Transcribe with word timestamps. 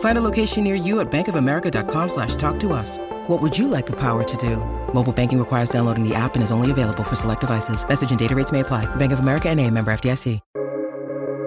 Find 0.00 0.18
a 0.18 0.20
location 0.20 0.64
near 0.64 0.74
you 0.74 0.98
at 0.98 1.08
bankofamerica.com 1.08 2.08
slash 2.08 2.34
talk 2.34 2.58
to 2.58 2.72
us. 2.72 2.98
What 3.28 3.40
would 3.40 3.56
you 3.56 3.68
like 3.68 3.86
the 3.86 4.00
power 4.00 4.24
to 4.24 4.36
do? 4.36 4.56
Mobile 4.92 5.12
banking 5.12 5.38
requires 5.38 5.70
downloading 5.70 6.02
the 6.02 6.16
app 6.16 6.34
and 6.34 6.42
is 6.42 6.50
only 6.50 6.72
available 6.72 7.04
for 7.04 7.14
select 7.14 7.42
devices. 7.42 7.88
Message 7.88 8.10
and 8.10 8.18
data 8.18 8.34
rates 8.34 8.50
may 8.50 8.60
apply. 8.60 8.86
Bank 8.96 9.12
of 9.12 9.20
America 9.20 9.48
and 9.48 9.60
a 9.60 9.70
member 9.70 9.92
FDIC. 9.92 10.40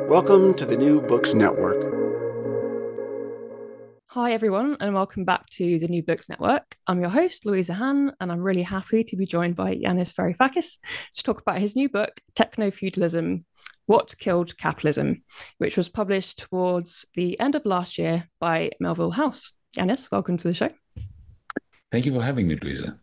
Welcome 0.08 0.54
to 0.56 0.66
the 0.66 0.76
New 0.76 1.02
Books 1.02 1.34
Network. 1.34 1.92
Hi, 4.08 4.34
everyone, 4.34 4.76
and 4.82 4.94
welcome 4.94 5.24
back 5.24 5.46
to 5.52 5.80
the 5.80 5.88
New 5.88 6.04
Books 6.04 6.28
Network. 6.28 6.76
I'm 6.86 7.00
your 7.00 7.08
host, 7.12 7.46
Louisa 7.46 7.76
Hann, 7.76 8.12
and 8.20 8.30
I'm 8.30 8.42
really 8.42 8.64
happy 8.64 9.06
to 9.06 9.16
be 9.16 9.26
joined 9.26 9.56
by 9.56 9.74
Yanis 9.74 10.14
Varoufakis 10.14 10.80
to 11.16 11.24
talk 11.24 11.40
about 11.40 11.60
his 11.60 11.78
new 11.78 11.88
book, 11.88 12.20
Techno 12.36 12.72
Feudalism 12.72 13.46
What 13.92 14.18
Killed 14.18 14.58
Capitalism, 14.58 15.22
which 15.58 15.76
was 15.76 15.90
published 15.90 16.40
towards 16.40 17.06
the 17.14 17.38
end 17.42 17.56
of 17.56 17.66
last 17.66 17.98
year 17.98 18.24
by 18.40 18.72
Melville 18.80 19.12
House. 19.12 19.52
Yanis, 19.78 20.10
welcome 20.10 20.38
to 20.38 20.48
the 20.48 20.54
show. 20.54 20.70
Thank 21.92 22.06
you 22.06 22.14
for 22.14 22.22
having 22.22 22.48
me, 22.48 22.56
Louisa. 22.56 22.98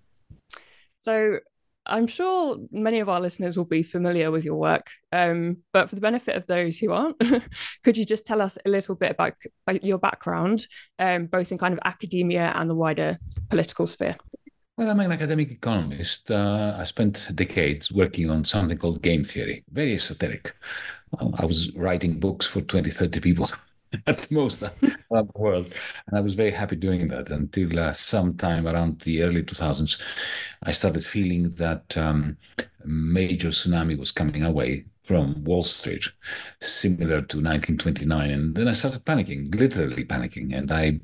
So, 1.00 1.40
I'm 1.84 2.06
sure 2.06 2.56
many 2.72 3.00
of 3.00 3.10
our 3.10 3.20
listeners 3.20 3.58
will 3.58 3.66
be 3.66 3.82
familiar 3.82 4.30
with 4.30 4.46
your 4.46 4.54
work, 4.54 4.88
um, 5.12 5.58
but 5.74 5.90
for 5.90 5.94
the 5.94 6.00
benefit 6.00 6.36
of 6.36 6.46
those 6.46 6.78
who 6.78 6.90
aren't, 6.90 7.20
could 7.84 7.98
you 7.98 8.06
just 8.06 8.24
tell 8.24 8.40
us 8.40 8.56
a 8.64 8.70
little 8.70 8.94
bit 8.94 9.10
about, 9.10 9.34
about 9.66 9.84
your 9.84 9.98
background, 9.98 10.66
um, 10.98 11.26
both 11.26 11.52
in 11.52 11.58
kind 11.58 11.74
of 11.74 11.80
academia 11.84 12.50
and 12.56 12.70
the 12.70 12.74
wider 12.74 13.18
political 13.50 13.86
sphere? 13.86 14.16
Well, 14.78 14.90
I'm 14.90 15.00
an 15.00 15.10
academic 15.10 15.50
economist. 15.50 16.30
Uh, 16.30 16.76
I 16.78 16.84
spent 16.84 17.26
decades 17.34 17.90
working 17.90 18.30
on 18.30 18.44
something 18.44 18.78
called 18.78 19.02
game 19.02 19.24
theory, 19.24 19.64
very 19.72 19.94
esoteric. 19.94 20.54
I 21.20 21.44
was 21.44 21.74
writing 21.74 22.20
books 22.20 22.46
for 22.46 22.60
20, 22.60 22.88
30 22.88 23.18
people 23.18 23.48
at 24.06 24.30
most 24.30 24.62
around 24.62 25.30
the 25.34 25.40
world. 25.40 25.74
And 26.06 26.16
I 26.16 26.20
was 26.20 26.34
very 26.34 26.52
happy 26.52 26.76
doing 26.76 27.08
that 27.08 27.28
until 27.30 27.76
uh, 27.76 27.92
sometime 27.92 28.68
around 28.68 29.00
the 29.00 29.24
early 29.24 29.42
2000s, 29.42 30.00
I 30.62 30.70
started 30.70 31.04
feeling 31.04 31.50
that 31.56 31.98
um, 31.98 32.36
a 32.58 32.86
major 32.86 33.48
tsunami 33.48 33.98
was 33.98 34.12
coming 34.12 34.44
our 34.44 34.52
way 34.52 34.84
from 35.02 35.42
Wall 35.42 35.64
Street, 35.64 36.04
similar 36.60 37.22
to 37.22 37.38
1929. 37.38 38.30
And 38.30 38.54
then 38.54 38.68
I 38.68 38.74
started 38.74 39.04
panicking, 39.04 39.52
literally 39.58 40.04
panicking. 40.04 40.56
And 40.56 40.70
I 40.70 41.00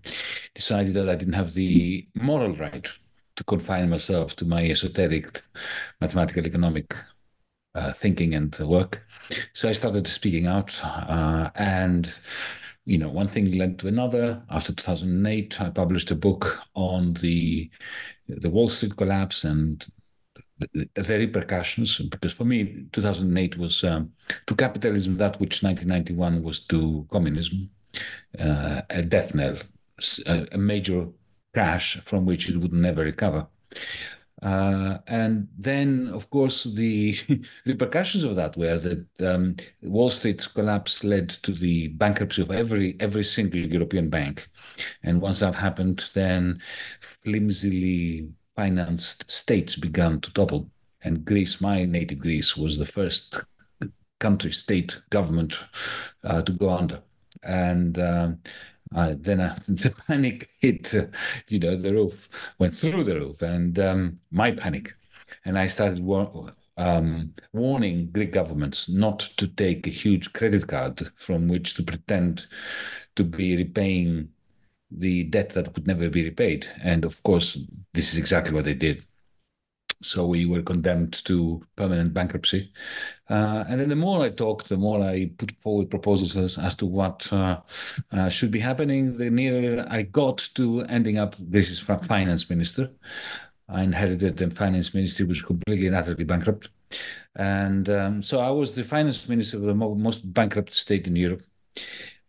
decided 0.54 0.94
that 0.94 1.08
I 1.08 1.16
didn't 1.16 1.34
have 1.34 1.54
the 1.54 2.06
moral 2.14 2.52
right 2.52 2.88
to 3.36 3.44
confine 3.44 3.90
myself 3.90 4.36
to 4.36 4.44
my 4.44 4.64
esoteric 4.64 5.42
mathematical 6.00 6.46
economic 6.46 6.94
uh, 7.74 7.92
thinking 7.92 8.34
and 8.34 8.56
work. 8.60 9.04
So 9.52 9.68
I 9.68 9.72
started 9.72 10.06
speaking 10.06 10.46
out 10.46 10.78
uh, 10.84 11.50
and 11.54 12.12
you 12.86 12.98
know, 12.98 13.08
one 13.08 13.28
thing 13.28 13.52
led 13.52 13.78
to 13.78 13.88
another. 13.88 14.42
After 14.50 14.72
2008, 14.74 15.60
I 15.60 15.70
published 15.70 16.10
a 16.10 16.14
book 16.14 16.60
on 16.74 17.14
the 17.14 17.70
the 18.28 18.50
Wall 18.50 18.68
Street 18.68 18.96
collapse 18.96 19.44
and 19.44 19.84
the, 20.58 20.88
the 20.94 21.18
repercussions. 21.18 21.98
Because 21.98 22.32
for 22.32 22.44
me, 22.44 22.86
2008 22.92 23.58
was 23.58 23.84
um, 23.84 24.12
to 24.46 24.54
capitalism 24.54 25.16
that 25.16 25.40
which 25.40 25.62
1991 25.62 26.42
was 26.42 26.60
to 26.66 27.06
communism, 27.10 27.70
uh, 28.38 28.82
a 28.90 29.02
death 29.02 29.34
knell, 29.34 29.56
a, 30.26 30.46
a 30.52 30.58
major 30.58 31.06
crash 31.54 32.00
from 32.04 32.26
which 32.26 32.48
it 32.50 32.56
would 32.56 32.72
never 32.72 33.02
recover. 33.02 33.46
Uh, 34.42 34.98
and 35.06 35.48
then, 35.56 36.10
of 36.12 36.28
course, 36.28 36.64
the 36.64 37.16
repercussions 37.66 38.24
of 38.24 38.36
that 38.36 38.56
were 38.58 38.78
that 38.78 39.06
um, 39.20 39.56
Wall 39.80 40.10
Street's 40.10 40.46
collapse 40.46 41.02
led 41.02 41.30
to 41.30 41.52
the 41.52 41.88
bankruptcy 41.88 42.42
of 42.42 42.50
every 42.50 42.96
every 43.00 43.24
single 43.24 43.60
European 43.60 44.10
bank. 44.10 44.48
And 45.02 45.22
once 45.22 45.40
that 45.40 45.54
happened, 45.54 46.04
then 46.12 46.60
flimsily 47.00 48.28
financed 48.54 49.30
states 49.30 49.76
began 49.76 50.20
to 50.20 50.32
topple. 50.32 50.70
And 51.02 51.24
Greece, 51.24 51.60
my 51.60 51.84
native 51.86 52.18
Greece, 52.18 52.54
was 52.56 52.78
the 52.78 52.86
first 52.86 53.38
country 54.20 54.52
state 54.52 55.00
government 55.10 55.54
uh, 56.22 56.42
to 56.42 56.52
go 56.52 56.70
under. 56.70 57.00
And 57.42 57.98
um, 57.98 58.38
uh, 58.94 59.14
then 59.18 59.38
the 59.68 59.94
panic 60.06 60.50
hit, 60.60 60.94
uh, 60.94 61.06
you 61.48 61.58
know, 61.58 61.76
the 61.76 61.92
roof, 61.92 62.28
went 62.58 62.76
through 62.76 63.04
the 63.04 63.14
roof, 63.14 63.42
and 63.42 63.78
um, 63.78 64.20
my 64.30 64.52
panic. 64.52 64.94
And 65.44 65.58
I 65.58 65.66
started 65.66 66.00
um, 66.76 67.34
warning 67.52 68.10
Greek 68.12 68.32
governments 68.32 68.88
not 68.88 69.20
to 69.36 69.46
take 69.48 69.86
a 69.86 69.90
huge 69.90 70.32
credit 70.32 70.66
card 70.66 71.10
from 71.16 71.48
which 71.48 71.74
to 71.74 71.82
pretend 71.82 72.46
to 73.16 73.24
be 73.24 73.56
repaying 73.56 74.28
the 74.90 75.24
debt 75.24 75.50
that 75.50 75.72
could 75.74 75.86
never 75.86 76.08
be 76.08 76.24
repaid. 76.24 76.66
And 76.82 77.04
of 77.04 77.22
course, 77.22 77.58
this 77.92 78.12
is 78.12 78.18
exactly 78.18 78.52
what 78.52 78.64
they 78.64 78.74
did. 78.74 79.04
So 80.02 80.26
we 80.26 80.46
were 80.46 80.62
condemned 80.62 81.24
to 81.24 81.62
permanent 81.76 82.14
bankruptcy. 82.14 82.72
Uh, 83.30 83.64
and 83.68 83.80
then 83.80 83.88
the 83.88 83.96
more 83.96 84.22
I 84.22 84.30
talked, 84.30 84.68
the 84.68 84.76
more 84.76 85.02
I 85.02 85.30
put 85.38 85.52
forward 85.60 85.90
proposals 85.90 86.36
as, 86.36 86.58
as 86.58 86.74
to 86.76 86.86
what 86.86 87.30
uh, 87.32 87.60
uh, 88.12 88.28
should 88.28 88.50
be 88.50 88.60
happening, 88.60 89.16
the 89.16 89.30
nearer 89.30 89.86
I 89.88 90.02
got 90.02 90.48
to 90.54 90.82
ending 90.82 91.18
up 91.18 91.36
Greece's 91.50 91.80
finance 91.80 92.50
minister. 92.50 92.90
I 93.68 93.82
inherited 93.82 94.36
the 94.36 94.50
finance 94.50 94.92
ministry 94.92 95.24
which 95.24 95.42
was 95.42 95.46
completely 95.46 95.86
and 95.86 95.96
utterly 95.96 96.24
bankrupt. 96.24 96.68
And 97.36 97.88
um, 97.88 98.22
so 98.22 98.40
I 98.40 98.50
was 98.50 98.74
the 98.74 98.84
finance 98.84 99.28
minister 99.28 99.56
of 99.56 99.64
the 99.64 99.74
mo- 99.74 99.94
most 99.94 100.32
bankrupt 100.32 100.74
state 100.74 101.06
in 101.06 101.16
Europe. 101.16 101.42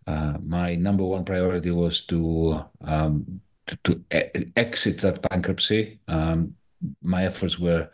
Uh, 0.08 0.38
my 0.44 0.76
number 0.76 1.04
one 1.04 1.26
priority 1.26 1.72
was 1.72 2.02
to 2.06 2.64
um, 2.82 3.42
to, 3.68 3.78
to 3.84 4.52
exit 4.56 5.02
that 5.02 5.28
bankruptcy. 5.30 6.00
Um, 6.08 6.56
my 7.02 7.26
efforts 7.26 7.60
were 7.60 7.90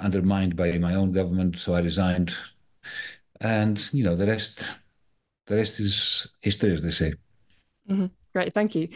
undermined 0.00 0.56
by 0.56 0.78
my 0.78 0.94
own 0.94 1.12
government, 1.12 1.56
so 1.56 1.74
I 1.74 1.80
resigned. 1.80 2.34
And 3.40 3.82
you 3.92 4.04
know, 4.04 4.16
the 4.16 4.26
rest, 4.26 4.74
the 5.46 5.56
rest 5.56 5.80
is 5.80 6.28
history, 6.40 6.72
as 6.72 6.82
they 6.82 6.90
say. 6.90 7.14
Mm-hmm. 7.88 8.06
Great, 8.36 8.52
thank 8.52 8.74
you. 8.74 8.88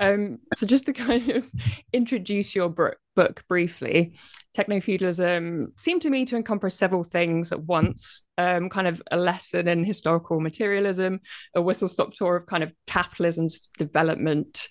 Um, 0.00 0.40
so, 0.56 0.66
just 0.66 0.86
to 0.86 0.92
kind 1.06 1.30
of 1.30 1.44
introduce 1.92 2.54
your 2.56 2.68
book 2.68 3.44
briefly, 3.48 4.14
techno 4.54 4.80
feudalism 4.80 5.72
seemed 5.76 6.02
to 6.02 6.10
me 6.10 6.24
to 6.24 6.36
encompass 6.36 6.74
several 6.74 7.04
things 7.04 7.52
at 7.52 7.62
once 7.62 8.24
um, 8.38 8.68
kind 8.68 8.88
of 8.88 9.00
a 9.12 9.16
lesson 9.16 9.68
in 9.68 9.84
historical 9.84 10.40
materialism, 10.40 11.20
a 11.54 11.62
whistle 11.62 11.86
stop 11.86 12.12
tour 12.12 12.34
of 12.34 12.46
kind 12.46 12.64
of 12.64 12.72
capitalism's 12.88 13.68
development, 13.78 14.68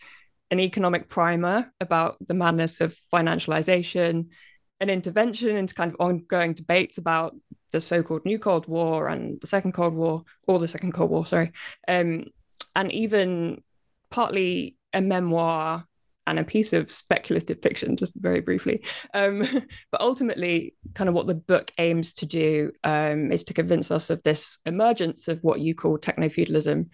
an 0.52 0.60
economic 0.60 1.10
primer 1.10 1.72
about 1.82 2.18
the 2.26 2.34
madness 2.34 2.82
of 2.82 2.96
financialization, 3.14 4.28
an 4.80 4.90
intervention 4.90 5.56
into 5.56 5.74
kind 5.74 5.92
of 5.92 6.00
ongoing 6.00 6.54
debates 6.54 6.98
about 6.98 7.36
the 7.72 7.82
so-called 7.82 8.26
New 8.26 8.40
Cold 8.40 8.68
War 8.68 9.08
and 9.08 9.42
the 9.42 9.48
Second 9.48 9.74
Cold 9.74 9.94
War, 9.94 10.24
or 10.48 10.60
the 10.60 10.68
Second 10.68 10.94
Cold 10.94 11.10
War, 11.10 11.26
sorry, 11.26 11.52
um, 11.88 12.26
and 12.76 12.92
even 12.92 13.62
partly 14.10 14.78
a 14.94 15.02
memoir 15.02 15.84
and 16.28 16.40
a 16.40 16.44
piece 16.44 16.74
of 16.74 16.92
speculative 16.92 17.62
fiction, 17.62 17.96
just 17.96 18.14
very 18.16 18.42
briefly. 18.42 18.84
Um, 19.14 19.40
but 19.92 20.02
ultimately, 20.02 20.76
kind 20.94 21.08
of 21.08 21.16
what 21.16 21.28
the 21.28 21.34
book 21.34 21.72
aims 21.78 22.14
to 22.16 22.26
do 22.26 22.72
um, 22.84 23.32
is 23.32 23.46
to 23.46 23.54
convince 23.54 23.92
us 23.92 24.10
of 24.10 24.22
this 24.24 24.60
emergence 24.66 25.28
of 25.28 25.40
what 25.42 25.62
you 25.62 25.74
call 25.74 25.98
techno 25.98 26.30
feudalism 26.30 26.90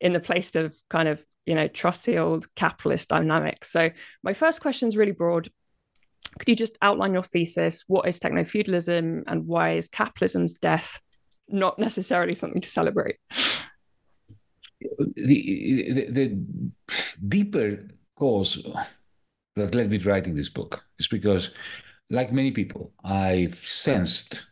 in 0.00 0.12
the 0.12 0.20
place 0.20 0.54
of 0.54 0.76
kind 0.90 1.08
of 1.08 1.24
you 1.46 1.54
know 1.54 1.68
trusty 1.68 2.18
old 2.18 2.52
capitalist 2.54 3.08
dynamics. 3.08 3.70
So 3.70 3.90
my 4.22 4.32
first 4.32 4.60
question 4.60 4.88
is 4.88 4.96
really 4.96 5.12
broad. 5.12 5.48
Could 6.38 6.48
you 6.48 6.56
just 6.56 6.76
outline 6.82 7.14
your 7.14 7.22
thesis? 7.22 7.84
What 7.86 8.06
is 8.06 8.18
techno 8.18 8.44
feudalism, 8.44 9.24
and 9.26 9.46
why 9.46 9.72
is 9.72 9.88
capitalism's 9.88 10.54
death 10.54 11.00
not 11.48 11.78
necessarily 11.78 12.34
something 12.34 12.60
to 12.60 12.68
celebrate? 12.68 13.16
The, 14.98 15.92
the, 15.92 16.10
the 16.10 16.38
deeper 17.26 17.78
cause 18.16 18.66
that 19.54 19.74
led 19.74 19.90
me 19.90 19.98
to 19.98 20.08
writing 20.08 20.34
this 20.34 20.50
book 20.50 20.84
is 20.98 21.08
because, 21.08 21.52
like 22.10 22.32
many 22.32 22.50
people, 22.50 22.92
I've 23.02 23.58
sensed 23.66 24.46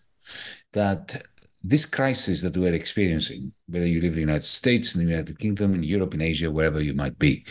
that 0.73 1.27
this 1.67 1.87
crisis 1.87 2.43
that 2.43 2.57
we're 2.57 2.75
experiencing, 2.75 3.51
whether 3.69 3.87
you 3.87 4.03
live 4.03 4.13
in 4.13 4.17
the 4.17 4.21
United 4.21 4.45
States, 4.45 4.95
in 4.95 5.03
the 5.03 5.11
United 5.11 5.39
Kingdom, 5.39 5.75
in 5.75 5.83
Europe, 5.83 6.13
in 6.13 6.21
Asia, 6.21 6.51
wherever 6.51 6.81
you 6.81 6.93
might 6.93 7.19
be, 7.19 7.47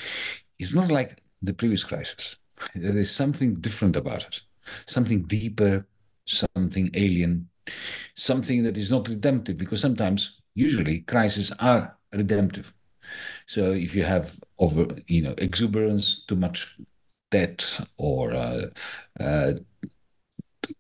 is 0.60 0.76
not 0.76 0.92
like 0.92 1.24
the 1.42 1.54
previous 1.54 1.84
crisis. 1.84 2.36
There 2.76 2.96
is 2.96 3.10
something 3.10 3.56
different 3.56 3.96
about 3.96 4.24
it, 4.28 4.42
something 4.86 5.24
deeper, 5.24 5.88
something 6.26 6.92
alien, 6.94 7.50
something 8.16 8.62
that 8.64 8.78
is 8.78 8.92
not 8.92 9.08
redemptive, 9.08 9.58
because 9.58 9.82
sometimes, 9.82 10.40
usually, 10.54 11.00
crises 11.00 11.52
are 11.60 11.98
redemptive. 12.14 12.72
So 13.48 13.72
if 13.72 13.96
you 13.96 14.04
have 14.04 14.40
over, 14.60 14.96
you 15.08 15.24
know, 15.24 15.34
exuberance, 15.40 16.24
too 16.26 16.36
much 16.36 16.78
debt, 17.32 17.80
or 17.98 18.34
uh, 18.34 18.66
uh, 19.20 19.54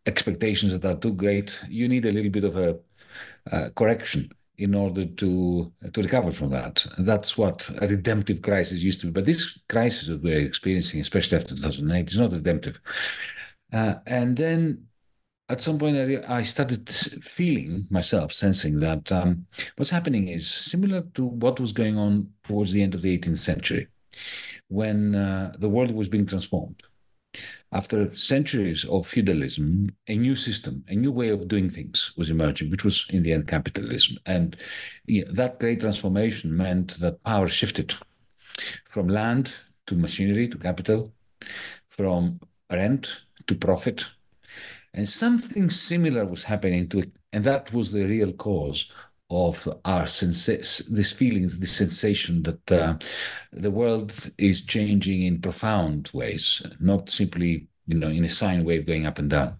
expectations 0.06 0.72
that 0.72 0.86
are 0.86 1.00
too 1.00 1.14
great, 1.14 1.60
you 1.68 1.88
need 1.88 2.06
a 2.06 2.12
little 2.12 2.32
bit 2.32 2.44
of 2.44 2.58
a 2.58 2.78
uh, 3.52 3.70
correction 3.76 4.30
in 4.58 4.76
order 4.76 5.06
to 5.06 5.72
to 5.94 6.02
recover 6.02 6.32
from 6.32 6.50
that. 6.52 6.86
And 6.98 7.08
that's 7.08 7.38
what 7.38 7.70
a 7.82 7.88
redemptive 7.88 8.42
crisis 8.42 8.82
used 8.82 9.02
to 9.02 9.08
be. 9.08 9.12
But 9.12 9.26
this 9.26 9.60
crisis 9.68 10.08
that 10.08 10.22
we're 10.22 10.40
experiencing, 10.40 11.02
especially 11.02 11.38
after 11.38 11.56
2008, 11.56 12.12
is 12.12 12.20
not 12.20 12.32
redemptive. 12.32 12.80
Uh, 13.72 13.96
and 14.06 14.38
then 14.38 14.88
at 15.50 15.62
some 15.62 15.78
point, 15.78 15.98
I, 15.98 16.38
I, 16.38 16.42
started 16.44 16.90
feeling 16.90 17.86
myself, 17.90 18.32
sensing 18.32 18.80
that 18.80 19.12
um, 19.12 19.46
what's 19.76 19.90
happening 19.90 20.30
is 20.30 20.50
similar 20.50 21.02
to 21.16 21.26
what 21.26 21.60
was 21.60 21.74
going 21.74 21.98
on 21.98 22.30
towards 22.46 22.72
the 22.72 22.82
end 22.82 22.96
of 22.96 23.02
the 23.02 23.18
18th 23.18 23.38
century, 23.38 23.88
when 24.70 25.16
uh, 25.16 25.54
the 25.60 25.70
world 25.70 25.92
was 25.92 26.08
being 26.08 26.26
transformed. 26.26 26.82
After 27.72 28.14
centuries 28.14 28.86
of 28.86 29.08
feudalism, 29.08 29.96
a 30.08 30.16
new 30.16 30.36
system, 30.36 30.84
a 30.88 30.96
new 30.96 31.12
way 31.12 31.30
of 31.30 31.48
doing 31.48 31.70
things 31.70 32.14
was 32.16 32.30
emerging, 32.30 32.70
which 32.70 32.84
was 32.84 33.06
in 33.10 33.24
the 33.24 33.34
end 33.34 33.48
capitalism. 33.48 34.18
And 34.26 34.56
you 35.06 35.26
know, 35.26 35.32
that 35.34 35.60
great 35.60 35.82
transformation 35.82 36.56
meant 36.56 37.00
that 37.00 37.24
power 37.24 37.48
shifted 37.48 37.96
from 38.86 39.08
land 39.08 39.54
to 39.88 39.96
machinery 39.96 40.48
to 40.50 40.58
capital, 40.58 41.12
from 41.90 42.40
rent 42.72 43.22
to 43.48 43.56
profit 43.56 44.06
and 44.94 45.10
something 45.10 45.70
similar 45.70 46.26
was 46.26 46.44
happening 46.44 46.88
to. 46.90 47.12
And 47.32 47.44
that 47.46 47.74
was 47.74 47.92
the 47.92 48.06
real 48.06 48.32
cause 48.34 48.92
of 49.34 49.68
our 49.86 50.08
senses, 50.08 50.88
these 50.92 51.12
feelings, 51.12 51.60
this 51.60 51.76
sensation 51.76 52.44
that 52.44 52.72
uh, 52.72 52.98
the 53.52 53.72
world 53.72 54.14
is 54.38 54.66
changing 54.66 55.24
in 55.24 55.42
profound 55.42 56.10
ways, 56.14 56.62
not 56.80 57.10
simply, 57.10 57.68
you 57.88 57.96
know, 57.96 58.10
in 58.10 58.26
a 58.26 58.30
sine 58.30 58.64
wave 58.64 58.86
going 58.86 59.06
up 59.06 59.20
and 59.20 59.30
down. 59.30 59.58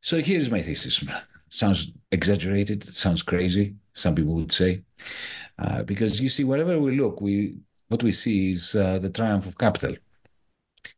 So 0.00 0.20
here's 0.20 0.50
my 0.50 0.62
thesis. 0.62 1.04
Sounds 1.50 1.92
exaggerated, 2.12 2.84
sounds 2.94 3.22
crazy, 3.22 3.74
some 3.94 4.14
people 4.14 4.34
would 4.34 4.52
say. 4.52 4.82
Uh, 5.58 5.82
because 5.82 6.20
you 6.20 6.28
see, 6.28 6.44
wherever 6.44 6.78
we 6.78 6.98
look, 6.98 7.20
we 7.20 7.56
what 7.88 8.02
we 8.02 8.12
see 8.12 8.52
is 8.52 8.74
uh, 8.74 8.98
the 8.98 9.10
triumph 9.10 9.46
of 9.46 9.58
capital. 9.58 9.96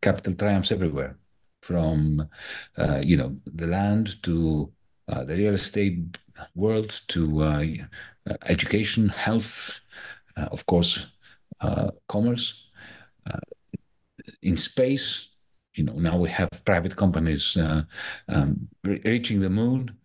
Capital 0.02 0.34
triumphs 0.34 0.72
everywhere 0.72 1.16
from 1.62 2.28
uh, 2.76 3.00
you 3.04 3.16
know 3.16 3.36
the 3.46 3.66
land 3.66 4.22
to 4.22 4.70
uh, 5.08 5.24
the 5.24 5.36
real 5.36 5.54
estate 5.54 6.18
world 6.54 7.00
to 7.08 7.42
uh, 7.42 8.36
education, 8.46 9.08
health, 9.08 9.80
uh, 10.36 10.48
of 10.52 10.66
course, 10.66 11.06
uh, 11.60 11.90
commerce. 12.08 12.68
Uh, 13.30 13.38
in 14.42 14.56
space, 14.56 15.28
you 15.74 15.84
know, 15.84 15.94
now 15.94 16.16
we 16.16 16.28
have 16.28 16.48
private 16.64 16.96
companies 16.96 17.56
um, 18.28 18.68
reaching 18.84 19.40
the 19.40 19.50
moon 19.50 19.96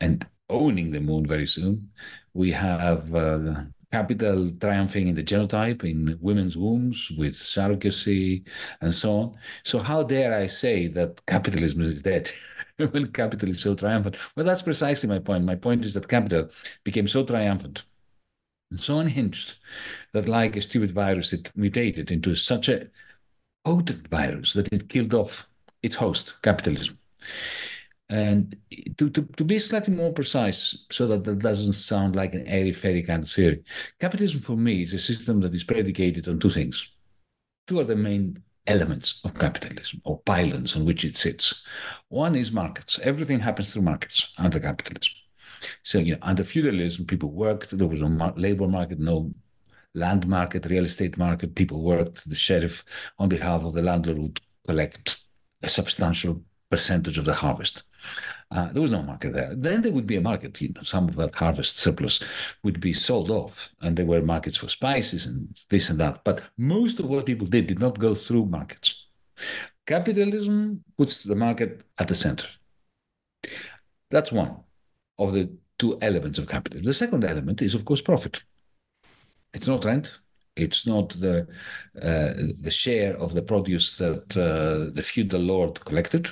and 0.00 0.26
owning 0.48 0.90
the 0.92 1.00
moon 1.00 1.26
very 1.26 1.46
soon. 1.46 1.90
We 2.34 2.52
have 2.52 3.10
capital 3.92 4.50
triumphing 4.60 5.08
in 5.08 5.14
the 5.14 5.22
genotype, 5.22 5.84
in 5.84 6.18
women's 6.20 6.56
wombs, 6.56 7.10
with 7.16 7.34
surrogacy, 7.34 8.44
and 8.80 8.94
so 8.94 9.18
on. 9.18 9.38
So, 9.64 9.78
how 9.78 10.02
dare 10.02 10.34
I 10.38 10.46
say 10.46 10.88
that 10.88 11.24
capitalism 11.26 11.82
is 11.82 12.02
dead 12.02 12.30
when 12.90 13.12
capital 13.12 13.50
is 13.50 13.62
so 13.62 13.74
triumphant? 13.74 14.16
Well, 14.34 14.46
that's 14.46 14.62
precisely 14.62 15.08
my 15.08 15.18
point. 15.18 15.44
My 15.44 15.56
point 15.56 15.84
is 15.84 15.94
that 15.94 16.08
capital 16.08 16.50
became 16.84 17.08
so 17.08 17.24
triumphant 17.24 17.84
and 18.70 18.80
so 18.80 18.98
unhinged 18.98 19.58
that, 20.12 20.28
like 20.28 20.56
a 20.56 20.60
stupid 20.60 20.90
virus, 20.90 21.32
it 21.32 21.50
mutated 21.54 22.10
into 22.10 22.34
such 22.34 22.68
a 22.68 22.88
potent 23.64 24.08
virus 24.08 24.52
that 24.54 24.72
it 24.72 24.88
killed 24.88 25.14
off 25.14 25.46
its 25.82 25.96
host, 25.96 26.34
capitalism. 26.42 26.98
And 28.08 28.56
to, 28.98 29.10
to, 29.10 29.22
to 29.22 29.44
be 29.44 29.58
slightly 29.58 29.94
more 29.94 30.12
precise, 30.12 30.86
so 30.92 31.08
that 31.08 31.24
that 31.24 31.40
doesn't 31.40 31.72
sound 31.72 32.14
like 32.14 32.34
an 32.34 32.46
airy 32.46 32.72
fairy 32.72 33.02
kind 33.02 33.24
of 33.24 33.30
theory, 33.30 33.64
capitalism 33.98 34.40
for 34.40 34.56
me 34.56 34.82
is 34.82 34.94
a 34.94 34.98
system 34.98 35.40
that 35.40 35.54
is 35.54 35.64
predicated 35.64 36.28
on 36.28 36.38
two 36.38 36.50
things. 36.50 36.88
Two 37.66 37.80
are 37.80 37.84
the 37.84 37.96
main 37.96 38.42
elements 38.66 39.20
of 39.24 39.34
capitalism 39.34 40.00
or 40.04 40.20
pylons 40.20 40.76
on 40.76 40.84
which 40.84 41.04
it 41.04 41.16
sits. 41.16 41.62
One 42.08 42.36
is 42.36 42.52
markets. 42.52 42.98
Everything 43.02 43.40
happens 43.40 43.72
through 43.72 43.82
markets 43.82 44.32
under 44.38 44.60
capitalism. 44.60 45.14
So, 45.82 45.98
you 45.98 46.12
know, 46.12 46.18
under 46.22 46.44
feudalism, 46.44 47.06
people 47.06 47.30
worked. 47.30 47.76
There 47.76 47.86
was 47.86 48.00
no 48.00 48.32
labor 48.36 48.68
market, 48.68 48.98
no 48.98 49.32
land 49.94 50.26
market, 50.26 50.66
real 50.66 50.84
estate 50.84 51.16
market. 51.16 51.54
People 51.54 51.82
worked. 51.82 52.28
The 52.28 52.36
sheriff, 52.36 52.84
on 53.18 53.28
behalf 53.28 53.62
of 53.62 53.74
the 53.74 53.82
landlord, 53.82 54.18
would 54.18 54.40
collect 54.66 55.20
a 55.62 55.68
substantial 55.68 56.42
percentage 56.70 57.18
of 57.18 57.24
the 57.24 57.34
harvest. 57.34 57.84
Uh, 58.50 58.72
there 58.72 58.82
was 58.82 58.92
no 58.92 59.02
market 59.02 59.32
there. 59.32 59.54
Then 59.56 59.82
there 59.82 59.92
would 59.92 60.06
be 60.06 60.16
a 60.16 60.20
market. 60.20 60.60
You 60.60 60.72
know, 60.72 60.82
some 60.82 61.08
of 61.08 61.16
that 61.16 61.34
harvest 61.34 61.78
surplus 61.78 62.22
would 62.62 62.80
be 62.80 62.92
sold 62.92 63.30
off, 63.30 63.70
and 63.80 63.96
there 63.96 64.06
were 64.06 64.22
markets 64.22 64.56
for 64.56 64.68
spices 64.68 65.26
and 65.26 65.48
this 65.68 65.90
and 65.90 65.98
that. 65.98 66.22
But 66.22 66.42
most 66.56 67.00
of 67.00 67.06
what 67.06 67.26
people 67.26 67.46
did 67.46 67.66
did 67.66 67.80
not 67.80 67.98
go 67.98 68.14
through 68.14 68.46
markets. 68.46 69.06
Capitalism 69.86 70.84
puts 70.96 71.22
the 71.22 71.36
market 71.36 71.82
at 71.98 72.08
the 72.08 72.14
center. 72.14 72.46
That's 74.10 74.32
one 74.32 74.56
of 75.18 75.32
the 75.32 75.50
two 75.78 75.98
elements 76.00 76.38
of 76.38 76.48
capitalism. 76.48 76.86
The 76.86 76.94
second 76.94 77.24
element 77.24 77.62
is, 77.62 77.74
of 77.74 77.84
course, 77.84 78.00
profit. 78.00 78.42
It's 79.52 79.68
not 79.68 79.84
rent. 79.84 80.18
It's 80.56 80.86
not 80.86 81.10
the 81.20 81.46
uh, 82.00 82.32
the 82.58 82.70
share 82.70 83.14
of 83.18 83.34
the 83.34 83.42
produce 83.42 83.98
that 83.98 84.36
uh, 84.36 84.90
the 84.94 85.02
feudal 85.02 85.40
lord 85.40 85.84
collected. 85.84 86.30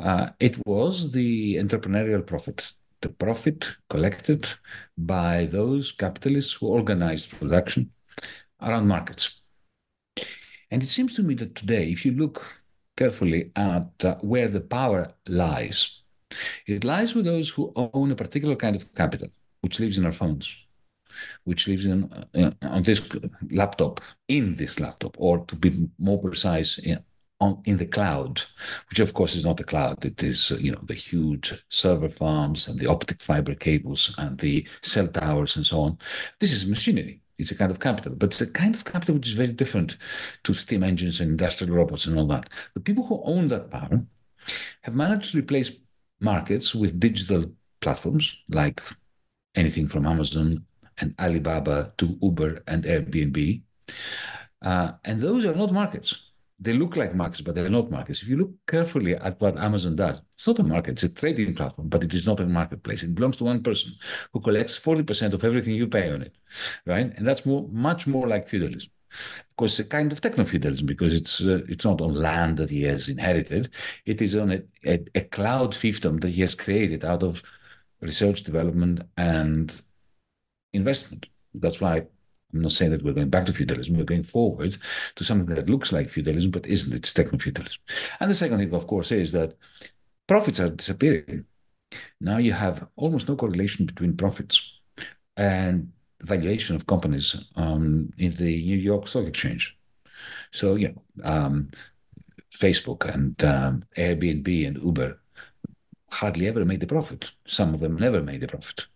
Uh, 0.00 0.30
it 0.40 0.56
was 0.66 1.12
the 1.12 1.56
entrepreneurial 1.56 2.26
profit, 2.26 2.72
the 3.02 3.08
profit 3.08 3.76
collected 3.88 4.48
by 4.96 5.46
those 5.46 5.92
capitalists 5.92 6.54
who 6.54 6.66
organized 6.68 7.30
production 7.30 7.90
around 8.62 8.88
markets. 8.88 9.40
And 10.70 10.82
it 10.82 10.88
seems 10.88 11.14
to 11.14 11.22
me 11.22 11.34
that 11.34 11.54
today, 11.54 11.90
if 11.90 12.06
you 12.06 12.12
look 12.12 12.62
carefully 12.96 13.50
at 13.56 14.04
uh, 14.04 14.14
where 14.16 14.48
the 14.48 14.60
power 14.60 15.12
lies, 15.28 16.00
it 16.66 16.84
lies 16.84 17.14
with 17.14 17.24
those 17.24 17.50
who 17.50 17.72
own 17.76 18.10
a 18.10 18.16
particular 18.16 18.56
kind 18.56 18.76
of 18.76 18.94
capital, 18.94 19.28
which 19.60 19.80
lives 19.80 19.98
in 19.98 20.06
our 20.06 20.12
phones 20.12 20.56
which 21.44 21.66
lives 21.68 21.86
in 21.86 22.10
uh, 22.34 22.50
on 22.62 22.82
this 22.82 23.00
laptop, 23.50 24.00
in 24.28 24.56
this 24.56 24.80
laptop, 24.80 25.16
or 25.18 25.44
to 25.46 25.56
be 25.56 25.88
more 25.98 26.20
precise, 26.20 26.78
in, 26.78 27.02
on, 27.40 27.62
in 27.64 27.78
the 27.78 27.86
cloud, 27.86 28.42
which 28.90 29.00
of 29.00 29.14
course 29.14 29.34
is 29.34 29.44
not 29.44 29.56
the 29.56 29.64
cloud. 29.64 30.04
It 30.04 30.22
is, 30.22 30.52
uh, 30.52 30.56
you 30.58 30.72
know, 30.72 30.80
the 30.82 30.94
huge 30.94 31.64
server 31.68 32.08
farms 32.08 32.68
and 32.68 32.78
the 32.78 32.86
optic 32.86 33.22
fiber 33.22 33.54
cables 33.54 34.14
and 34.18 34.38
the 34.38 34.66
cell 34.82 35.08
towers 35.08 35.56
and 35.56 35.66
so 35.66 35.80
on. 35.80 35.98
This 36.38 36.52
is 36.52 36.66
machinery. 36.66 37.22
It's 37.38 37.50
a 37.50 37.56
kind 37.56 37.70
of 37.70 37.80
capital, 37.80 38.12
but 38.14 38.26
it's 38.30 38.40
a 38.42 38.46
kind 38.46 38.74
of 38.74 38.84
capital 38.84 39.14
which 39.14 39.28
is 39.28 39.34
very 39.34 39.52
different 39.52 39.96
to 40.44 40.52
steam 40.52 40.82
engines 40.82 41.20
and 41.20 41.30
industrial 41.30 41.74
robots 41.74 42.04
and 42.04 42.18
all 42.18 42.26
that. 42.26 42.50
The 42.74 42.80
people 42.80 43.06
who 43.06 43.22
own 43.24 43.48
that 43.48 43.70
power 43.70 44.04
have 44.82 44.94
managed 44.94 45.32
to 45.32 45.38
replace 45.38 45.72
markets 46.20 46.74
with 46.74 47.00
digital 47.00 47.46
platforms 47.80 48.42
like 48.50 48.82
anything 49.54 49.88
from 49.88 50.06
Amazon 50.06 50.66
and 50.98 51.14
Alibaba 51.18 51.94
to 51.96 52.18
Uber 52.20 52.62
and 52.66 52.84
Airbnb. 52.84 53.62
Uh, 54.60 54.92
and 55.04 55.20
those 55.20 55.46
are 55.46 55.54
not 55.54 55.72
markets. 55.72 56.29
They 56.62 56.74
look 56.74 56.96
like 56.96 57.14
markets, 57.14 57.40
but 57.40 57.54
they're 57.54 57.70
not 57.70 57.90
markets. 57.90 58.22
If 58.22 58.28
you 58.28 58.36
look 58.36 58.52
carefully 58.66 59.14
at 59.14 59.40
what 59.40 59.56
Amazon 59.56 59.96
does, 59.96 60.20
it's 60.34 60.46
not 60.46 60.58
a 60.58 60.62
market, 60.62 60.92
it's 60.92 61.04
a 61.04 61.08
trading 61.08 61.54
platform, 61.54 61.88
but 61.88 62.04
it 62.04 62.12
is 62.12 62.26
not 62.26 62.40
a 62.40 62.46
marketplace. 62.46 63.02
It 63.02 63.14
belongs 63.14 63.38
to 63.38 63.44
one 63.44 63.62
person 63.62 63.92
who 64.32 64.40
collects 64.40 64.78
40% 64.78 65.32
of 65.32 65.42
everything 65.42 65.74
you 65.74 65.88
pay 65.88 66.12
on 66.12 66.22
it, 66.22 66.34
right? 66.84 67.12
And 67.16 67.26
that's 67.26 67.46
more, 67.46 67.66
much 67.72 68.06
more 68.06 68.28
like 68.28 68.48
feudalism. 68.48 68.90
Of 69.50 69.56
course, 69.56 69.78
a 69.78 69.84
kind 69.84 70.12
of 70.12 70.20
techno 70.20 70.44
feudalism 70.44 70.86
because 70.86 71.14
it's 71.14 71.40
uh, 71.40 71.62
it's 71.68 71.84
not 71.84 72.00
on 72.00 72.14
land 72.14 72.58
that 72.58 72.70
he 72.70 72.82
has 72.84 73.08
inherited. 73.08 73.70
It 74.06 74.22
is 74.22 74.36
on 74.36 74.52
a, 74.52 74.62
a, 74.86 75.04
a 75.14 75.22
cloud 75.22 75.72
fiefdom 75.72 76.20
that 76.20 76.28
he 76.30 76.42
has 76.42 76.54
created 76.54 77.04
out 77.04 77.22
of 77.22 77.42
research, 78.00 78.44
development, 78.44 79.02
and 79.16 79.80
investment. 80.72 81.26
That's 81.54 81.80
why 81.80 82.06
I'm 82.52 82.62
not 82.62 82.72
saying 82.72 82.92
that 82.92 83.02
we're 83.02 83.12
going 83.12 83.30
back 83.30 83.46
to 83.46 83.52
feudalism. 83.52 83.96
We're 83.96 84.04
going 84.04 84.22
forward 84.22 84.76
to 85.16 85.24
something 85.24 85.54
that 85.54 85.68
looks 85.68 85.92
like 85.92 86.10
feudalism, 86.10 86.50
but 86.50 86.66
isn't. 86.66 86.94
It's 86.94 87.12
techno-feudalism. 87.12 87.80
And 88.18 88.30
the 88.30 88.34
second 88.34 88.58
thing, 88.58 88.74
of 88.74 88.86
course, 88.86 89.12
is 89.12 89.32
that 89.32 89.56
profits 90.26 90.60
are 90.60 90.70
disappearing. 90.70 91.44
Now 92.20 92.38
you 92.38 92.52
have 92.52 92.86
almost 92.96 93.28
no 93.28 93.36
correlation 93.36 93.86
between 93.86 94.16
profits 94.16 94.80
and 95.36 95.92
valuation 96.22 96.76
of 96.76 96.86
companies 96.86 97.44
um, 97.56 98.12
in 98.18 98.34
the 98.36 98.62
New 98.62 98.76
York 98.76 99.08
Stock 99.08 99.26
Exchange. 99.26 99.76
So, 100.52 100.74
yeah, 100.74 100.92
um, 101.24 101.70
Facebook 102.52 103.12
and 103.12 103.42
um, 103.42 103.84
Airbnb 103.96 104.66
and 104.66 104.82
Uber 104.82 105.18
hardly 106.10 106.48
ever 106.48 106.64
made 106.64 106.82
a 106.82 106.86
profit. 106.86 107.30
Some 107.46 107.72
of 107.74 107.80
them 107.80 107.96
never 107.96 108.20
made 108.22 108.42
a 108.42 108.48
profit. 108.48 108.86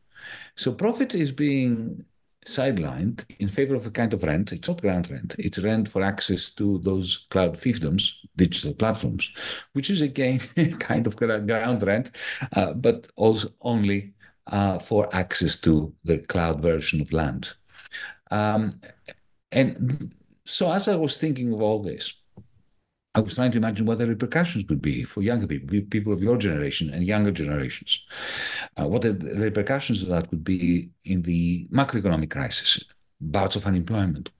So 0.56 0.72
profit 0.72 1.14
is 1.14 1.32
being 1.32 2.04
sidelined 2.44 3.24
in 3.38 3.48
favor 3.48 3.74
of 3.74 3.86
a 3.86 3.90
kind 3.90 4.12
of 4.14 4.22
rent. 4.22 4.52
It's 4.52 4.68
not 4.68 4.82
ground 4.82 5.10
rent. 5.10 5.34
It's 5.38 5.58
rent 5.58 5.88
for 5.88 6.02
access 6.02 6.50
to 6.50 6.78
those 6.78 7.26
cloud 7.30 7.58
fiefdoms, 7.58 8.18
digital 8.36 8.74
platforms, 8.74 9.32
which 9.72 9.90
is 9.90 10.02
again 10.02 10.38
kind 10.78 11.06
of 11.06 11.16
ground 11.16 11.82
rent, 11.82 12.12
uh, 12.52 12.72
but 12.74 13.08
also 13.16 13.48
only 13.62 14.14
uh, 14.46 14.78
for 14.78 15.14
access 15.14 15.56
to 15.58 15.92
the 16.04 16.18
cloud 16.18 16.60
version 16.60 17.00
of 17.00 17.12
land. 17.12 17.50
Um, 18.30 18.80
and 19.52 20.12
so 20.44 20.70
as 20.70 20.88
I 20.88 20.96
was 20.96 21.16
thinking 21.16 21.52
of 21.52 21.62
all 21.62 21.82
this, 21.82 22.12
I 23.16 23.20
was 23.20 23.36
trying 23.36 23.52
to 23.52 23.58
imagine 23.58 23.86
what 23.86 23.98
the 23.98 24.08
repercussions 24.08 24.64
would 24.68 24.82
be 24.82 25.04
for 25.04 25.22
younger 25.22 25.46
people, 25.46 25.80
people 25.88 26.12
of 26.12 26.22
your 26.22 26.36
generation 26.36 26.90
and 26.92 27.04
younger 27.04 27.30
generations. 27.30 28.02
Uh, 28.76 28.88
what 28.88 29.02
the, 29.02 29.12
the, 29.12 29.44
repercussions 29.44 30.02
of 30.02 30.08
that 30.08 30.28
would 30.32 30.42
be 30.42 30.90
in 31.04 31.22
the 31.22 31.68
macroeconomic 31.68 32.30
crisis, 32.30 32.84
bouts 33.20 33.54
of 33.54 33.66
unemployment, 33.66 34.30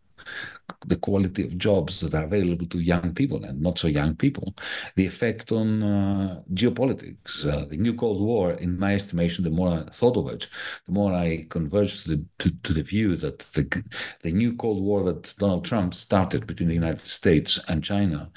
the 0.87 0.97
quality 0.97 1.45
of 1.45 1.57
jobs 1.57 2.01
that 2.01 2.15
are 2.15 2.25
available 2.25 2.67
to 2.67 2.81
young 2.81 3.15
people 3.15 3.45
and 3.45 3.61
not 3.61 3.79
so 3.79 3.87
young 3.87 4.17
people, 4.17 4.55
the 4.97 5.07
effect 5.07 5.53
on 5.53 5.83
uh, 5.83 6.41
geopolitics, 6.53 7.47
uh, 7.47 7.67
the 7.67 7.77
new 7.77 7.95
Cold 7.95 8.21
War. 8.21 8.53
In 8.55 8.77
my 8.77 8.95
estimation, 8.95 9.45
the 9.45 9.51
more 9.51 9.69
I 9.69 9.83
thought 9.93 10.17
of 10.17 10.29
it, 10.31 10.49
the 10.87 10.93
more 10.93 11.13
I 11.13 11.47
converged 11.49 12.05
to 12.05 12.17
the 12.17 12.25
to, 12.39 12.51
to 12.65 12.73
the 12.73 12.83
view 12.83 13.15
that 13.17 13.39
the 13.53 13.85
the 14.23 14.33
new 14.33 14.57
Cold 14.57 14.83
War 14.83 15.05
that 15.05 15.35
Donald 15.39 15.65
Trump 15.65 15.95
started 15.95 16.47
between 16.47 16.71
the 16.71 16.75
United 16.75 17.03
States 17.03 17.61
and 17.69 17.85
China 17.85 18.31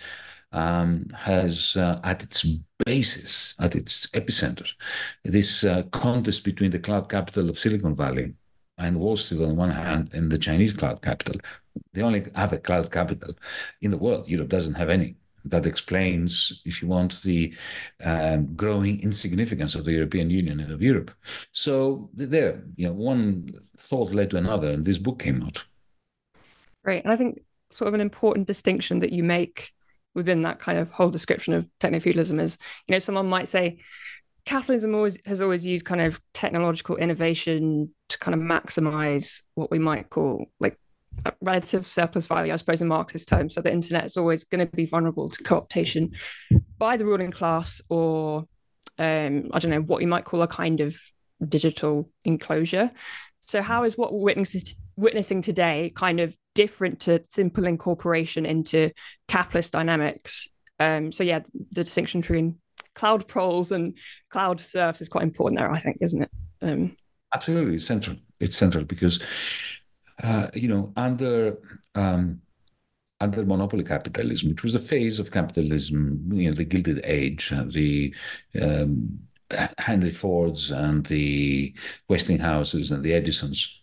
um, 0.57 1.07
has 1.13 1.77
uh, 1.77 1.99
at 2.03 2.23
its 2.23 2.45
basis, 2.85 3.53
at 3.59 3.75
its 3.75 4.07
epicenter, 4.07 4.69
this 5.23 5.63
uh, 5.63 5.83
contest 5.91 6.43
between 6.43 6.71
the 6.71 6.79
cloud 6.79 7.09
capital 7.09 7.49
of 7.49 7.59
Silicon 7.59 7.95
Valley 7.95 8.33
and 8.79 8.99
Wall 8.99 9.17
Street 9.17 9.43
on 9.43 9.55
one 9.55 9.69
hand 9.71 10.09
and 10.13 10.31
the 10.31 10.37
Chinese 10.37 10.73
cloud 10.73 11.01
capital. 11.01 11.39
They 11.93 12.01
only 12.01 12.25
a 12.35 12.57
cloud 12.57 12.91
capital 12.91 13.33
in 13.81 13.91
the 13.91 13.97
world. 13.97 14.27
Europe 14.27 14.49
doesn't 14.49 14.73
have 14.73 14.89
any. 14.89 15.15
That 15.45 15.65
explains, 15.65 16.61
if 16.65 16.81
you 16.81 16.87
want, 16.87 17.21
the 17.21 17.53
um, 18.03 18.53
growing 18.55 19.01
insignificance 19.01 19.75
of 19.75 19.85
the 19.85 19.93
European 19.93 20.29
Union 20.29 20.59
and 20.59 20.71
of 20.73 20.81
Europe. 20.81 21.11
So 21.51 22.09
there, 22.13 22.63
you 22.75 22.87
know, 22.87 22.93
one 22.93 23.53
thought 23.77 24.11
led 24.11 24.31
to 24.31 24.37
another, 24.37 24.71
and 24.71 24.83
this 24.83 24.97
book 24.97 25.19
came 25.19 25.41
out. 25.43 25.63
Right, 26.83 27.03
and 27.03 27.13
I 27.13 27.15
think 27.15 27.39
sort 27.69 27.87
of 27.87 27.93
an 27.93 28.01
important 28.01 28.47
distinction 28.47 28.99
that 28.99 29.13
you 29.13 29.23
make 29.23 29.73
within 30.17 30.41
that 30.41 30.59
kind 30.59 30.79
of 30.79 30.89
whole 30.89 31.09
description 31.09 31.53
of 31.53 31.65
techno 31.79 31.99
feudalism 31.99 32.39
is, 32.39 32.57
you 32.87 32.93
know, 32.93 32.99
someone 32.99 33.29
might 33.29 33.47
say 33.47 33.79
capitalism 34.45 34.95
always 34.95 35.19
has 35.25 35.41
always 35.41 35.65
used 35.65 35.85
kind 35.85 36.01
of 36.01 36.19
technological 36.33 36.95
innovation 36.95 37.93
to 38.09 38.17
kind 38.17 38.33
of 38.33 38.41
maximize 38.41 39.43
what 39.53 39.69
we 39.69 39.77
might 39.77 40.09
call 40.09 40.47
like 40.59 40.77
relative 41.41 41.87
surplus 41.87 42.27
value, 42.27 42.51
I 42.51 42.55
suppose, 42.55 42.81
in 42.81 42.87
Marxist 42.87 43.29
terms. 43.29 43.53
So 43.53 43.61
the 43.61 43.71
internet 43.71 44.05
is 44.05 44.17
always 44.17 44.43
going 44.43 44.65
to 44.65 44.75
be 44.75 44.85
vulnerable 44.85 45.29
to 45.29 45.43
co-optation 45.43 46.15
by 46.77 46.97
the 46.97 47.05
ruling 47.05 47.31
class, 47.31 47.81
or 47.89 48.45
um, 48.97 49.49
I 49.53 49.59
don't 49.59 49.71
know 49.71 49.81
what 49.81 50.01
you 50.01 50.07
might 50.07 50.25
call 50.25 50.41
a 50.41 50.47
kind 50.47 50.81
of 50.81 50.97
digital 51.47 52.09
enclosure. 52.25 52.91
So 53.41 53.61
how 53.61 53.83
is 53.83 53.97
what 53.97 54.13
we're 54.13 54.35
witnessing 54.97 55.41
today 55.41 55.91
kind 55.95 56.19
of 56.19 56.35
different 56.57 56.99
to 57.01 57.23
simple 57.23 57.67
incorporation 57.67 58.43
into 58.43 58.89
capitalist 59.27 59.73
dynamics? 59.73 60.49
Um, 60.79 61.11
so 61.11 61.23
yeah, 61.23 61.41
the 61.71 61.83
distinction 61.83 62.21
between 62.21 62.57
cloud 62.95 63.27
proles 63.27 63.71
and 63.71 63.95
cloud 64.31 64.59
serfs 64.59 64.99
is 64.99 65.07
quite 65.07 65.23
important 65.23 65.59
there, 65.59 65.71
I 65.71 65.79
think, 65.79 65.97
isn't 66.01 66.23
it? 66.23 66.31
Um, 66.63 66.97
Absolutely, 67.33 67.75
it's 67.75 67.85
central. 67.85 68.17
It's 68.39 68.57
central 68.57 68.85
because 68.85 69.21
uh, 70.23 70.47
you 70.55 70.67
know 70.67 70.93
under 70.95 71.57
um, 71.93 72.41
under 73.19 73.45
monopoly 73.45 73.83
capitalism, 73.83 74.49
which 74.49 74.63
was 74.63 74.73
a 74.73 74.79
phase 74.79 75.19
of 75.19 75.31
capitalism, 75.31 76.27
you 76.31 76.49
know, 76.49 76.55
the 76.55 76.63
Gilded 76.63 77.01
Age, 77.03 77.51
uh, 77.53 77.65
the 77.67 78.13
um, 78.59 79.19
Henry 79.77 80.11
Fords 80.11 80.71
and 80.71 81.05
the 81.05 81.73
Westinghouses 82.09 82.91
and 82.91 83.03
the 83.03 83.13
Edisons, 83.13 83.76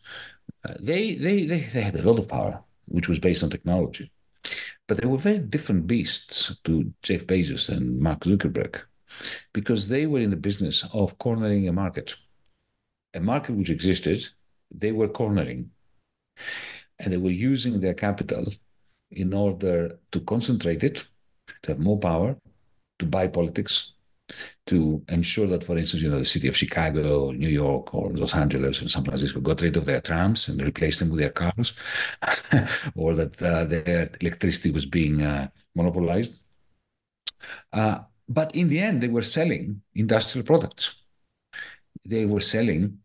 uh, 0.64 0.74
they, 0.80 1.14
they, 1.14 1.46
they, 1.46 1.60
they 1.60 1.80
had 1.80 1.96
a 1.96 2.02
lot 2.02 2.18
of 2.18 2.28
power, 2.28 2.62
which 2.86 3.08
was 3.08 3.18
based 3.18 3.42
on 3.42 3.50
technology. 3.50 4.10
But 4.86 4.98
they 4.98 5.06
were 5.06 5.18
very 5.18 5.38
different 5.38 5.86
beasts 5.86 6.54
to 6.64 6.92
Jeff 7.02 7.26
Bezos 7.26 7.68
and 7.68 7.98
Mark 7.98 8.20
Zuckerberg 8.20 8.82
because 9.52 9.88
they 9.88 10.06
were 10.06 10.20
in 10.20 10.30
the 10.30 10.36
business 10.36 10.84
of 10.92 11.18
cornering 11.18 11.68
a 11.68 11.72
market. 11.72 12.14
A 13.14 13.20
market 13.20 13.54
which 13.54 13.70
existed, 13.70 14.22
they 14.70 14.92
were 14.92 15.08
cornering. 15.08 15.70
And 16.98 17.12
they 17.12 17.16
were 17.16 17.30
using 17.30 17.80
their 17.80 17.94
capital 17.94 18.52
in 19.10 19.32
order 19.32 19.98
to 20.12 20.20
concentrate 20.20 20.84
it, 20.84 21.06
to 21.62 21.72
have 21.72 21.78
more 21.78 21.98
power, 21.98 22.36
to 22.98 23.06
buy 23.06 23.28
politics, 23.28 23.93
to 24.66 25.02
ensure 25.08 25.46
that, 25.46 25.64
for 25.64 25.76
instance, 25.76 26.02
you 26.02 26.10
know, 26.10 26.18
the 26.18 26.24
city 26.24 26.48
of 26.48 26.56
Chicago, 26.56 27.26
or 27.26 27.34
New 27.34 27.48
York, 27.48 27.94
or 27.94 28.10
Los 28.12 28.34
Angeles, 28.34 28.80
and 28.80 28.90
San 28.90 29.04
Francisco 29.04 29.40
got 29.40 29.60
rid 29.60 29.76
of 29.76 29.84
their 29.84 30.00
trams 30.00 30.48
and 30.48 30.62
replaced 30.62 31.00
them 31.00 31.10
with 31.10 31.20
their 31.20 31.30
cars, 31.30 31.74
or 32.96 33.14
that 33.14 33.40
uh, 33.42 33.64
their 33.64 34.10
electricity 34.20 34.70
was 34.70 34.86
being 34.86 35.22
uh, 35.22 35.48
monopolized. 35.74 36.40
Uh, 37.72 37.98
but 38.26 38.54
in 38.54 38.68
the 38.68 38.80
end, 38.80 39.02
they 39.02 39.08
were 39.08 39.22
selling 39.22 39.82
industrial 39.94 40.46
products. 40.46 40.96
They 42.06 42.24
were 42.24 42.40
selling 42.40 42.98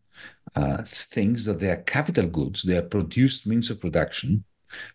uh, 0.56 0.82
things 0.84 1.44
that 1.44 1.60
their 1.60 1.78
capital 1.78 2.26
goods, 2.26 2.62
their 2.62 2.82
produced 2.82 3.46
means 3.46 3.68
of 3.68 3.80
production, 3.80 4.44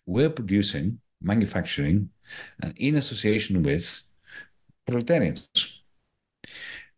were 0.04 0.30
producing, 0.30 0.98
manufacturing, 1.22 2.10
uh, 2.60 2.70
in 2.76 2.96
association 2.96 3.62
with 3.62 4.02
proletarians 4.84 5.75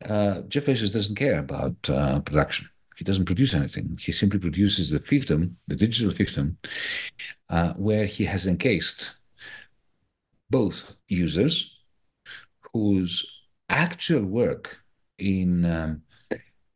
uh, 0.04 0.42
Jeff 0.48 0.66
Bezos 0.66 0.92
doesn't 0.92 1.16
care 1.16 1.38
about 1.38 1.76
uh, 1.88 2.20
production. 2.20 2.68
He 2.96 3.04
doesn't 3.04 3.26
produce 3.26 3.54
anything. 3.54 3.98
He 4.00 4.10
simply 4.12 4.40
produces 4.40 4.90
the 4.90 4.98
fiefdom, 4.98 5.54
the 5.68 5.76
digital 5.76 6.12
fiefdom, 6.12 6.56
uh, 7.48 7.74
where 7.74 8.06
he 8.06 8.24
has 8.24 8.46
encased 8.46 9.14
both 10.50 10.96
users 11.06 11.78
whose 12.72 13.42
actual 13.68 14.24
work 14.24 14.80
in 15.18 15.64
um, 15.64 16.02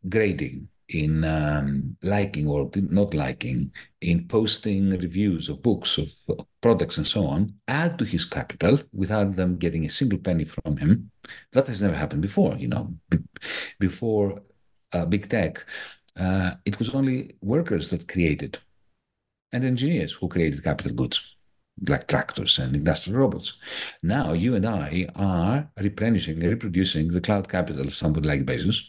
grading, 0.08 0.68
in 0.92 1.24
um, 1.24 1.96
liking 2.02 2.48
or 2.48 2.70
not 2.74 3.14
liking, 3.14 3.72
in 4.00 4.28
posting 4.28 4.90
reviews 4.90 5.48
of 5.48 5.62
books, 5.62 5.98
of 5.98 6.10
products, 6.60 6.98
and 6.98 7.06
so 7.06 7.26
on, 7.26 7.54
add 7.68 7.98
to 7.98 8.04
his 8.04 8.24
capital 8.24 8.78
without 8.92 9.36
them 9.36 9.56
getting 9.56 9.86
a 9.86 9.90
single 9.90 10.18
penny 10.18 10.44
from 10.44 10.76
him. 10.76 11.10
That 11.52 11.66
has 11.68 11.82
never 11.82 11.94
happened 11.94 12.22
before. 12.22 12.56
You 12.56 12.68
know, 12.68 12.94
before 13.78 14.42
uh, 14.92 15.06
big 15.06 15.28
tech, 15.28 15.64
uh, 16.16 16.52
it 16.64 16.78
was 16.78 16.94
only 16.94 17.36
workers 17.40 17.90
that 17.90 18.08
created 18.08 18.58
and 19.52 19.64
engineers 19.64 20.12
who 20.12 20.28
created 20.28 20.64
capital 20.64 20.92
goods 20.92 21.36
like 21.88 22.06
tractors 22.06 22.58
and 22.58 22.76
industrial 22.76 23.18
robots. 23.18 23.54
Now 24.02 24.32
you 24.32 24.54
and 24.54 24.66
I 24.66 25.08
are 25.16 25.70
replenishing, 25.80 26.40
reproducing 26.40 27.08
the 27.08 27.20
cloud 27.20 27.48
capital 27.48 27.86
of 27.86 27.94
somebody 27.94 28.28
like 28.28 28.44
Bezos. 28.44 28.88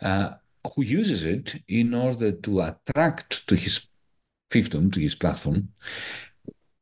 Uh, 0.00 0.34
who 0.74 0.82
uses 0.82 1.24
it 1.24 1.62
in 1.68 1.94
order 1.94 2.32
to 2.32 2.60
attract 2.60 3.46
to 3.48 3.54
his 3.54 3.86
fiefdom, 4.50 4.92
to 4.92 5.00
his 5.00 5.14
platform, 5.14 5.68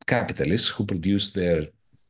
capitalists 0.06 0.68
who 0.68 0.84
produce 0.84 1.32
their 1.32 1.66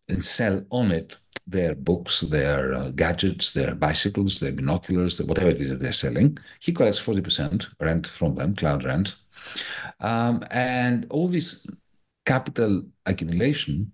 and 0.09 0.25
sell 0.25 0.65
on 0.71 0.93
it 0.93 1.17
their 1.47 1.75
books, 1.75 2.21
their 2.23 2.75
uh, 2.75 2.91
gadgets, 2.91 3.53
their 3.53 3.75
bicycles, 3.75 4.41
their 4.41 4.53
binoculars, 4.53 5.21
whatever 5.23 5.51
it 5.51 5.61
is 5.61 5.71
that 5.71 5.81
they're 5.81 5.93
selling. 5.93 6.37
He 6.61 6.73
collects 6.73 7.01
40% 7.01 7.69
rent 7.81 8.07
from 8.07 8.35
them, 8.35 8.57
cloud 8.57 8.85
rent. 8.85 9.15
Um, 10.01 10.45
and 10.51 11.07
all 11.11 11.29
this 11.29 11.67
capital 12.25 12.83
accumulation 13.05 13.93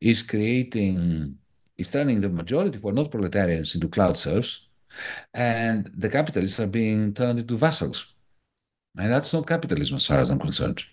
is 0.00 0.22
creating, 0.22 1.36
is 1.78 1.90
turning 1.90 2.20
the 2.20 2.28
majority 2.28 2.78
who 2.78 2.88
are 2.88 2.92
not 2.92 3.12
proletarians 3.12 3.74
into 3.74 3.88
cloud 3.88 4.18
serfs, 4.18 4.66
and 5.34 5.90
the 5.96 6.08
capitalists 6.08 6.60
are 6.60 6.66
being 6.66 7.14
turned 7.14 7.38
into 7.38 7.56
vassals. 7.56 8.06
And 8.96 9.12
that's 9.12 9.32
not 9.32 9.46
capitalism 9.46 9.96
as 9.96 10.06
far 10.06 10.18
as 10.18 10.30
I'm 10.30 10.40
concerned. 10.40 10.84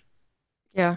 Yeah. 0.72 0.96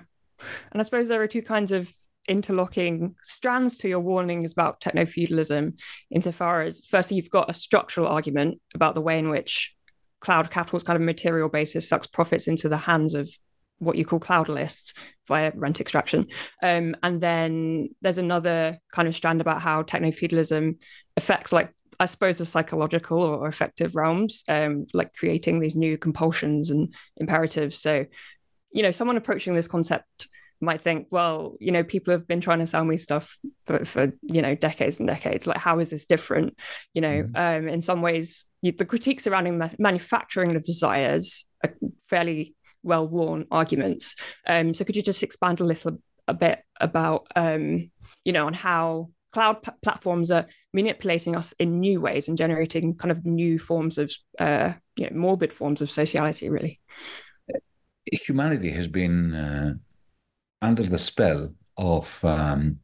And 0.72 0.80
I 0.80 0.84
suppose 0.84 1.08
there 1.08 1.22
are 1.22 1.28
two 1.28 1.42
kinds 1.42 1.72
of 1.72 1.92
interlocking 2.30 3.16
strands 3.24 3.78
to 3.78 3.90
your 3.90 4.00
warnings 4.00 4.52
about 4.52 4.80
techno 4.80 5.06
feudalism, 5.06 5.76
insofar 6.12 6.62
as, 6.62 6.86
firstly, 6.88 7.18
you've 7.18 7.32
got 7.32 7.50
a 7.50 7.54
structural 7.54 8.08
argument 8.08 8.62
about 8.76 8.94
the 8.94 9.02
way 9.02 9.18
in 9.18 9.30
which 9.30 9.76
cloud 10.20 10.52
capital's 10.52 10.84
kind 10.84 10.96
of 10.96 11.02
material 11.02 11.50
basis 11.50 11.90
sucks 11.90 12.06
profits 12.06 12.48
into 12.48 12.70
the 12.70 12.78
hands 12.78 13.16
of 13.16 13.28
what 13.80 13.98
you 13.98 14.06
call 14.06 14.20
cloudalists 14.20 14.94
via 15.28 15.52
rent 15.56 15.82
extraction. 15.82 16.28
Um, 16.62 16.96
and 17.02 17.20
then 17.20 17.90
there's 18.04 18.20
another 18.20 18.78
kind 18.92 19.08
of 19.08 19.16
strand 19.16 19.42
about 19.42 19.60
how 19.60 19.82
techno 19.82 20.12
feudalism 20.12 20.78
affects, 21.18 21.52
like, 21.52 21.74
I 22.02 22.06
suppose, 22.06 22.40
the 22.40 22.46
psychological 22.46 23.20
or 23.20 23.48
affective 23.48 23.96
realms, 23.96 24.44
um, 24.50 24.88
like 24.92 25.14
creating 25.14 25.60
these 25.60 25.76
new 25.76 26.00
compulsions 26.00 26.72
and 26.72 26.96
imperatives. 27.18 27.78
So, 27.78 28.08
you 28.72 28.82
know, 28.82 28.90
someone 28.90 29.18
approaching 29.18 29.54
this 29.54 29.68
concept 29.68 30.28
might 30.60 30.82
think, 30.82 31.10
well, 31.12 31.58
you 31.60 31.72
know, 31.72 31.84
people 31.84 32.12
have 32.12 32.28
been 32.28 32.42
trying 32.42 32.58
to 32.58 32.66
sell 32.66 32.84
me 32.84 32.98
stuff 32.98 33.38
for, 33.66 33.86
for 33.86 34.12
you 34.24 34.42
know, 34.42 34.56
decades 34.56 35.00
and 35.00 35.08
decades. 35.08 35.46
Like, 35.46 35.60
how 35.60 35.78
is 35.78 35.92
this 35.92 36.08
different? 36.08 36.58
You 36.96 37.02
know, 37.02 37.22
mm-hmm. 37.22 37.36
um, 37.36 37.68
in 37.68 37.84
some 37.84 38.02
ways, 38.02 38.48
you, 38.64 38.72
the 38.72 38.84
critique 38.84 39.20
surrounding 39.20 39.60
ma- 39.60 39.70
manufacturing 39.78 40.56
of 40.56 40.66
desires 40.66 41.46
are 41.64 41.76
fairly 42.10 42.56
well 42.82 43.08
worn 43.08 43.46
arguments. 43.52 44.16
Um, 44.48 44.74
so, 44.74 44.86
could 44.86 44.96
you 44.96 45.04
just 45.04 45.22
expand 45.22 45.62
a 45.62 45.66
little 45.66 46.02
a 46.28 46.34
bit 46.34 46.64
about, 46.80 47.28
um, 47.36 47.92
you 48.26 48.34
know, 48.34 48.48
on 48.48 48.56
how 48.56 49.12
cloud 49.32 49.64
p- 49.64 49.72
platforms 49.82 50.32
are 50.32 50.46
manipulating 50.74 51.36
us 51.36 51.54
in 51.54 51.80
new 51.80 52.02
ways 52.02 52.28
and 52.28 52.38
generating 52.38 52.96
kind 52.96 53.12
of 53.12 53.26
new 53.26 53.58
forms 53.60 53.98
of, 53.98 54.12
uh, 54.40 54.74
you 54.96 55.10
know, 55.10 55.16
morbid 55.16 55.52
forms 55.52 55.82
of 55.82 55.90
sociality, 55.90 56.50
really? 56.50 56.80
Humanity 58.06 58.72
has 58.72 58.88
been. 58.88 59.34
Uh 59.36 59.74
under 60.62 60.84
the 60.84 61.00
spell 61.00 61.54
of 61.78 62.24
um, 62.24 62.80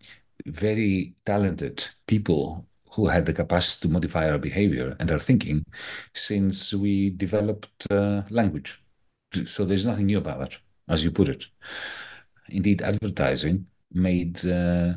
very 0.46 1.14
talented 1.26 1.86
people 2.08 2.66
who 2.92 3.08
had 3.08 3.26
the 3.26 3.34
capacity 3.34 3.88
to 3.88 3.94
modify 3.94 4.30
our 4.30 4.38
behavior 4.38 4.96
and 5.00 5.12
our 5.12 5.20
thinking 5.20 5.64
since 6.16 6.74
we 6.74 7.12
developed 7.12 7.92
uh, 7.92 8.24
language. 8.30 8.82
So 9.46 9.66
there's 9.66 9.86
nothing 9.86 10.08
new 10.08 10.18
about 10.18 10.40
that, 10.40 10.58
as 10.88 11.04
you 11.04 11.12
put 11.12 11.30
it. 11.30 11.46
Indeed, 12.50 12.82
advertising 12.82 13.68
made 13.92 14.44
uh, 14.46 14.94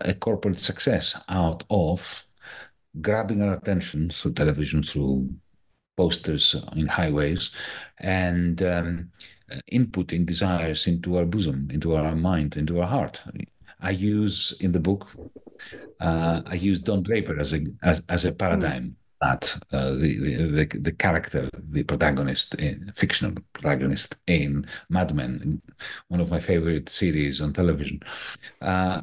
a 0.00 0.14
corporate 0.14 0.58
success 0.58 1.16
out 1.28 1.64
of 1.70 2.26
grabbing 3.00 3.42
our 3.42 3.54
attention 3.54 4.10
through 4.10 4.32
television, 4.32 4.82
through 4.82 5.28
posters 5.96 6.56
in 6.76 6.86
highways, 6.86 7.50
and 7.98 8.62
um, 8.62 9.10
inputting 9.72 10.24
desires 10.24 10.86
into 10.86 11.18
our 11.18 11.24
bosom, 11.24 11.68
into 11.72 11.96
our 11.96 12.14
mind, 12.14 12.56
into 12.56 12.80
our 12.80 12.86
heart. 12.86 13.22
I 13.80 13.90
use 13.90 14.54
in 14.60 14.72
the 14.72 14.80
book, 14.80 15.08
uh, 16.00 16.42
I 16.46 16.54
use 16.54 16.78
Don 16.78 17.02
Draper 17.02 17.38
as 17.38 17.52
a 17.52 17.60
as, 17.82 18.02
as 18.08 18.24
a 18.24 18.32
paradigm. 18.32 18.84
Mm. 18.84 18.94
That 19.20 19.56
uh, 19.72 19.94
the, 19.94 20.68
the 20.70 20.78
the 20.78 20.92
character, 20.92 21.50
the 21.70 21.82
protagonist, 21.82 22.54
in, 22.54 22.92
fictional 22.94 23.34
protagonist 23.52 24.14
in 24.28 24.64
Mad 24.90 25.12
Men, 25.12 25.60
one 26.06 26.20
of 26.20 26.30
my 26.30 26.38
favorite 26.38 26.88
series 26.88 27.40
on 27.40 27.52
television. 27.52 27.98
Uh, 28.62 29.00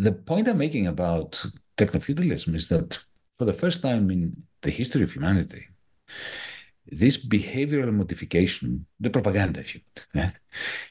the 0.00 0.12
point 0.12 0.48
I'm 0.48 0.56
making 0.56 0.86
about 0.86 1.44
techno-feudalism 1.76 2.54
is 2.54 2.68
that 2.70 2.98
for 3.38 3.44
the 3.44 3.52
first 3.52 3.82
time 3.82 4.10
in 4.10 4.34
the 4.62 4.70
history 4.70 5.02
of 5.02 5.12
humanity, 5.12 5.68
this 6.86 7.16
behavioral 7.36 7.92
modification, 7.92 8.86
the 8.98 9.10
propaganda, 9.10 9.60
if 9.60 9.74
you 9.74 9.82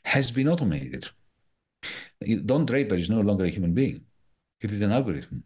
has 0.04 0.30
been 0.30 0.48
automated. 0.48 1.10
Don 2.46 2.66
Draper 2.66 2.96
is 2.96 3.10
no 3.10 3.22
longer 3.22 3.46
a 3.46 3.50
human 3.50 3.74
being. 3.74 4.02
It 4.62 4.72
is 4.72 4.82
an 4.82 4.92
algorithm. 4.92 5.44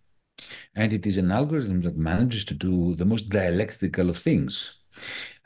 And 0.75 0.91
it 0.91 1.05
is 1.05 1.17
an 1.17 1.31
algorithm 1.31 1.81
that 1.81 1.95
manages 1.95 2.43
to 2.45 2.53
do 2.53 2.95
the 2.95 3.05
most 3.05 3.29
dialectical 3.29 4.09
of 4.09 4.17
things. 4.17 4.73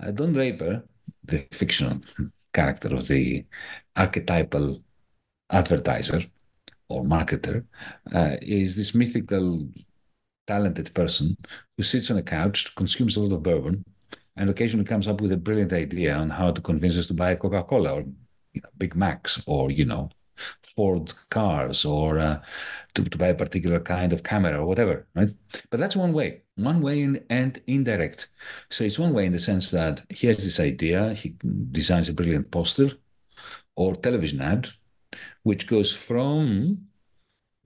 Uh, 0.02 0.12
Don 0.12 0.34
Draper, 0.34 0.84
the 1.24 1.46
fictional 1.52 2.02
character 2.52 2.96
of 2.96 3.08
the 3.08 3.46
archetypal 3.96 4.82
advertiser 5.52 6.24
or 6.90 7.04
marketer, 7.04 7.66
uh, 8.14 8.38
is 8.42 8.76
this 8.76 8.96
mythical, 8.96 9.68
talented 10.46 10.94
person 10.94 11.36
who 11.76 11.84
sits 11.84 12.10
on 12.10 12.18
a 12.18 12.24
couch, 12.24 12.74
consumes 12.76 13.18
a 13.18 13.22
lot 13.22 13.36
of 13.36 13.44
bourbon, 13.44 13.84
and 14.38 14.50
occasionally 14.50 14.86
comes 14.86 15.08
up 15.08 15.20
with 15.20 15.32
a 15.32 15.38
brilliant 15.38 15.74
idea 15.74 16.14
on 16.14 16.30
how 16.30 16.52
to 16.52 16.62
convince 16.62 16.98
us 16.98 17.08
to 17.08 17.14
buy 17.14 17.36
Coca 17.36 17.64
Cola 17.64 17.96
or 17.96 18.02
you 18.54 18.62
know, 18.62 18.70
Big 18.78 18.96
Macs 18.96 19.44
or 19.48 19.72
you 19.72 19.86
know 19.86 20.10
Ford 20.64 21.14
cars 21.30 21.86
or 21.86 22.20
uh, 22.20 22.42
to, 22.94 23.04
to 23.04 23.18
buy 23.18 23.28
a 23.28 23.34
particular 23.34 23.80
kind 23.80 24.14
of 24.14 24.24
camera 24.24 24.60
or 24.60 24.66
whatever, 24.66 25.08
right? 25.16 25.30
But 25.70 25.80
that's 25.80 25.96
one 25.96 26.14
way, 26.14 26.42
one 26.56 26.82
way 26.82 27.02
in, 27.02 27.24
and 27.30 27.62
indirect. 27.68 28.30
So 28.70 28.84
it's 28.84 29.00
one 29.00 29.14
way 29.14 29.26
in 29.26 29.34
the 29.34 29.40
sense 29.40 29.72
that 29.72 30.04
he 30.10 30.28
has 30.28 30.38
this 30.38 30.60
idea, 30.60 31.14
he 31.14 31.36
designs 31.72 32.10
a 32.10 32.14
brilliant 32.14 32.52
poster 32.52 32.92
or 33.76 33.96
television 33.96 34.42
ad, 34.42 34.70
which 35.44 35.68
goes 35.68 35.94
from 35.96 36.88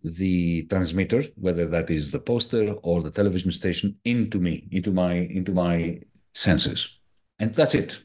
the 0.03 0.63
transmitter, 0.63 1.23
whether 1.35 1.67
that 1.67 1.89
is 1.89 2.11
the 2.11 2.19
poster 2.19 2.73
or 2.83 3.01
the 3.01 3.11
television 3.11 3.51
station, 3.51 3.97
into 4.05 4.39
me, 4.39 4.67
into 4.71 4.91
my 4.91 5.13
into 5.13 5.51
my 5.51 5.99
senses. 6.33 6.99
And 7.39 7.53
that's 7.53 7.75
it. 7.75 8.01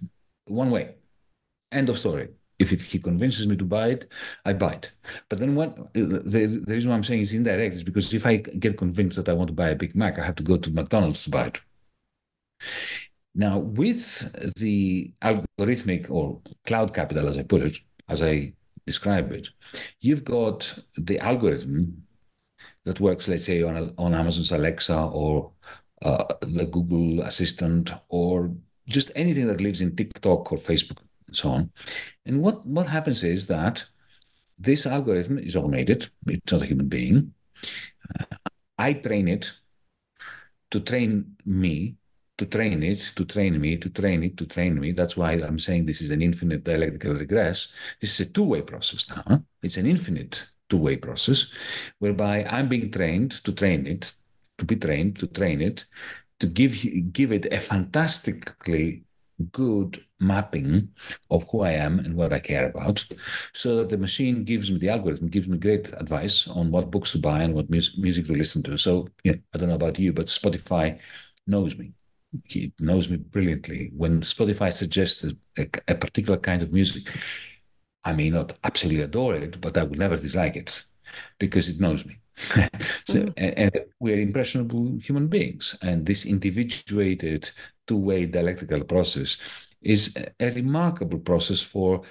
One 0.47 0.71
way. 0.71 0.95
End 1.73 1.89
of 1.89 1.99
story. 1.99 2.29
If 2.59 2.73
it, 2.73 2.81
he 2.81 2.99
convinces 2.99 3.47
me 3.47 3.57
to 3.57 3.65
buy 3.65 3.89
it, 3.89 4.11
I 4.47 4.55
buy 4.55 4.73
it. 4.73 4.93
But 5.29 5.41
then 5.41 5.55
what 5.55 5.93
the, 5.93 6.23
the 6.25 6.65
reason 6.67 6.89
why 6.89 6.97
I'm 6.97 7.05
saying 7.05 7.21
is 7.21 7.35
indirect 7.35 7.75
is 7.75 7.83
because 7.83 8.15
if 8.15 8.25
I 8.25 8.37
get 8.37 8.79
convinced 8.79 9.17
that 9.17 9.29
I 9.29 9.35
want 9.35 9.49
to 9.49 9.55
buy 9.55 9.71
a 9.71 9.75
Big 9.75 9.95
Mac, 9.95 10.19
I 10.19 10.25
have 10.25 10.37
to 10.37 10.43
go 10.43 10.57
to 10.57 10.71
McDonald's 10.71 11.23
to 11.25 11.31
buy 11.31 11.49
it. 11.49 11.61
Now, 13.35 13.59
with 13.59 14.55
the 14.55 15.13
algorithmic 15.23 16.11
or 16.11 16.41
cloud 16.67 16.95
capital, 16.95 17.29
as 17.29 17.37
I 17.37 17.43
put 17.43 17.61
it, 17.61 17.77
as 18.09 18.23
I 18.23 18.55
describe 18.87 19.33
it, 19.33 19.49
you've 20.01 20.25
got 20.25 20.79
the 20.97 21.19
algorithm 21.19 22.05
that 22.85 23.01
works, 23.01 23.29
let's 23.29 23.45
say, 23.45 23.63
on, 23.63 23.93
on 23.99 24.15
Amazon's 24.15 24.53
Alexa 24.53 24.97
or 24.97 25.53
uh, 26.03 26.25
the 26.41 26.67
Google 26.67 27.23
Assistant, 27.23 27.91
or 28.09 28.53
just 28.87 29.11
anything 29.17 29.49
that 29.49 29.61
lives 29.61 29.81
in 29.81 29.97
TikTok 29.97 30.53
or 30.53 30.59
Facebook 30.59 30.99
and 31.27 31.37
so 31.37 31.51
on. 31.51 31.71
And 32.25 32.43
what, 32.43 32.65
what 32.67 32.87
happens 32.87 33.25
is 33.25 33.47
that 33.49 33.85
this 34.59 34.87
algorithm 34.87 35.39
is 35.39 35.57
automated, 35.57 36.09
it's 36.27 36.53
not 36.53 36.63
a 36.63 36.67
human 36.67 36.89
being. 36.89 37.35
Uh, 38.19 38.25
I 38.79 38.93
train 38.93 39.29
it 39.29 39.51
to 40.71 40.81
train 40.81 41.37
me, 41.45 41.97
to 42.39 42.47
train 42.47 42.83
it, 42.83 43.01
to 43.17 43.25
train 43.25 43.61
me, 43.61 43.77
to 43.79 43.89
train 43.89 44.23
it, 44.23 44.37
to 44.37 44.47
train 44.47 44.79
me. 44.79 44.93
That's 44.93 45.17
why 45.17 45.33
I'm 45.33 45.59
saying 45.59 45.87
this 45.87 46.01
is 46.03 46.11
an 46.11 46.23
infinite 46.23 46.65
dialectical 46.65 47.15
regress. 47.15 47.69
This 48.01 48.21
is 48.21 48.27
a 48.27 48.31
two 48.31 48.45
way 48.45 48.63
process 48.63 49.09
now. 49.09 49.23
Huh? 49.27 49.39
It's 49.63 49.77
an 49.79 49.87
infinite 49.87 50.47
two 50.69 50.79
way 50.79 50.97
process 50.97 51.51
whereby 51.99 52.45
I'm 52.45 52.69
being 52.69 52.91
trained 52.91 53.33
to 53.45 53.53
train 53.53 53.87
it 53.87 54.15
to 54.59 54.65
be 54.65 54.77
trained, 54.77 55.19
to 55.19 55.27
train 55.27 55.61
it, 55.61 55.85
to 56.41 56.47
give 56.47 56.75
give 57.13 57.33
it 57.33 57.53
a 57.53 57.61
fantastically 57.61 59.05
good 59.53 60.03
mapping 60.19 60.89
of 61.31 61.47
who 61.51 61.61
I 61.61 61.73
am 61.73 61.99
and 61.99 62.15
what 62.17 62.33
I 62.33 62.39
care 62.39 62.69
about, 62.71 63.05
so 63.53 63.77
that 63.77 63.91
the 63.91 63.99
machine 63.99 64.45
gives 64.45 64.71
me 64.71 64.79
the 64.79 64.89
algorithm 64.89 65.29
gives 65.29 65.49
me 65.49 65.59
great 65.59 65.93
advice 65.93 66.49
on 66.49 66.71
what 66.71 66.91
books 66.91 67.13
to 67.13 67.19
buy 67.19 67.43
and 67.43 67.55
what 67.55 67.71
music 67.71 68.27
to 68.27 68.33
listen 68.33 68.63
to. 68.65 68.79
So 68.79 69.09
yeah, 69.25 69.35
I 69.55 69.59
don't 69.59 69.69
know 69.69 69.75
about 69.75 69.99
you, 69.99 70.13
but 70.13 70.27
Spotify 70.27 70.99
knows 71.47 71.77
me. 71.77 71.93
It 72.47 72.73
knows 72.79 73.09
me 73.09 73.17
brilliantly. 73.17 73.91
When 73.97 74.21
Spotify 74.21 74.73
suggests 74.73 75.25
a, 75.59 75.67
a 75.89 75.95
particular 75.95 76.39
kind 76.39 76.63
of 76.63 76.73
music, 76.73 77.09
I 78.05 78.13
may 78.13 78.31
not 78.31 78.57
absolutely 78.63 79.03
adore 79.03 79.35
it, 79.35 79.61
but 79.61 79.77
I 79.77 79.83
will 79.83 79.99
never 79.99 80.17
dislike 80.17 80.57
it 80.57 80.85
because 81.39 81.69
it 81.69 81.81
knows 81.81 82.05
me. 82.05 82.19
so, 82.37 82.61
mm-hmm. 83.09 83.29
and, 83.37 83.59
and, 83.59 83.73
we're 83.99 84.21
impressionable 84.21 84.99
human 85.01 85.27
beings, 85.27 85.75
and 85.81 86.05
this 86.05 86.27
individuated 86.27 87.51
two-way 87.87 88.27
dialectical 88.27 88.85
process 88.85 89.39
is 89.81 90.15
a, 90.17 90.47
a 90.47 90.51
remarkable 90.51 91.19
process 91.19 91.63
for 91.63 92.03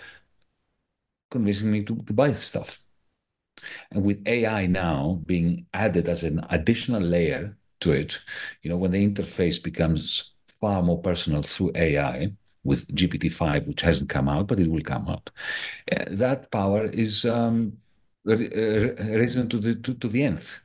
convincing 1.29 1.71
me 1.71 1.83
to, 1.83 1.95
to 1.95 2.13
buy 2.13 2.33
stuff. 2.33 2.79
And 3.91 4.03
with 4.03 4.27
AI 4.27 4.65
now 4.65 5.21
being 5.25 5.67
added 5.73 6.09
as 6.09 6.23
an 6.23 6.45
additional 6.49 7.01
layer 7.01 7.55
to 7.85 7.91
it, 7.93 8.19
you 8.61 8.69
know, 8.69 8.77
when 8.77 8.91
the 8.91 9.07
interface 9.07 9.61
becomes 9.61 10.33
far 10.59 10.83
more 10.83 11.01
personal 11.01 11.41
through 11.41 11.71
AI, 11.75 12.31
with 12.65 12.87
GPT-5, 12.93 13.67
which 13.67 13.81
hasn't 13.81 14.09
come 14.09 14.27
out, 14.27 14.47
but 14.47 14.59
it 14.59 14.69
will 14.69 14.81
come 14.81 15.07
out. 15.07 15.29
Uh, 15.91 16.05
that 16.09 16.51
power 16.51 16.85
is 16.85 17.23
um, 17.23 17.77
risen 18.25 19.47
to 19.49 19.59
the 19.59 19.75
to, 19.75 19.93
to 19.93 20.07
the 20.07 20.23
nth. 20.23 20.59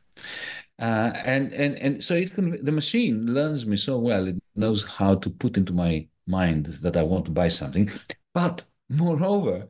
Uh, 0.80 1.12
and 1.24 1.52
and 1.52 1.78
and 1.78 2.02
so 2.02 2.14
it 2.14 2.32
can, 2.32 2.64
the 2.64 2.72
machine 2.72 3.26
learns 3.34 3.66
me 3.66 3.76
so 3.76 3.98
well. 3.98 4.26
It 4.26 4.36
knows 4.56 4.82
how 4.82 5.14
to 5.16 5.30
put 5.30 5.58
into 5.58 5.74
my 5.74 6.08
mind 6.26 6.66
that 6.82 6.96
I 6.96 7.02
want 7.02 7.26
to 7.26 7.30
buy 7.30 7.48
something. 7.48 7.90
But 8.32 8.64
moreover, 8.88 9.68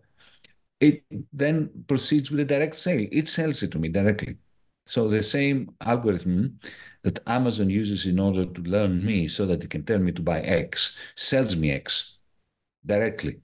it 0.78 1.02
then 1.32 1.70
proceeds 1.88 2.30
with 2.30 2.40
a 2.40 2.44
direct 2.44 2.76
sale. 2.76 3.08
It 3.10 3.28
sells 3.28 3.62
it 3.62 3.72
to 3.72 3.78
me 3.78 3.88
directly. 3.88 4.36
So 4.86 5.08
the 5.08 5.22
same 5.22 5.74
algorithm 5.80 6.60
that 7.02 7.20
Amazon 7.26 7.70
uses 7.70 8.06
in 8.06 8.18
order 8.18 8.44
to 8.44 8.60
learn 8.62 9.04
me 9.04 9.28
so 9.28 9.46
that 9.46 9.64
it 9.64 9.70
can 9.70 9.84
tell 9.84 9.98
me 9.98 10.12
to 10.12 10.22
buy 10.22 10.40
X 10.40 10.98
sells 11.16 11.56
me 11.56 11.70
X 11.70 12.18
directly, 12.84 13.40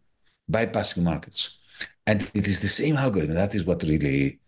bypassing 0.51 1.03
markets. 1.03 1.59
And 2.07 2.31
it 2.35 2.47
is 2.47 2.61
the 2.61 2.69
same 2.69 2.97
algorithm. 2.97 3.35
That 3.35 3.55
is 3.55 3.65
what 3.65 3.83
really 3.83 4.39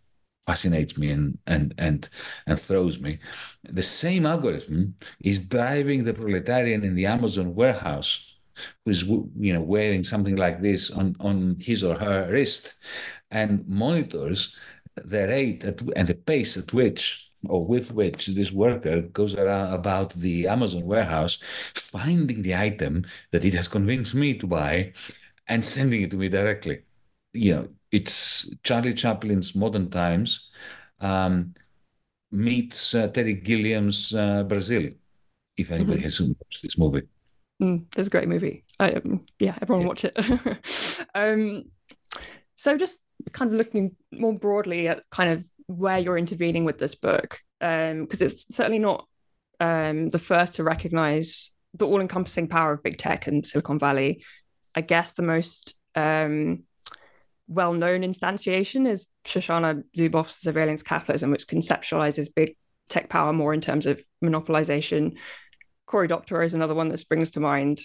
fascinates 0.47 0.97
me 0.97 1.11
and 1.11 1.38
and 1.47 1.75
and 1.79 2.09
and 2.47 2.59
throws 2.59 2.99
me. 3.01 3.18
The 3.64 3.83
same 3.83 4.25
algorithm 4.27 4.94
is 5.21 5.40
driving 5.40 6.05
the 6.05 6.14
proletarian 6.14 6.85
in 6.85 6.94
the 6.94 7.07
Amazon 7.07 7.55
warehouse 7.55 8.37
who's 8.85 9.03
you 9.05 9.53
know 9.53 9.61
wearing 9.61 10.05
something 10.05 10.37
like 10.37 10.61
this 10.62 10.90
on 10.90 11.16
on 11.21 11.57
his 11.61 11.85
or 11.85 11.94
her 11.94 12.29
wrist 12.31 12.77
and 13.31 13.66
monitors 13.68 14.57
the 14.97 15.29
rate 15.29 15.64
at, 15.64 15.81
and 15.97 16.09
the 16.09 16.14
pace 16.14 16.57
at 16.57 16.73
which 16.73 17.27
or 17.46 17.64
with 17.64 17.92
which 17.92 18.27
this 18.29 18.53
worker 18.53 19.03
goes 19.03 19.35
around 19.35 19.72
about 19.72 20.12
the 20.14 20.48
Amazon 20.48 20.85
warehouse, 20.85 21.38
finding 21.74 22.42
the 22.42 22.55
item 22.55 23.05
that 23.31 23.44
it 23.44 23.55
has 23.55 23.68
convinced 23.68 24.14
me 24.14 24.35
to 24.35 24.46
buy 24.46 24.92
and 25.46 25.64
sending 25.64 26.03
it 26.03 26.11
to 26.11 26.16
me 26.16 26.29
directly. 26.29 26.83
You 27.33 27.55
know, 27.55 27.68
it's 27.92 28.51
Charlie 28.62 28.94
Chaplin's 28.94 29.55
Modern 29.55 29.90
Times 29.90 30.51
um, 31.01 31.55
meets 32.31 32.94
uh, 32.94 33.09
Terry 33.09 33.35
Gilliam's 33.35 34.14
uh, 34.14 34.42
Brazil, 34.42 34.90
if 35.57 35.70
anybody 35.70 35.98
mm-hmm. 35.98 36.05
has 36.05 36.20
watched 36.20 36.62
this 36.62 36.79
movie. 36.79 37.03
Mm, 37.62 37.87
it's 37.96 38.09
a 38.09 38.11
great 38.11 38.29
movie. 38.29 38.64
I, 38.79 38.92
um, 38.92 39.24
yeah, 39.38 39.57
everyone 39.61 39.83
yeah. 39.83 39.88
watch 39.88 40.05
it. 40.05 41.07
um, 41.14 41.64
so 42.57 42.77
just 42.77 43.01
kind 43.33 43.51
of 43.51 43.57
looking 43.57 43.96
more 44.12 44.33
broadly 44.33 44.88
at 44.88 45.03
kind 45.11 45.31
of 45.31 45.48
where 45.68 45.98
you're 45.98 46.18
intervening 46.18 46.64
with 46.64 46.78
this 46.78 46.94
book, 46.94 47.38
because 47.61 47.92
um, 47.92 48.07
it's 48.11 48.54
certainly 48.54 48.78
not 48.81 49.07
um, 49.61 50.09
the 50.09 50.18
first 50.18 50.57
to 50.57 50.64
recognize 50.64 51.52
the 51.74 51.87
all-encompassing 51.87 52.48
power 52.48 52.72
of 52.72 52.83
big 52.83 52.98
tech 52.98 53.26
and 53.26 53.46
Silicon 53.46 53.78
Valley. 53.78 54.24
I 54.74 54.81
guess 54.81 55.12
the 55.12 55.22
most 55.22 55.76
um, 55.94 56.64
well-known 57.48 58.00
instantiation 58.00 58.88
is 58.88 59.09
Shoshana 59.24 59.85
Zuboff's 59.96 60.40
Surveillance 60.40 60.83
Capitalism, 60.83 61.31
which 61.31 61.46
conceptualizes 61.46 62.35
big 62.35 62.57
tech 62.88 63.11
power 63.11 63.33
more 63.33 63.52
in 63.52 63.61
terms 63.61 63.87
of 63.87 64.02
monopolization. 64.24 65.18
Cory 65.87 66.09
Doctorow 66.09 66.44
is 66.44 66.54
another 66.54 66.74
one 66.74 66.88
that 66.88 66.98
springs 66.98 67.33
to 67.33 67.40
mind 67.40 67.83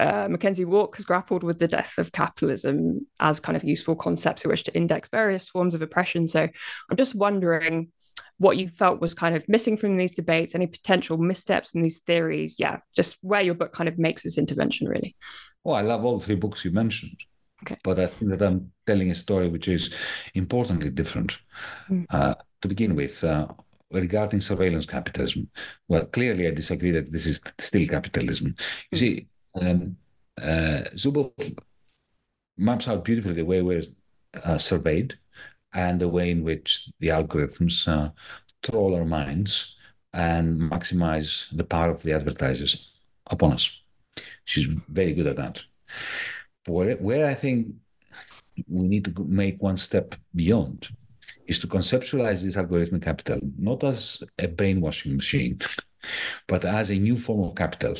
uh, 0.00 0.26
McKenzie 0.26 0.66
Wark 0.66 0.96
has 0.96 1.04
grappled 1.04 1.42
with 1.42 1.58
the 1.58 1.68
death 1.68 1.98
of 1.98 2.12
capitalism 2.12 3.06
as 3.20 3.40
kind 3.40 3.56
of 3.56 3.64
useful 3.64 3.94
concepts 3.94 4.42
who 4.42 4.48
wish 4.48 4.64
to 4.64 4.76
index 4.76 5.08
various 5.08 5.48
forms 5.48 5.74
of 5.74 5.82
oppression. 5.82 6.26
So 6.26 6.48
I'm 6.90 6.96
just 6.96 7.14
wondering 7.14 7.92
what 8.38 8.56
you 8.56 8.68
felt 8.68 9.00
was 9.00 9.14
kind 9.14 9.36
of 9.36 9.48
missing 9.48 9.76
from 9.76 9.96
these 9.96 10.14
debates, 10.14 10.54
any 10.54 10.66
potential 10.66 11.16
missteps 11.16 11.74
in 11.74 11.82
these 11.82 12.00
theories. 12.00 12.56
Yeah, 12.58 12.78
just 12.96 13.16
where 13.20 13.40
your 13.40 13.54
book 13.54 13.72
kind 13.72 13.88
of 13.88 13.98
makes 13.98 14.24
this 14.24 14.38
intervention, 14.38 14.88
really. 14.88 15.14
Well, 15.62 15.76
I 15.76 15.82
love 15.82 16.04
all 16.04 16.18
three 16.18 16.34
books 16.34 16.64
you 16.64 16.72
mentioned. 16.72 17.16
Okay. 17.62 17.76
But 17.82 17.98
I 17.98 18.06
think 18.06 18.30
that 18.32 18.42
I'm 18.42 18.72
telling 18.86 19.10
a 19.10 19.14
story 19.14 19.48
which 19.48 19.68
is 19.68 19.94
importantly 20.34 20.90
different. 20.90 21.38
Mm. 21.88 22.06
Uh, 22.10 22.34
to 22.60 22.68
begin 22.68 22.94
with, 22.94 23.22
uh, 23.22 23.46
regarding 23.90 24.40
surveillance 24.40 24.86
capitalism, 24.86 25.48
well, 25.88 26.04
clearly 26.06 26.48
I 26.48 26.50
disagree 26.50 26.90
that 26.90 27.12
this 27.12 27.26
is 27.26 27.40
still 27.58 27.86
capitalism. 27.86 28.54
You 28.90 28.96
mm. 28.96 28.98
see, 28.98 29.26
um, 29.54 29.96
uh, 30.40 30.82
Zuboff 30.94 31.58
maps 32.56 32.88
out 32.88 33.04
beautifully 33.04 33.34
the 33.34 33.42
way 33.42 33.62
we're 33.62 33.82
uh, 34.42 34.58
surveyed 34.58 35.18
and 35.72 36.00
the 36.00 36.08
way 36.08 36.30
in 36.30 36.44
which 36.44 36.90
the 37.00 37.08
algorithms 37.08 37.88
uh, 37.88 38.10
troll 38.62 38.94
our 38.94 39.04
minds 39.04 39.76
and 40.12 40.60
maximize 40.60 41.54
the 41.56 41.64
power 41.64 41.90
of 41.90 42.02
the 42.02 42.12
advertisers 42.12 42.92
upon 43.26 43.52
us. 43.52 43.82
She's 44.44 44.66
very 44.88 45.12
good 45.12 45.26
at 45.26 45.36
that. 45.36 45.62
Where, 46.66 46.96
where 46.96 47.26
I 47.26 47.34
think 47.34 47.74
we 48.68 48.86
need 48.86 49.04
to 49.06 49.24
make 49.24 49.60
one 49.60 49.76
step 49.76 50.14
beyond 50.34 50.88
is 51.46 51.58
to 51.58 51.66
conceptualize 51.66 52.42
this 52.42 52.56
algorithmic 52.56 53.02
capital 53.02 53.40
not 53.58 53.82
as 53.82 54.22
a 54.38 54.46
brainwashing 54.46 55.16
machine, 55.16 55.58
but 56.46 56.64
as 56.64 56.90
a 56.90 56.96
new 56.96 57.16
form 57.18 57.42
of 57.42 57.56
capital 57.56 57.96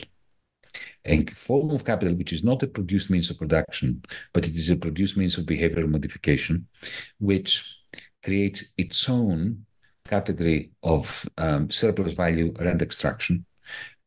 a 1.05 1.25
form 1.27 1.71
of 1.71 1.85
capital 1.85 2.15
which 2.15 2.33
is 2.33 2.43
not 2.43 2.63
a 2.63 2.67
produced 2.67 3.11
means 3.11 3.31
of 3.31 3.39
production, 3.39 4.03
but 4.33 4.47
it 4.47 4.55
is 4.55 4.71
a 4.71 4.77
produced 4.77 5.17
means 5.17 5.37
of 5.37 5.45
behavioral 5.45 5.89
modification, 5.89 6.67
which 7.19 7.77
creates 8.23 8.65
its 8.77 9.09
own 9.09 9.67
category 10.05 10.73
of 10.83 11.29
um, 11.39 11.71
surplus 11.71 12.15
value 12.15 12.53
rent 12.59 12.83
extraction, 12.83 13.45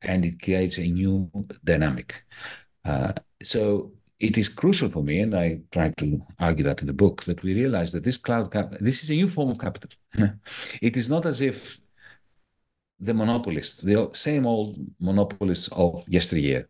and 0.01 0.25
it 0.25 0.41
creates 0.41 0.77
a 0.77 0.87
new 0.87 1.29
dynamic. 1.63 2.23
Uh, 2.85 3.13
so 3.43 3.91
it 4.19 4.37
is 4.37 4.49
crucial 4.49 4.89
for 4.89 5.03
me, 5.03 5.19
and 5.19 5.35
I 5.35 5.59
try 5.71 5.93
to 5.97 6.21
argue 6.39 6.63
that 6.63 6.81
in 6.81 6.87
the 6.87 6.93
book, 6.93 7.23
that 7.25 7.43
we 7.43 7.53
realize 7.53 7.91
that 7.91 8.03
this 8.03 8.17
cloud 8.17 8.51
cap, 8.51 8.73
this 8.79 9.03
is 9.03 9.09
a 9.11 9.13
new 9.13 9.27
form 9.27 9.51
of 9.51 9.59
capital. 9.59 9.91
it 10.81 10.97
is 10.97 11.09
not 11.09 11.25
as 11.25 11.41
if 11.41 11.79
the 12.99 13.13
monopolists, 13.13 13.83
the 13.83 14.09
same 14.13 14.47
old 14.47 14.77
monopolists 14.99 15.69
of 15.71 16.03
yesteryear, 16.07 16.67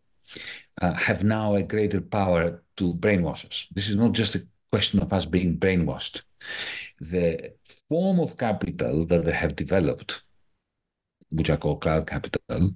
uh, 0.81 0.93
have 0.93 1.23
now 1.23 1.55
a 1.55 1.63
greater 1.63 2.01
power 2.01 2.63
to 2.77 2.93
brainwash 2.93 3.45
us. 3.45 3.67
This 3.73 3.89
is 3.89 3.95
not 3.95 4.11
just 4.11 4.35
a 4.35 4.45
question 4.71 5.01
of 5.01 5.13
us 5.13 5.25
being 5.25 5.57
brainwashed. 5.57 6.21
The 6.99 7.53
form 7.89 8.19
of 8.19 8.37
capital 8.37 9.05
that 9.07 9.25
they 9.25 9.31
have 9.31 9.55
developed, 9.55 10.23
which 11.29 11.49
I 11.49 11.57
call 11.57 11.77
cloud 11.77 12.07
capital, 12.07 12.75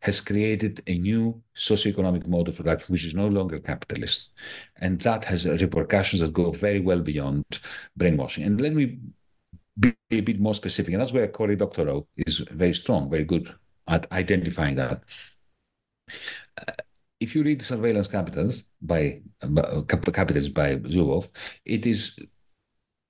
has 0.00 0.20
created 0.20 0.82
a 0.86 0.98
new 0.98 1.42
socioeconomic 1.56 2.26
mode 2.26 2.48
of 2.48 2.56
production, 2.56 2.92
which 2.92 3.04
is 3.04 3.14
no 3.14 3.28
longer 3.28 3.58
capitalist. 3.58 4.30
And 4.76 5.00
that 5.00 5.24
has 5.24 5.46
repercussions 5.46 6.20
that 6.20 6.32
go 6.32 6.52
very 6.52 6.80
well 6.80 7.00
beyond 7.00 7.44
brainwashing. 7.96 8.44
And 8.44 8.60
let 8.60 8.74
me 8.74 8.98
be 9.78 9.94
a 10.10 10.20
bit 10.20 10.40
more 10.40 10.54
specific. 10.54 10.92
And 10.92 11.00
that's 11.00 11.12
where 11.12 11.28
Cory 11.28 11.56
Doctorow 11.56 12.06
is 12.16 12.38
very 12.38 12.74
strong, 12.74 13.10
very 13.10 13.24
good 13.24 13.52
at 13.88 14.10
identifying 14.12 14.76
that. 14.76 15.02
Uh, 16.58 16.72
if 17.20 17.34
you 17.34 17.42
read 17.42 17.62
Surveillance 17.62 18.08
Capitals 18.08 18.64
by 18.80 19.20
uh, 19.42 19.82
Capitals 19.82 20.48
by 20.48 20.76
Zuboff, 20.76 21.28
it 21.64 21.86
is 21.86 22.18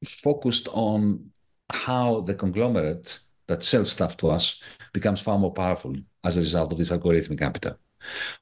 focused 0.04 0.68
on 0.72 1.30
how 1.72 2.20
the 2.22 2.34
conglomerate 2.34 3.20
that 3.46 3.62
sells 3.62 3.92
stuff 3.92 4.16
to 4.16 4.28
us 4.30 4.60
becomes 4.92 5.20
far 5.20 5.38
more 5.38 5.52
powerful 5.52 5.94
as 6.24 6.36
a 6.36 6.40
result 6.40 6.72
of 6.72 6.78
this 6.78 6.90
algorithmic 6.90 7.38
capital. 7.38 7.76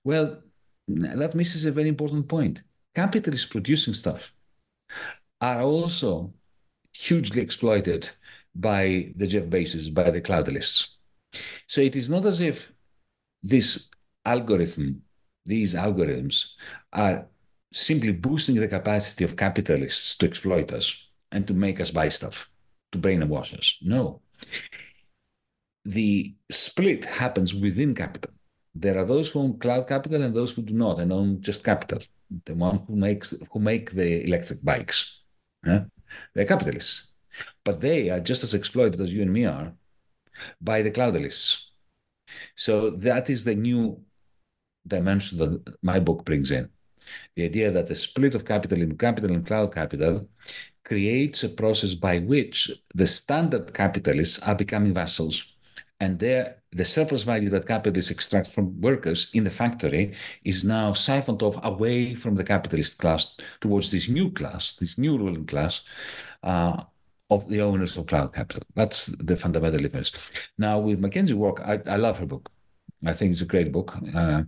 Well, 0.04 0.42
that 0.88 1.34
misses 1.34 1.66
a 1.66 1.72
very 1.72 1.88
important 1.88 2.28
point. 2.28 2.62
Capitalists 2.94 3.46
producing 3.46 3.94
stuff 3.94 4.32
are 5.40 5.60
also 5.60 6.32
hugely 6.92 7.42
exploited 7.42 8.08
by 8.54 9.12
the 9.16 9.26
Jeff 9.26 9.44
Bezos, 9.44 9.92
by 9.92 10.10
the 10.10 10.20
cloudalists. 10.20 10.88
So 11.66 11.80
it 11.82 11.94
is 11.94 12.08
not 12.08 12.24
as 12.24 12.40
if 12.40 12.72
this 13.42 13.88
algorithm 14.24 15.02
these 15.48 15.74
algorithms 15.74 16.36
are 16.92 17.26
simply 17.72 18.12
boosting 18.12 18.56
the 18.56 18.68
capacity 18.68 19.24
of 19.24 19.36
capitalists 19.36 20.16
to 20.18 20.26
exploit 20.26 20.72
us 20.72 20.86
and 21.32 21.46
to 21.46 21.54
make 21.54 21.80
us 21.80 21.90
buy 21.90 22.08
stuff, 22.08 22.48
to 22.92 22.98
brainwash 22.98 23.52
us. 23.58 23.78
No. 23.82 24.20
The 25.84 26.34
split 26.50 27.04
happens 27.04 27.54
within 27.54 27.94
capital. 27.94 28.32
There 28.74 28.98
are 28.98 29.06
those 29.06 29.30
who 29.30 29.40
own 29.40 29.58
cloud 29.58 29.88
capital 29.88 30.22
and 30.22 30.34
those 30.34 30.52
who 30.52 30.62
do 30.62 30.74
not 30.74 31.00
and 31.00 31.12
own 31.12 31.40
just 31.40 31.64
capital. 31.64 32.00
The 32.44 32.54
one 32.54 32.78
who 32.86 32.94
makes 32.96 33.34
who 33.50 33.58
make 33.58 33.92
the 33.92 34.24
electric 34.26 34.62
bikes. 34.62 34.98
Huh? 35.64 35.84
They're 36.34 36.52
capitalists. 36.54 37.12
but 37.64 37.80
they 37.80 38.10
are 38.10 38.20
just 38.20 38.44
as 38.44 38.54
exploited 38.54 39.00
as 39.00 39.12
you 39.12 39.22
and 39.22 39.32
me 39.32 39.44
are 39.44 39.72
by 40.60 40.82
the 40.82 40.90
cloudalists. 40.90 41.66
So 42.56 42.90
that 42.90 43.30
is 43.30 43.44
the 43.44 43.54
new 43.54 44.02
dimension 44.88 45.38
that 45.38 45.76
my 45.82 46.00
book 46.00 46.24
brings 46.24 46.50
in. 46.50 46.68
The 47.36 47.44
idea 47.44 47.70
that 47.70 47.86
the 47.86 47.94
split 47.94 48.34
of 48.34 48.44
capital 48.44 48.82
in 48.82 48.96
capital 48.96 49.30
and 49.30 49.46
cloud 49.46 49.74
capital 49.74 50.28
creates 50.84 51.44
a 51.44 51.48
process 51.48 51.94
by 51.94 52.18
which 52.18 52.70
the 52.94 53.06
standard 53.06 53.74
capitalists 53.74 54.38
are 54.40 54.54
becoming 54.54 54.94
vassals. 54.94 55.44
And 56.00 56.18
there, 56.18 56.56
the 56.72 56.84
surplus 56.84 57.24
value 57.24 57.50
that 57.50 57.66
capitalists 57.66 58.10
extract 58.10 58.48
from 58.50 58.80
workers 58.80 59.30
in 59.34 59.44
the 59.44 59.50
factory 59.50 60.14
is 60.44 60.64
now 60.64 60.92
siphoned 60.92 61.42
off 61.42 61.58
away 61.64 62.14
from 62.14 62.36
the 62.36 62.44
capitalist 62.44 62.98
class 62.98 63.36
towards 63.60 63.90
this 63.90 64.08
new 64.08 64.30
class, 64.30 64.74
this 64.74 64.96
new 64.96 65.18
ruling 65.18 65.46
class 65.46 65.82
uh, 66.42 66.84
of 67.30 67.48
the 67.48 67.60
owners 67.60 67.96
of 67.96 68.06
cloud 68.06 68.32
capital. 68.32 68.62
That's 68.74 69.06
the 69.06 69.36
fundamental 69.36 69.80
difference. 69.80 70.12
Now, 70.56 70.78
with 70.78 71.00
McKenzie 71.00 71.34
Wark, 71.34 71.60
I, 71.60 71.80
I 71.86 71.96
love 71.96 72.18
her 72.18 72.26
book. 72.26 72.50
I 73.04 73.12
think 73.12 73.32
it's 73.32 73.40
a 73.40 73.46
great 73.46 73.72
book. 73.72 73.94
Uh, 74.14 74.42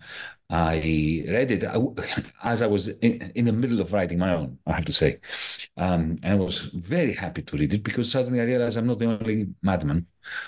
I 0.51 1.25
read 1.29 1.53
it 1.53 1.65
as 2.45 2.63
I 2.63 2.67
was 2.67 2.89
in, 2.89 3.31
in, 3.35 3.45
the 3.45 3.53
middle 3.53 3.81
of 3.81 3.93
writing 3.93 4.19
my 4.19 4.35
own, 4.35 4.59
I 4.67 4.73
have 4.73 4.85
to 4.87 4.93
say. 4.93 5.21
Um, 5.77 6.19
and 6.23 6.41
I 6.41 6.45
was 6.45 6.59
very 6.75 7.13
happy 7.13 7.43
to 7.43 7.57
read 7.57 7.75
it 7.75 7.85
because 7.85 8.11
suddenly 8.11 8.41
I 8.41 8.45
realized 8.45 8.77
I'm 8.77 8.87
not 8.87 8.99
the 8.99 9.07
only 9.07 9.49
madman 9.63 10.07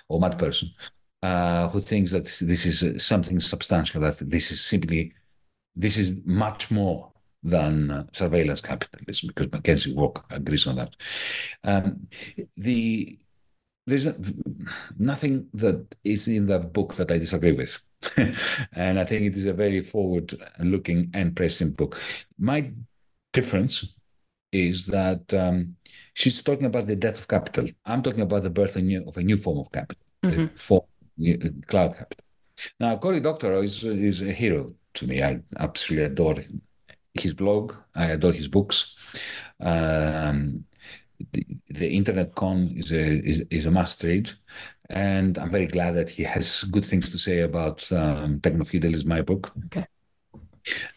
or 0.08 0.18
mad 0.18 0.38
person 0.38 0.70
uh, 1.22 1.68
who 1.68 1.80
thinks 1.80 2.10
that 2.10 2.24
this 2.24 2.66
is 2.66 3.04
something 3.04 3.38
substantial, 3.38 4.00
that 4.00 4.18
this 4.18 4.50
is 4.50 4.60
simply, 4.60 5.14
this 5.76 5.96
is 5.96 6.16
much 6.24 6.70
more 6.70 7.12
than 7.44 7.90
uh, 7.90 8.04
surveillance 8.12 8.60
capitalism, 8.60 9.28
because 9.28 9.46
McKenzie 9.48 9.94
Wark 9.94 10.24
agrees 10.30 10.66
on 10.66 10.76
that. 10.76 10.96
Um, 11.62 12.08
the 12.56 13.18
there's 13.86 14.08
nothing 14.98 15.48
that 15.54 15.94
is 16.04 16.28
in 16.28 16.46
that 16.46 16.72
book 16.72 16.94
that 16.94 17.10
I 17.10 17.18
disagree 17.18 17.52
with. 17.52 17.80
and 18.72 18.98
I 18.98 19.04
think 19.04 19.26
it 19.26 19.36
is 19.36 19.46
a 19.46 19.52
very 19.52 19.80
forward 19.80 20.34
looking 20.58 21.10
and 21.14 21.34
pressing 21.34 21.70
book. 21.70 21.98
My 22.38 22.70
difference 23.32 23.94
is 24.52 24.86
that 24.86 25.32
um, 25.34 25.76
she's 26.14 26.42
talking 26.42 26.66
about 26.66 26.86
the 26.86 26.96
death 26.96 27.18
of 27.18 27.28
capital. 27.28 27.68
I'm 27.84 28.02
talking 28.02 28.20
about 28.20 28.42
the 28.42 28.50
birth 28.50 28.70
of 28.70 28.76
a 28.76 28.82
new, 28.82 29.04
of 29.06 29.16
a 29.16 29.22
new 29.22 29.36
form 29.36 29.58
of 29.58 29.72
capital, 29.72 30.02
mm-hmm. 30.24 30.46
form, 30.54 30.82
cloud 31.66 31.96
capital. 31.96 32.24
Now, 32.78 32.96
Cory 32.96 33.20
Doctorow 33.20 33.62
is, 33.62 33.82
is 33.82 34.22
a 34.22 34.32
hero 34.32 34.74
to 34.94 35.06
me. 35.06 35.22
I 35.22 35.40
absolutely 35.58 36.06
adore 36.06 36.36
his 37.14 37.34
blog. 37.34 37.74
I 37.94 38.06
adore 38.06 38.32
his 38.32 38.48
books. 38.48 38.94
Um, 39.60 40.64
the, 41.32 41.46
the, 41.70 41.88
Internet 41.88 42.34
Con 42.34 42.72
is 42.76 42.92
a 42.92 43.00
is, 43.00 43.42
is 43.50 43.66
a 43.66 43.70
must 43.70 44.02
read, 44.02 44.30
and 44.90 45.38
I'm 45.38 45.50
very 45.50 45.66
glad 45.66 45.94
that 45.96 46.10
he 46.10 46.22
has 46.22 46.62
good 46.64 46.84
things 46.84 47.10
to 47.12 47.18
say 47.18 47.40
about 47.40 47.90
um, 47.92 48.40
techno-feudalism, 48.40 49.08
my 49.08 49.22
book. 49.22 49.52
Okay. 49.66 49.86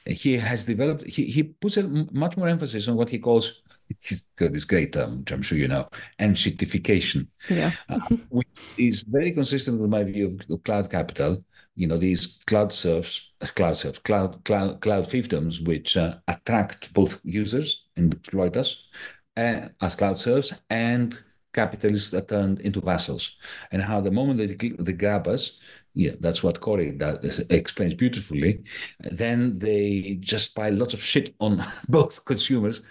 He 0.06 0.38
has 0.38 0.66
developed, 0.66 1.04
he, 1.06 1.26
he 1.26 1.44
puts 1.44 1.78
a 1.78 1.84
much 2.12 2.38
more 2.38 2.48
emphasis 2.48 2.88
on 2.88 2.96
what 2.96 3.10
he 3.10 3.18
calls, 3.18 3.64
he's 4.02 4.26
got 4.36 4.54
this 4.54 4.66
great 4.66 4.94
term, 4.94 5.20
which 5.20 5.32
I'm 5.32 5.42
sure 5.42 5.58
you 5.58 5.68
know, 5.68 5.88
enshittification. 6.20 7.28
Yeah. 7.50 7.72
uh, 7.90 8.00
which 8.30 8.48
is 8.78 9.02
very 9.02 9.32
consistent 9.32 9.80
with 9.80 9.90
my 9.90 10.04
view 10.04 10.28
of, 10.28 10.54
of 10.54 10.64
cloud 10.64 10.90
capital. 10.90 11.44
You 11.78 11.88
know, 11.88 11.98
these 11.98 12.40
cloud 12.48 12.72
serfs, 12.72 13.32
cloud 13.56 13.76
serfs, 13.78 14.00
cloud, 14.00 14.44
cloud, 14.46 14.80
cloud 14.80 15.10
fiefdoms, 15.10 15.66
which 15.66 15.98
uh, 15.98 16.16
attract 16.28 16.94
both 16.94 17.20
users 17.24 17.88
and 17.98 18.14
exploit 18.14 18.56
us 18.56 18.88
uh, 19.38 19.70
as 19.82 19.96
cloud 19.96 20.20
serfs 20.20 20.54
and 20.70 21.18
capitalists 21.54 22.12
that 22.12 22.28
turned 22.28 22.60
into 22.62 22.82
vassals, 22.82 23.32
and 23.72 23.82
how 23.82 24.02
the 24.02 24.12
moment 24.12 24.38
they, 24.38 24.72
they 24.80 24.94
grab 24.94 25.28
us, 25.28 25.60
yeah, 25.94 26.12
that's 26.20 26.44
what 26.44 26.60
Cory 26.60 26.92
does, 26.92 27.40
explains 27.50 27.94
beautifully. 27.94 28.64
Then 29.00 29.58
they 29.58 30.18
just 30.20 30.54
buy 30.54 30.70
lots 30.70 30.94
of 30.94 31.02
shit 31.02 31.34
on 31.40 31.66
both 31.88 32.26
consumers, 32.26 32.82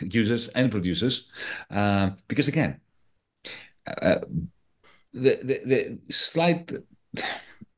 users, 0.00 0.48
and 0.48 0.70
producers, 0.70 1.28
uh, 1.70 2.10
because 2.28 2.48
again, 2.48 2.80
uh, 3.86 4.20
the, 5.12 5.38
the 5.42 5.60
the 5.64 6.12
slight 6.12 6.72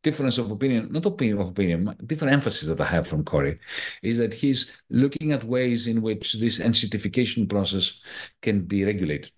difference 0.04 0.38
of 0.38 0.50
opinion, 0.50 0.92
not 0.92 1.06
opinion 1.06 1.40
of 1.40 1.48
opinion, 1.48 1.96
different 2.06 2.32
emphasis 2.32 2.68
that 2.68 2.80
I 2.80 2.84
have 2.86 3.08
from 3.08 3.24
Cory, 3.24 3.58
is 4.02 4.18
that 4.18 4.32
he's 4.32 4.70
looking 4.90 5.32
at 5.32 5.42
ways 5.42 5.88
in 5.88 6.00
which 6.00 6.34
this 6.34 6.58
enshittification 6.58 7.48
process 7.48 8.00
can 8.40 8.60
be 8.60 8.84
regulated 8.84 9.32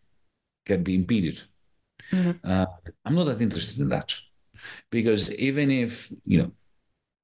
can 0.67 0.83
be 0.83 0.95
impeded. 0.95 1.41
Mm-hmm. 2.13 2.33
Uh, 2.45 2.67
I'm 3.05 3.15
not 3.15 3.25
that 3.25 3.41
interested 3.41 3.81
in 3.81 3.89
that 3.89 4.13
because 4.91 5.31
even 5.33 5.71
if 5.71 6.13
you 6.25 6.39
know 6.39 6.53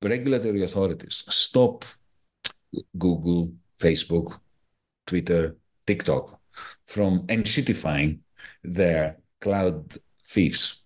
regulatory 0.03 0.63
authorities 0.63 1.25
stop 1.29 1.85
Google, 2.97 3.53
Facebook, 3.79 4.41
Twitter, 5.07 5.57
TikTok 5.87 6.41
from 6.87 7.27
enshittifying 7.27 8.21
their 8.65 9.19
cloud 9.41 9.99
fiefs, 10.25 10.82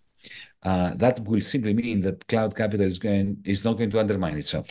uh, 0.67 0.95
that 0.97 1.21
will 1.25 1.41
simply 1.41 1.73
mean 1.73 2.01
that 2.01 2.27
cloud 2.29 2.55
capital 2.55 2.87
is 2.87 2.99
going 2.99 3.29
is 3.45 3.65
not 3.65 3.79
going 3.79 3.91
to 3.91 4.01
undermine 4.01 4.37
itself 4.37 4.69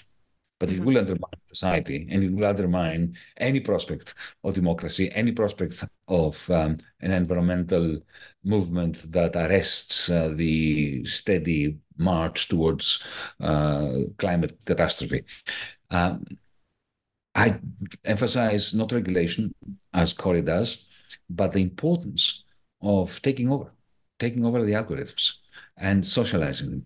but 0.60 0.70
it 0.70 0.76
mm-hmm. 0.76 0.86
will 0.86 0.98
undermine 0.98 1.42
society 1.48 2.08
and 2.10 2.24
it 2.24 2.32
will 2.32 2.46
undermine 2.46 3.16
any 3.38 3.60
prospect 3.60 4.14
of 4.44 4.56
democracy, 4.56 5.12
any 5.14 5.32
prospect 5.32 5.84
of 6.08 6.50
um, 6.50 6.78
an 7.02 7.12
environmental 7.12 8.00
movement 8.44 9.12
that 9.12 9.36
arrests 9.36 10.10
uh, 10.10 10.32
the 10.34 11.04
steady 11.06 11.78
march 11.98 12.48
towards 12.48 13.04
uh, 13.42 13.92
climate 14.18 14.58
catastrophe. 14.66 15.24
Um, 15.90 16.26
I 17.34 17.60
emphasize 18.06 18.74
not 18.74 18.94
regulation, 18.94 19.54
as 19.94 20.14
Cory 20.14 20.42
does, 20.42 20.86
but 21.30 21.52
the 21.52 21.60
importance 21.60 22.46
of 22.82 23.22
taking 23.22 23.52
over, 23.52 23.74
taking 24.20 24.46
over 24.46 24.64
the 24.64 24.72
algorithms 24.72 25.36
and 25.78 26.06
socializing 26.06 26.70
them. 26.70 26.86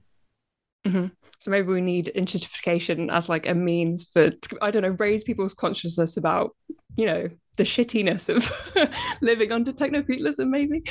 Mm-hmm. 0.87 1.05
So 1.39 1.51
maybe 1.51 1.67
we 1.67 1.81
need 1.81 2.11
enshittification 2.15 3.11
as 3.11 3.29
like 3.29 3.47
a 3.47 3.53
means 3.53 4.03
for 4.03 4.31
I 4.61 4.71
don't 4.71 4.83
know 4.83 4.95
raise 4.99 5.23
people's 5.23 5.53
consciousness 5.53 6.17
about 6.17 6.55
you 6.95 7.05
know 7.05 7.29
the 7.57 7.63
shittiness 7.63 8.29
of 8.33 8.51
living 9.21 9.51
under 9.51 9.71
techno-feudalism 9.71 10.49
maybe. 10.49 10.83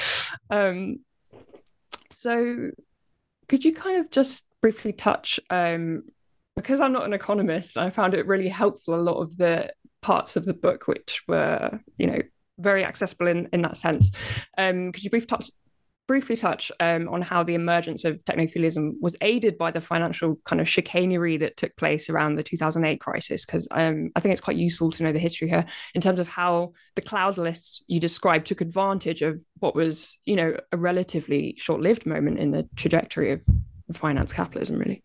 Um, 0.51 1.01
so 2.11 2.71
could 3.49 3.65
you 3.65 3.75
kind 3.75 3.99
of 3.99 4.11
just 4.11 4.47
briefly 4.61 4.93
touch 4.93 5.41
um, 5.51 6.05
because 6.57 6.81
I'm 6.81 6.93
not 6.93 7.05
an 7.05 7.13
economist, 7.13 7.77
I 7.77 7.91
found 7.91 8.15
it 8.15 8.27
really 8.27 8.49
helpful 8.49 8.95
a 8.95 8.97
lot 8.97 9.21
of 9.21 9.37
the 9.37 9.73
parts 10.03 10.37
of 10.37 10.45
the 10.45 10.55
book 10.55 10.87
which 10.87 11.23
were 11.27 11.81
you 11.97 12.07
know 12.07 12.21
very 12.59 12.85
accessible 12.85 13.29
in 13.29 13.49
in 13.53 13.63
that 13.63 13.77
sense. 13.77 14.13
Um, 14.57 14.93
could 14.93 15.05
you 15.05 15.11
briefly 15.11 15.27
touch 15.27 15.51
briefly 16.09 16.37
touch 16.37 16.73
um, 16.81 17.07
on 17.11 17.21
how 17.21 17.45
the 17.45 17.55
emergence 17.55 18.05
of 18.05 18.25
technofeudalism 18.25 18.95
was 19.01 19.15
aided 19.21 19.59
by 19.59 19.71
the 19.71 19.81
financial 19.81 20.37
kind 20.47 20.61
of 20.61 20.69
chicanery 20.69 21.37
that 21.37 21.57
took 21.59 21.77
place 21.77 22.09
around 22.09 22.35
the 22.35 22.43
2008 22.43 22.99
crisis, 22.99 23.45
because 23.45 23.69
um, 23.71 24.11
I 24.17 24.21
think 24.21 24.33
it's 24.33 24.41
quite 24.41 24.57
useful 24.57 24.91
to 24.91 25.03
know 25.05 25.13
the 25.13 25.19
history 25.19 25.49
here 25.49 25.67
in 25.95 26.01
terms 26.01 26.19
of 26.19 26.27
how 26.27 26.73
the 26.97 27.03
cloudalists 27.03 27.83
you 27.87 28.01
described 28.01 28.47
took 28.47 28.63
advantage 28.63 29.21
of 29.21 29.41
what 29.59 29.77
was, 29.77 30.19
you 30.25 30.35
know, 30.35 30.57
a 30.73 30.77
relatively 30.79 31.55
short-lived 31.59 32.07
moment 32.07 32.39
in 32.39 32.51
the 32.51 32.67
trajectory 32.75 33.31
of 33.31 33.45
finance 33.93 34.33
capitalism, 34.33 34.79
really. 34.79 35.03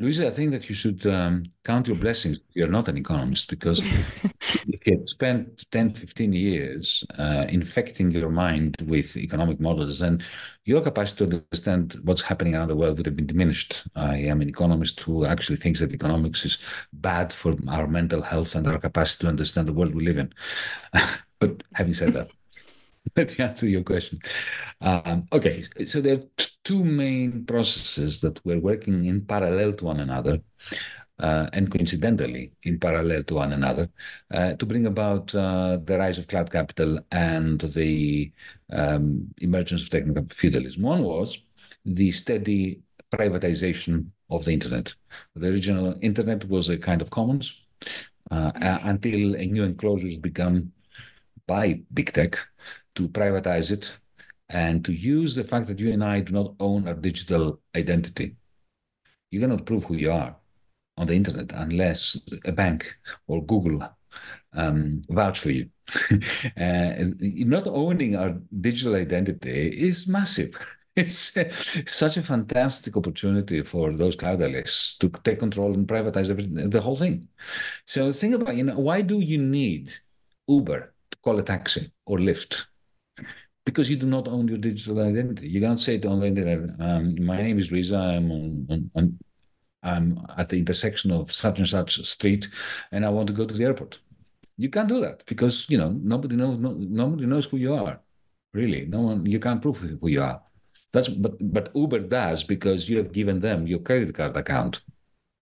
Louisa, 0.00 0.28
I 0.28 0.30
think 0.30 0.50
that 0.52 0.66
you 0.66 0.74
should 0.74 1.06
um, 1.06 1.44
count 1.62 1.86
your 1.86 1.96
blessings. 1.96 2.38
You're 2.54 2.68
not 2.68 2.88
an 2.88 2.96
economist 2.96 3.50
because 3.50 3.80
if 4.66 4.86
you 4.86 4.96
had 4.96 5.06
spent 5.06 5.70
10, 5.70 5.92
15 5.92 6.32
years 6.32 7.04
uh, 7.18 7.44
infecting 7.50 8.10
your 8.10 8.30
mind 8.30 8.76
with 8.86 9.14
economic 9.18 9.60
models, 9.60 9.98
then 9.98 10.22
your 10.64 10.80
capacity 10.80 11.26
to 11.26 11.36
understand 11.36 12.00
what's 12.04 12.22
happening 12.22 12.54
around 12.54 12.68
the 12.68 12.76
world 12.76 12.96
would 12.96 13.04
have 13.04 13.16
been 13.16 13.26
diminished. 13.26 13.86
I 13.94 14.16
am 14.16 14.40
an 14.40 14.48
economist 14.48 15.02
who 15.02 15.26
actually 15.26 15.56
thinks 15.56 15.80
that 15.80 15.92
economics 15.92 16.46
is 16.46 16.56
bad 16.94 17.30
for 17.30 17.54
our 17.68 17.86
mental 17.86 18.22
health 18.22 18.54
and 18.54 18.66
our 18.66 18.78
capacity 18.78 19.26
to 19.26 19.28
understand 19.28 19.68
the 19.68 19.74
world 19.74 19.94
we 19.94 20.06
live 20.06 20.16
in. 20.16 20.32
but 21.40 21.62
having 21.74 21.92
said 21.92 22.14
that, 22.14 22.30
let 23.16 23.38
me 23.38 23.44
answer 23.44 23.68
your 23.68 23.82
question. 23.82 24.20
Um, 24.80 25.26
okay, 25.32 25.62
so 25.86 26.00
there 26.00 26.14
are 26.14 26.46
two 26.64 26.84
main 26.84 27.44
processes 27.44 28.20
that 28.20 28.44
were 28.44 28.58
working 28.58 29.06
in 29.06 29.24
parallel 29.24 29.72
to 29.74 29.84
one 29.84 30.00
another. 30.00 30.40
Uh, 31.18 31.50
and 31.52 31.70
coincidentally, 31.70 32.50
in 32.62 32.78
parallel 32.80 33.22
to 33.22 33.34
one 33.34 33.52
another, 33.52 33.90
uh, 34.30 34.54
to 34.54 34.64
bring 34.64 34.86
about 34.86 35.34
uh, 35.34 35.76
the 35.84 35.98
rise 35.98 36.16
of 36.16 36.26
cloud 36.26 36.50
capital 36.50 36.98
and 37.12 37.60
the 37.60 38.32
um, 38.72 39.28
emergence 39.42 39.82
of 39.82 39.90
techno 39.90 40.26
feudalism. 40.30 40.82
One 40.82 41.02
was 41.02 41.36
the 41.84 42.10
steady 42.10 42.80
privatization 43.12 44.06
of 44.30 44.46
the 44.46 44.52
internet. 44.52 44.94
The 45.34 45.48
original 45.48 45.94
internet 46.00 46.48
was 46.48 46.70
a 46.70 46.78
kind 46.78 47.02
of 47.02 47.10
commons 47.10 47.66
uh, 48.30 48.52
until 48.54 49.36
a 49.36 49.44
new 49.44 49.64
enclosure 49.64 50.18
become 50.18 50.72
by 51.46 51.82
big 51.92 52.12
tech 52.14 52.38
to 52.94 53.08
privatize 53.08 53.70
it 53.70 53.96
and 54.48 54.84
to 54.84 54.92
use 54.92 55.34
the 55.34 55.44
fact 55.44 55.68
that 55.68 55.78
you 55.78 55.92
and 55.92 56.02
I 56.02 56.20
do 56.20 56.32
not 56.32 56.54
own 56.60 56.88
our 56.88 56.94
digital 56.94 57.60
identity. 57.76 58.36
You 59.30 59.40
cannot 59.40 59.64
prove 59.64 59.84
who 59.84 59.94
you 59.94 60.10
are 60.10 60.36
on 60.96 61.06
the 61.06 61.14
internet 61.14 61.52
unless 61.54 62.20
a 62.44 62.52
bank 62.52 62.96
or 63.26 63.44
Google 63.44 63.88
um, 64.52 65.02
vouch 65.08 65.38
for 65.38 65.50
you. 65.50 65.70
uh, 66.56 66.92
not 67.16 67.66
owning 67.66 68.16
our 68.16 68.36
digital 68.60 68.94
identity 68.96 69.68
is 69.68 70.06
massive. 70.08 70.56
It's 70.96 71.38
such 71.86 72.16
a 72.16 72.22
fantastic 72.22 72.96
opportunity 72.96 73.62
for 73.62 73.92
those 73.92 74.16
cloud 74.16 74.40
cloudalists 74.40 74.98
to 74.98 75.08
take 75.22 75.38
control 75.38 75.72
and 75.72 75.86
privatize 75.86 76.28
the 76.70 76.80
whole 76.80 76.96
thing. 76.96 77.28
So 77.86 78.12
think 78.12 78.34
about, 78.34 78.56
you 78.56 78.64
know, 78.64 78.78
why 78.78 79.00
do 79.02 79.20
you 79.20 79.38
need 79.38 79.92
Uber 80.48 80.92
to 81.12 81.18
call 81.22 81.38
a 81.38 81.44
taxi 81.44 81.92
or 82.04 82.18
Lyft? 82.18 82.66
Because 83.64 83.90
you 83.90 83.96
do 83.96 84.06
not 84.06 84.26
own 84.26 84.48
your 84.48 84.58
digital 84.58 85.00
identity. 85.00 85.48
You 85.48 85.60
cannot 85.60 85.80
say 85.80 85.98
to 85.98 86.08
on 86.08 86.20
the 86.20 86.26
internet, 86.26 86.80
um, 86.80 87.24
"My 87.24 87.36
name 87.36 87.58
is 87.58 87.70
Lisa. 87.70 87.96
I'm 87.96 88.30
on, 88.32 88.66
on, 88.70 88.90
on 88.94 89.18
I'm 89.82 90.26
at 90.36 90.48
the 90.48 90.58
intersection 90.58 91.10
of 91.10 91.32
such 91.32 91.58
and 91.58 91.68
such 91.68 92.00
street, 92.06 92.48
and 92.92 93.04
I 93.04 93.10
want 93.10 93.26
to 93.28 93.34
go 93.34 93.46
to 93.46 93.54
the 93.54 93.64
airport." 93.64 93.98
You 94.56 94.70
can't 94.70 94.88
do 94.88 95.00
that 95.00 95.24
because 95.26 95.66
you 95.70 95.78
know 95.78 95.90
nobody 95.90 96.36
knows 96.36 96.58
no, 96.58 96.72
nobody 96.72 97.26
knows 97.26 97.46
who 97.46 97.58
you 97.58 97.74
are. 97.74 98.00
Really, 98.52 98.86
no 98.86 99.00
one. 99.02 99.26
You 99.26 99.38
can't 99.38 99.62
prove 99.62 99.78
who 99.78 100.08
you 100.08 100.22
are. 100.22 100.42
That's 100.92 101.08
but 101.08 101.34
but 101.52 101.70
Uber 101.74 102.00
does 102.00 102.44
because 102.44 102.88
you 102.88 102.96
have 102.98 103.12
given 103.12 103.40
them 103.40 103.66
your 103.66 103.78
credit 103.80 104.14
card 104.14 104.36
account. 104.36 104.80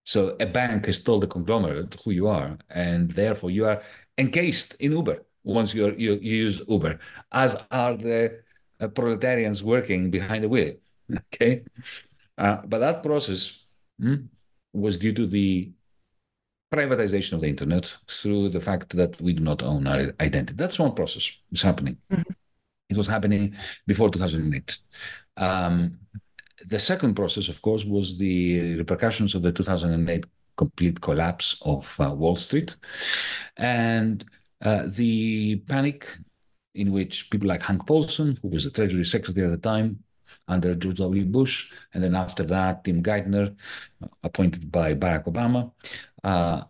So 0.04 0.36
a 0.40 0.46
bank 0.46 0.86
has 0.86 1.02
told 1.02 1.22
the 1.22 1.26
conglomerate 1.26 1.96
who 2.04 2.12
you 2.12 2.28
are, 2.28 2.58
and 2.70 3.10
therefore 3.10 3.50
you 3.50 3.66
are 3.66 3.82
encased 4.18 4.74
in 4.80 4.92
Uber 4.92 5.24
once 5.48 5.74
you 5.74 5.94
you 5.96 6.14
use 6.20 6.62
Uber, 6.68 6.98
as 7.32 7.56
are 7.70 7.96
the 7.96 8.40
uh, 8.80 8.88
proletarians 8.88 9.62
working 9.62 10.10
behind 10.10 10.44
the 10.44 10.48
wheel. 10.48 10.74
Okay, 11.32 11.62
uh, 12.36 12.58
but 12.66 12.80
that 12.80 13.02
process 13.02 13.64
hmm, 13.98 14.28
was 14.74 14.98
due 14.98 15.14
to 15.14 15.26
the 15.26 15.72
privatization 16.70 17.32
of 17.32 17.40
the 17.40 17.48
internet 17.48 17.96
through 18.06 18.50
the 18.50 18.60
fact 18.60 18.94
that 18.94 19.18
we 19.22 19.32
do 19.32 19.42
not 19.42 19.62
own 19.62 19.86
our 19.86 20.12
identity. 20.20 20.52
That's 20.54 20.78
one 20.78 20.94
process. 20.94 21.32
It's 21.50 21.62
happening. 21.62 21.96
Mm-hmm. 22.12 22.30
It 22.90 22.96
was 22.98 23.06
happening 23.06 23.54
before 23.86 24.10
2008. 24.10 24.78
Um, 25.38 25.98
the 26.66 26.78
second 26.78 27.14
process, 27.14 27.48
of 27.48 27.62
course, 27.62 27.86
was 27.86 28.18
the 28.18 28.76
repercussions 28.76 29.34
of 29.34 29.40
the 29.40 29.52
2008 29.52 30.26
complete 30.58 31.00
collapse 31.00 31.56
of 31.62 31.98
uh, 32.00 32.12
Wall 32.12 32.36
Street 32.36 32.76
and 33.56 34.26
uh, 34.62 34.84
the 34.88 35.56
panic 35.66 36.18
in 36.74 36.92
which 36.92 37.30
people 37.30 37.48
like 37.48 37.62
Hank 37.62 37.86
Paulson, 37.86 38.38
who 38.42 38.48
was 38.48 38.64
the 38.64 38.70
Treasury 38.70 39.04
Secretary 39.04 39.46
at 39.46 39.50
the 39.50 39.58
time 39.58 40.02
under 40.46 40.74
George 40.74 40.96
W. 40.96 41.24
Bush, 41.24 41.70
and 41.92 42.02
then 42.02 42.14
after 42.14 42.42
that, 42.44 42.84
Tim 42.84 43.02
Geithner, 43.02 43.54
appointed 44.22 44.70
by 44.70 44.94
Barack 44.94 45.24
Obama, 45.26 45.72
uh, 46.24 46.64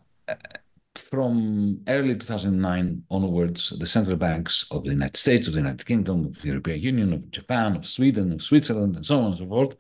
from 0.97 1.81
early 1.89 2.17
2009 2.17 3.05
onwards, 3.11 3.71
the 3.79 3.87
central 3.87 4.17
banks 4.17 4.67
of 4.71 4.85
the 4.85 4.91
United 4.91 5.17
States, 5.17 5.47
of 5.47 5.55
the 5.55 5.61
United 5.61 5.87
Kingdom, 5.87 6.27
of 6.27 6.41
the 6.41 6.49
European 6.49 6.81
Union, 6.81 7.13
of 7.13 7.31
Japan, 7.31 7.77
of 7.77 7.87
Sweden, 7.87 8.33
of 8.33 8.43
Switzerland, 8.43 8.97
and 8.97 9.07
so 9.07 9.21
on 9.21 9.27
and 9.27 9.39
so 9.39 9.47
forth, 9.47 9.73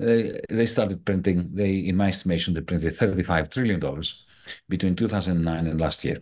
uh, 0.00 0.38
they 0.48 0.66
started 0.66 1.04
printing. 1.04 1.50
They, 1.52 1.78
in 1.78 1.96
my 1.96 2.08
estimation, 2.08 2.54
they 2.54 2.60
printed 2.60 2.96
35 2.96 3.50
trillion 3.50 3.80
dollars 3.80 4.24
between 4.68 4.96
2009 4.96 5.66
and 5.66 5.80
last 5.80 6.04
year, 6.04 6.18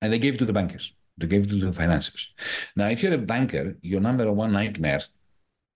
and 0.00 0.12
they 0.12 0.18
gave 0.18 0.34
it 0.34 0.38
to 0.38 0.44
the 0.44 0.52
bankers. 0.52 0.92
They 1.18 1.26
gave 1.26 1.44
it 1.44 1.50
to 1.50 1.56
the 1.56 1.72
financiers. 1.72 2.32
Now, 2.76 2.88
if 2.88 3.02
you're 3.02 3.14
a 3.14 3.18
banker, 3.18 3.76
your 3.82 4.00
number 4.00 4.30
one 4.32 4.52
nightmare 4.52 5.02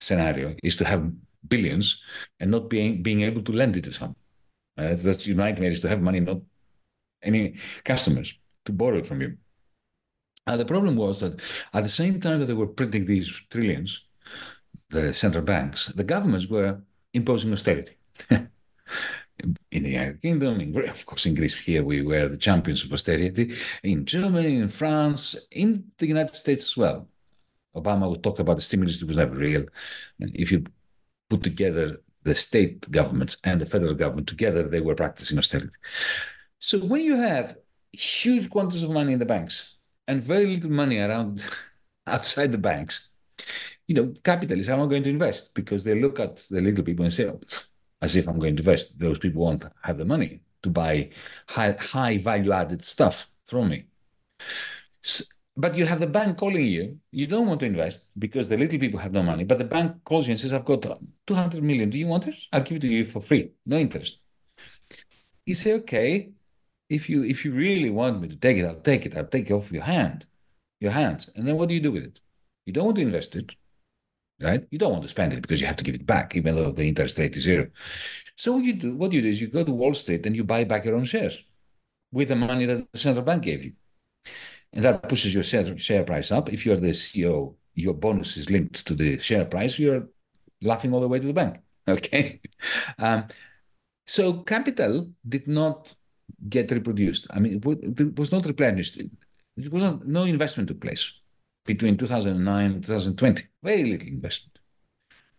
scenario 0.01 0.55
is 0.63 0.75
to 0.77 0.85
have 0.85 1.11
billions 1.47 2.03
and 2.39 2.51
not 2.51 2.69
being 2.69 3.03
being 3.03 3.21
able 3.21 3.43
to 3.43 3.51
lend 3.51 3.77
it 3.77 3.83
to 3.83 3.93
someone. 3.93 4.15
Uh, 4.77 4.95
that's 4.95 5.27
your 5.27 5.37
nightmare 5.37 5.69
is 5.69 5.79
to 5.81 5.89
have 5.89 6.01
money, 6.01 6.19
not 6.19 6.41
any 7.23 7.55
customers 7.83 8.33
to 8.65 8.71
borrow 8.73 8.97
it 8.97 9.07
from 9.07 9.21
you. 9.21 9.37
And 10.47 10.59
the 10.59 10.65
problem 10.65 10.95
was 10.95 11.21
that 11.21 11.39
at 11.73 11.83
the 11.83 11.89
same 11.89 12.19
time 12.19 12.39
that 12.39 12.45
they 12.45 12.53
were 12.53 12.67
printing 12.67 13.05
these 13.05 13.31
trillions, 13.49 14.03
the 14.89 15.13
central 15.13 15.43
banks, 15.43 15.87
the 15.87 16.03
governments 16.03 16.47
were 16.47 16.81
imposing 17.13 17.51
austerity. 17.51 17.95
in 19.71 19.83
the 19.83 19.89
United 19.89 20.21
Kingdom, 20.21 20.59
in, 20.61 20.89
of 20.89 21.05
course, 21.05 21.25
in 21.25 21.35
Greece, 21.35 21.59
here 21.59 21.83
we 21.83 22.01
were 22.01 22.27
the 22.27 22.37
champions 22.37 22.83
of 22.83 22.93
austerity. 22.93 23.55
In 23.83 24.05
Germany, 24.05 24.57
in 24.57 24.67
France, 24.69 25.35
in 25.51 25.91
the 25.97 26.07
United 26.07 26.35
States 26.35 26.65
as 26.65 26.77
well. 26.77 27.07
Obama 27.75 28.09
would 28.09 28.23
talk 28.23 28.39
about 28.39 28.55
the 28.55 28.61
stimulus, 28.61 29.01
it 29.01 29.07
was 29.07 29.17
never 29.17 29.35
real. 29.35 29.65
If 30.19 30.51
you 30.51 30.65
put 31.29 31.43
together 31.43 31.97
the 32.23 32.35
state 32.35 32.89
governments 32.89 33.37
and 33.43 33.59
the 33.59 33.65
federal 33.65 33.93
government 33.93 34.27
together, 34.27 34.63
they 34.63 34.81
were 34.81 34.95
practicing 34.95 35.37
austerity. 35.37 35.71
So 36.59 36.79
when 36.79 37.01
you 37.01 37.17
have 37.17 37.57
huge 37.91 38.49
quantities 38.49 38.83
of 38.83 38.91
money 38.91 39.13
in 39.13 39.19
the 39.19 39.25
banks 39.25 39.77
and 40.07 40.23
very 40.23 40.47
little 40.55 40.71
money 40.71 40.99
around 40.99 41.43
outside 42.07 42.51
the 42.51 42.57
banks, 42.57 43.09
you 43.87 43.95
know, 43.95 44.13
capitalists 44.23 44.69
are 44.71 44.77
not 44.77 44.87
going 44.87 45.03
to 45.03 45.09
invest 45.09 45.53
because 45.53 45.83
they 45.83 45.99
look 45.99 46.19
at 46.19 46.37
the 46.49 46.61
little 46.61 46.83
people 46.83 47.05
and 47.05 47.13
say, 47.13 47.27
oh, 47.27 47.39
as 48.01 48.15
if 48.15 48.27
I'm 48.27 48.39
going 48.39 48.55
to 48.55 48.61
invest. 48.61 48.99
Those 48.99 49.19
people 49.19 49.43
won't 49.43 49.63
have 49.83 49.97
the 49.97 50.05
money 50.05 50.41
to 50.63 50.69
buy 50.69 51.09
high, 51.47 51.71
high 51.79 52.17
value 52.17 52.51
added 52.51 52.83
stuff 52.83 53.27
from 53.47 53.69
me. 53.69 53.85
So, 55.01 55.23
but 55.57 55.75
you 55.75 55.85
have 55.85 55.99
the 55.99 56.07
bank 56.07 56.37
calling 56.37 56.65
you. 56.65 56.99
You 57.11 57.27
don't 57.27 57.47
want 57.47 57.61
to 57.61 57.65
invest 57.65 58.07
because 58.19 58.49
the 58.49 58.57
little 58.57 58.79
people 58.79 58.99
have 58.99 59.13
no 59.13 59.23
money. 59.23 59.45
But 59.45 59.57
the 59.57 59.63
bank 59.63 60.03
calls 60.03 60.27
you 60.27 60.31
and 60.31 60.39
says, 60.39 60.51
I've 60.51 60.65
got 60.65 60.81
200 60.81 61.63
million. 61.63 61.89
Do 61.89 61.97
you 61.97 62.07
want 62.07 62.27
it? 62.27 62.35
I'll 62.51 62.61
give 62.61 62.77
it 62.77 62.81
to 62.81 62.87
you 62.87 63.05
for 63.05 63.21
free, 63.21 63.51
no 63.65 63.77
interest. 63.77 64.19
You 65.45 65.55
say, 65.55 65.73
okay, 65.73 66.31
if 66.89 67.09
you 67.09 67.23
if 67.23 67.45
you 67.45 67.53
really 67.53 67.89
want 67.89 68.21
me 68.21 68.27
to 68.27 68.35
take 68.35 68.57
it, 68.57 68.65
I'll 68.65 68.81
take 68.81 69.05
it. 69.05 69.15
I'll 69.15 69.25
take 69.25 69.49
it 69.49 69.53
off 69.53 69.71
your 69.71 69.83
hand, 69.83 70.25
your 70.79 70.91
hands. 70.91 71.29
And 71.35 71.47
then 71.47 71.57
what 71.57 71.69
do 71.69 71.75
you 71.75 71.81
do 71.81 71.91
with 71.91 72.03
it? 72.03 72.19
You 72.65 72.73
don't 72.73 72.85
want 72.85 72.97
to 72.97 73.03
invest 73.03 73.35
it, 73.35 73.51
right? 74.45 74.65
You 74.71 74.77
don't 74.77 74.91
want 74.91 75.03
to 75.03 75.09
spend 75.09 75.33
it 75.33 75.41
because 75.41 75.59
you 75.59 75.67
have 75.67 75.75
to 75.77 75.83
give 75.83 75.95
it 75.95 76.05
back, 76.05 76.35
even 76.35 76.55
though 76.55 76.71
the 76.71 76.87
interest 76.87 77.17
rate 77.17 77.35
is 77.35 77.43
zero. 77.43 77.67
So 78.37 78.53
what 78.53 78.63
you 78.63 78.73
do, 78.73 78.95
what 78.95 79.11
you 79.11 79.21
do 79.21 79.29
is 79.29 79.41
you 79.41 79.47
go 79.47 79.63
to 79.63 79.71
Wall 79.71 79.93
Street 79.93 80.25
and 80.25 80.35
you 80.35 80.43
buy 80.43 80.63
back 80.63 80.85
your 80.85 80.95
own 80.95 81.05
shares 81.05 81.43
with 82.11 82.29
the 82.29 82.35
money 82.35 82.65
that 82.65 82.91
the 82.91 82.97
central 82.97 83.25
bank 83.25 83.43
gave 83.43 83.63
you, 83.65 83.73
and 84.73 84.83
that 84.83 85.09
pushes 85.09 85.33
your 85.33 85.43
share, 85.43 86.03
price 86.03 86.31
up. 86.31 86.51
If 86.51 86.65
you're 86.65 86.77
the 86.77 86.89
CEO, 86.89 87.55
your 87.73 87.93
bonus 87.93 88.37
is 88.37 88.49
linked 88.49 88.85
to 88.87 88.93
the 88.93 89.19
share 89.19 89.45
price. 89.45 89.79
You're 89.79 90.07
laughing 90.61 90.93
all 90.93 91.01
the 91.01 91.07
way 91.07 91.19
to 91.19 91.27
the 91.27 91.33
bank. 91.33 91.59
Okay, 91.87 92.41
um, 92.97 93.25
so 94.07 94.41
capital 94.41 95.11
did 95.27 95.47
not 95.47 95.87
get 96.49 96.71
reproduced. 96.71 97.27
I 97.29 97.39
mean, 97.39 97.61
it 97.63 98.17
was 98.17 98.31
not 98.31 98.47
replenished. 98.47 98.97
It 98.97 99.71
was 99.71 99.83
not, 99.83 100.07
no 100.07 100.23
investment 100.23 100.69
took 100.69 100.81
place 100.81 101.11
between 101.65 101.97
2009 101.97 102.65
and 102.65 102.85
2020. 102.85 103.43
Very 103.63 103.83
little 103.83 104.07
investment, 104.07 104.59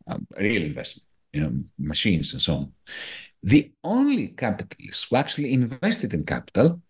um, 0.07 0.27
real 0.39 0.63
investment, 0.63 1.07
you 1.33 1.41
know, 1.41 1.53
machines 1.79 2.33
and 2.33 2.43
so 2.43 2.55
on. 2.55 2.73
The 3.43 3.73
only 3.85 4.29
capitalists 4.29 5.05
who 5.05 5.17
actually 5.17 5.53
invested 5.53 6.15
in 6.15 6.25
capital 6.25 6.83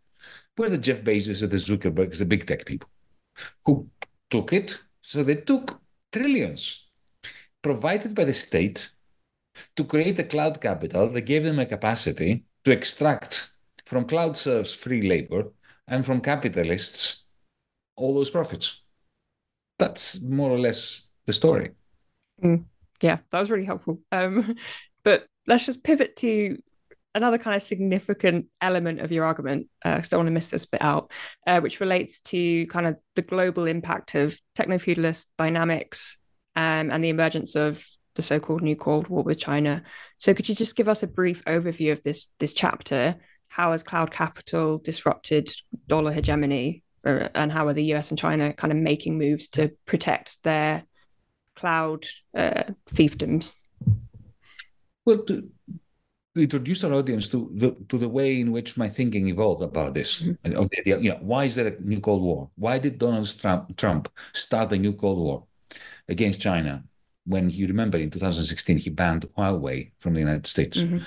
were 0.57 0.70
the 0.70 0.79
Jeff 0.79 1.03
Bezos 1.03 1.42
and 1.42 1.51
the 1.51 1.57
Zuckerbergs, 1.57 2.18
the 2.18 2.25
big 2.25 2.46
tech 2.46 2.64
people, 2.64 2.88
who 3.64 3.88
took 4.31 4.53
it. 4.53 4.79
So 5.03 5.22
they 5.22 5.37
took 5.37 5.81
trillions 6.12 6.87
provided 7.62 8.14
by 8.14 8.25
the 8.25 8.33
state 8.33 8.90
to 9.75 9.85
create 9.85 10.18
a 10.18 10.25
cloud 10.25 10.61
capital 10.61 11.09
that 11.09 11.22
gave 11.22 11.44
them 11.44 11.59
a 11.59 11.66
capacity 11.66 12.44
to 12.64 12.70
extract 12.70 13.53
from 13.85 14.05
cloud 14.05 14.37
serfs 14.37 14.72
free 14.72 15.09
labor 15.09 15.53
and 15.88 16.05
from 16.05 16.20
capitalists 16.20 17.25
all 17.96 18.14
those 18.14 18.31
profits. 18.31 18.83
That's 19.78 20.20
more 20.20 20.50
or 20.50 20.58
less 20.58 21.02
the 21.26 21.32
story. 21.32 21.70
Mm, 22.42 22.64
yeah, 23.02 23.18
that 23.30 23.40
was 23.40 23.50
really 23.50 23.64
helpful. 23.64 24.00
Um, 24.12 24.56
but 25.04 25.26
let's 25.46 25.66
just 25.66 25.84
pivot 25.84 26.16
to 26.16 26.59
another 27.14 27.38
kind 27.38 27.57
of 27.57 27.62
significant 27.62 28.46
element 28.61 29.01
of 29.01 29.11
your 29.11 29.24
argument, 29.24 29.68
uh, 29.84 29.88
I 29.88 30.01
don't 30.01 30.18
want 30.18 30.26
to 30.26 30.32
miss 30.32 30.51
this 30.51 30.66
bit 30.66 30.82
out, 30.82 31.11
uh, 31.46 31.61
which 31.61 31.80
relates 31.80 32.20
to 32.22 32.66
kind 32.66 32.86
of 32.86 32.96
the 33.14 33.22
global 33.22 33.66
impact 33.66 34.14
of 34.14 34.38
techno 34.55 34.78
feudalist 34.78 35.30
dynamics 35.38 36.18
um, 36.57 36.90
and 36.90 37.03
the 37.03 37.09
emergence 37.09 37.57
of 37.57 37.86
the 38.16 38.22
so-called 38.22 38.62
New 38.62 38.76
Cold 38.76 39.09
War 39.09 39.22
with 39.22 39.38
China. 39.38 39.82
So, 40.18 40.34
could 40.34 40.48
you 40.48 40.55
just 40.55 40.76
give 40.76 40.88
us 40.88 41.03
a 41.03 41.07
brief 41.07 41.42
overview 41.44 41.92
of 41.92 42.03
this 42.03 42.28
this 42.38 42.55
chapter 42.55 43.16
how 43.48 43.70
has 43.70 43.82
cloud 43.82 44.11
capital 44.11 44.78
disrupted 44.78 45.53
dollar 45.86 46.12
hegemony 46.12 46.82
uh, 47.07 47.28
and 47.34 47.52
how 47.52 47.66
are 47.68 47.72
the 47.72 47.94
US 47.94 48.11
and 48.11 48.18
China 48.18 48.52
kind 48.52 48.72
of 48.72 48.78
making 48.78 49.18
moves 49.18 49.48
to 49.48 49.70
protect 49.86 50.42
their 50.42 50.84
cloud 51.54 52.04
uh, 52.36 52.64
fiefdoms? 52.90 53.54
Well, 55.04 55.24
to, 55.24 55.48
to, 56.34 56.42
introduce 56.42 56.84
our 56.84 56.92
audience 56.92 57.28
to 57.28 57.50
the 57.54 57.76
to 57.88 57.96
the 57.96 58.09
way 58.09 58.40
in 58.40 58.50
which 58.52 58.76
my 58.76 58.88
thinking 58.88 59.28
evolved 59.28 59.62
about 59.62 59.94
this, 59.94 60.22
mm-hmm. 60.22 60.62
you 60.84 61.11
know, 61.11 61.18
why 61.20 61.44
is 61.44 61.54
there 61.54 61.68
a 61.68 61.80
new 61.80 62.00
Cold 62.00 62.22
War? 62.22 62.50
Why 62.57 62.78
did 62.78 62.98
Donald 62.98 63.28
Trump, 63.38 63.76
Trump 63.76 64.09
start 64.32 64.72
a 64.72 64.76
new 64.76 64.92
Cold 64.92 65.18
War? 65.18 65.46
against 66.09 66.40
China 66.40 66.84
when 67.24 67.50
you 67.50 67.66
remember 67.66 67.98
in 67.98 68.11
2016 68.11 68.78
he 68.78 68.90
banned 68.90 69.26
Huawei 69.36 69.90
from 69.98 70.14
the 70.14 70.20
United 70.20 70.46
States, 70.46 70.78
mm-hmm. 70.78 70.98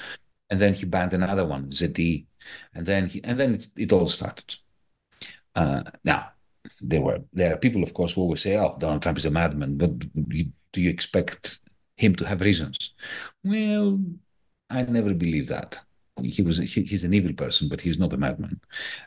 and 0.50 0.60
then 0.60 0.74
he 0.74 0.86
banned 0.86 1.14
another 1.14 1.46
one, 1.46 1.70
ZTE, 1.70 2.26
and 2.74 2.86
then 2.86 3.08
he, 3.08 3.24
and 3.24 3.40
then 3.40 3.54
it, 3.54 3.68
it 3.78 3.94
all 3.94 4.08
started. 4.08 4.56
Uh, 5.56 5.84
now 6.04 6.32
there 6.82 7.02
were 7.02 7.20
there 7.34 7.54
are 7.54 7.58
people, 7.58 7.84
of 7.84 7.94
course, 7.94 8.14
who 8.14 8.22
always 8.22 8.42
say, 8.42 8.58
"Oh, 8.58 8.76
Donald 8.80 9.02
Trump 9.02 9.18
is 9.18 9.26
a 9.26 9.32
madman," 9.32 9.78
but 9.78 10.00
do 10.72 10.82
you 10.82 10.90
expect 10.90 11.60
him 11.98 12.16
to 12.16 12.26
have 12.26 12.42
reasons? 12.42 12.94
Well, 13.44 14.00
I 14.70 14.84
never 14.84 15.14
believe 15.14 15.48
that. 15.48 15.80
He 16.22 16.42
was 16.42 16.58
he, 16.58 16.84
he's 16.84 17.04
an 17.04 17.14
evil 17.14 17.34
person, 17.34 17.70
but 17.70 17.82
he's 17.82 18.00
not 18.00 18.14
a 18.14 18.18
madman. 18.18 18.60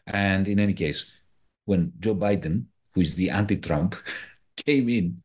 And 0.06 0.48
in 0.48 0.58
any 0.58 0.72
case, 0.72 1.06
when 1.66 1.92
Joe 2.00 2.14
Biden, 2.14 2.64
who 2.94 3.02
is 3.02 3.14
the 3.14 3.30
anti-Trump, 3.30 3.96
came 4.56 4.88
in, 4.88 5.22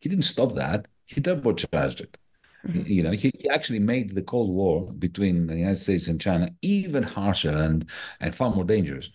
he 0.00 0.08
didn't 0.08 0.24
stop 0.24 0.54
that 0.54 0.88
he 1.06 1.20
turbocharged 1.20 2.00
it. 2.00 2.18
Mm-hmm. 2.66 2.82
You 2.86 3.02
know, 3.04 3.12
he, 3.12 3.30
he 3.38 3.48
actually 3.48 3.78
made 3.78 4.14
the 4.14 4.22
Cold 4.22 4.50
War 4.50 4.92
between 4.92 5.46
the 5.46 5.56
United 5.56 5.78
States 5.78 6.08
and 6.08 6.20
China 6.20 6.50
even 6.62 7.02
harsher 7.02 7.56
and, 7.56 7.88
and 8.20 8.34
far 8.34 8.50
more 8.50 8.64
dangerous 8.64 9.10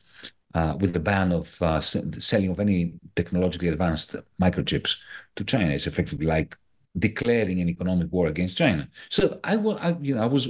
uh, 0.53 0.75
with 0.79 0.93
the 0.93 0.99
ban 0.99 1.31
of 1.31 1.61
uh, 1.61 1.81
selling 1.81 2.49
of 2.49 2.59
any 2.59 2.93
technologically 3.15 3.69
advanced 3.69 4.15
microchips 4.41 4.97
to 5.35 5.43
China. 5.43 5.71
It's 5.71 5.87
effectively 5.87 6.25
like 6.25 6.57
declaring 6.97 7.61
an 7.61 7.69
economic 7.69 8.11
war 8.11 8.27
against 8.27 8.57
China. 8.57 8.87
So 9.09 9.39
I, 9.43 9.55
you 10.01 10.15
know, 10.15 10.23
I 10.23 10.27
was, 10.27 10.49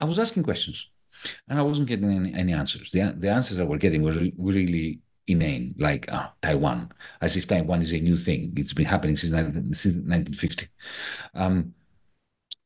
I 0.00 0.04
was 0.04 0.18
asking 0.18 0.42
questions, 0.42 0.90
and 1.48 1.58
I 1.58 1.62
wasn't 1.62 1.88
getting 1.88 2.10
any, 2.10 2.34
any 2.34 2.52
answers. 2.52 2.90
The 2.90 3.14
the 3.16 3.30
answers 3.30 3.58
I 3.58 3.64
were 3.64 3.78
getting 3.78 4.02
were, 4.02 4.28
really 4.36 5.00
inane, 5.28 5.74
like 5.78 6.12
uh, 6.12 6.28
Taiwan, 6.40 6.90
as 7.20 7.36
if 7.36 7.46
Taiwan 7.46 7.80
is 7.80 7.92
a 7.92 7.98
new 8.00 8.16
thing. 8.16 8.52
It's 8.56 8.72
been 8.72 8.86
happening 8.86 9.16
since, 9.16 9.32
since 9.32 9.96
1950. 9.96 10.68
Um, 11.34 11.74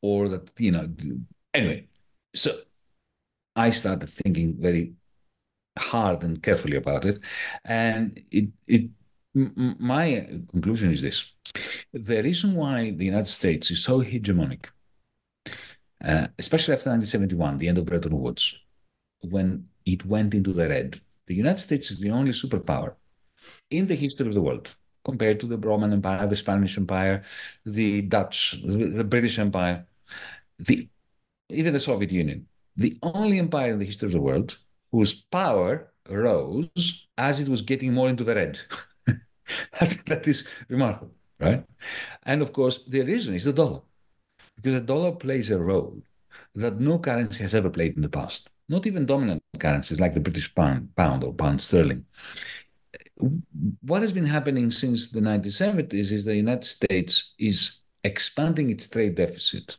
or 0.03 0.29
that, 0.29 0.51
you 0.59 0.73
know, 0.73 0.89
anyway, 1.53 1.87
so 2.35 2.59
I 3.55 3.71
started 3.71 4.09
thinking 4.11 4.57
very 4.59 4.95
hard 5.79 6.23
and 6.23 6.43
carefully 6.43 6.77
about 6.77 7.05
it. 7.05 7.19
And 7.65 8.23
it, 8.31 8.49
it 8.67 8.91
my 9.35 10.27
conclusion 10.51 10.93
is 10.93 11.03
this. 11.03 11.27
The 11.93 12.23
reason 12.23 12.55
why 12.55 12.91
the 12.91 13.05
United 13.05 13.27
States 13.27 13.71
is 13.71 13.83
so 13.83 14.01
hegemonic, 14.03 14.67
uh, 16.05 16.29
especially 16.39 16.75
after 16.75 16.91
1971, 16.91 17.59
the 17.59 17.69
end 17.69 17.79
of 17.79 17.85
Bretton 17.85 18.19
Woods, 18.19 18.59
when 19.21 19.69
it 19.85 20.07
went 20.07 20.35
into 20.35 20.53
the 20.53 20.69
red, 20.69 21.01
the 21.27 21.35
United 21.35 21.59
States 21.59 21.91
is 21.91 22.01
the 22.01 22.11
only 22.11 22.33
superpower 22.33 22.95
in 23.71 23.87
the 23.87 23.95
history 23.95 24.27
of 24.27 24.35
the 24.35 24.41
world 24.41 24.75
compared 25.05 25.39
to 25.41 25.47
the 25.47 25.59
Roman 25.59 25.93
Empire, 25.93 26.27
the 26.27 26.37
Spanish 26.37 26.77
Empire, 26.77 27.23
the 27.65 28.03
Dutch, 28.03 28.61
the, 28.65 28.89
the 28.89 29.05
British 29.05 29.39
Empire, 29.39 29.87
the 30.59 30.89
even 31.49 31.73
the 31.73 31.81
Soviet 31.81 32.11
Union, 32.11 32.49
the 32.77 32.99
only 33.03 33.39
empire 33.39 33.73
in 33.73 33.79
the 33.79 33.85
history 33.85 34.07
of 34.07 34.13
the 34.13 34.21
world 34.21 34.59
whose 34.93 35.15
power 35.15 35.93
rose 36.09 37.07
as 37.19 37.41
it 37.41 37.49
was 37.49 37.63
getting 37.63 37.93
more 37.93 38.09
into 38.09 38.25
the 38.25 38.35
red. 38.35 38.61
that, 39.07 40.03
that 40.07 40.29
is 40.29 40.49
remarkable, 40.69 41.15
right? 41.39 41.65
And 42.25 42.43
of 42.43 42.53
course, 42.53 42.85
the 42.87 43.03
reason 43.03 43.35
is 43.35 43.45
the 43.45 43.53
dollar, 43.53 43.81
because 44.57 44.75
the 44.75 44.87
dollar 44.87 45.13
plays 45.13 45.51
a 45.51 45.59
role 45.59 46.03
that 46.55 46.81
no 46.81 46.99
currency 46.99 47.43
has 47.43 47.55
ever 47.55 47.71
played 47.71 47.97
in 47.97 48.03
the 48.03 48.09
past 48.09 48.49
not 48.69 48.87
even 48.87 49.07
dominant 49.07 49.43
currencies 49.59 50.01
like 50.01 50.15
the 50.15 50.21
British 50.21 50.55
pound, 50.55 50.95
pound 50.97 51.25
or 51.25 51.33
pound 51.33 51.61
sterling. 51.61 52.05
What 53.81 54.03
has 54.03 54.13
been 54.13 54.27
happening 54.27 54.71
since 54.71 55.11
the 55.11 55.21
1970s 55.21 56.13
is 56.13 56.25
the 56.25 56.37
United 56.37 56.65
States 56.65 57.35
is 57.39 57.79
expanding 58.05 58.71
its 58.71 58.89
trade 58.89 59.15
deficit. 59.15 59.77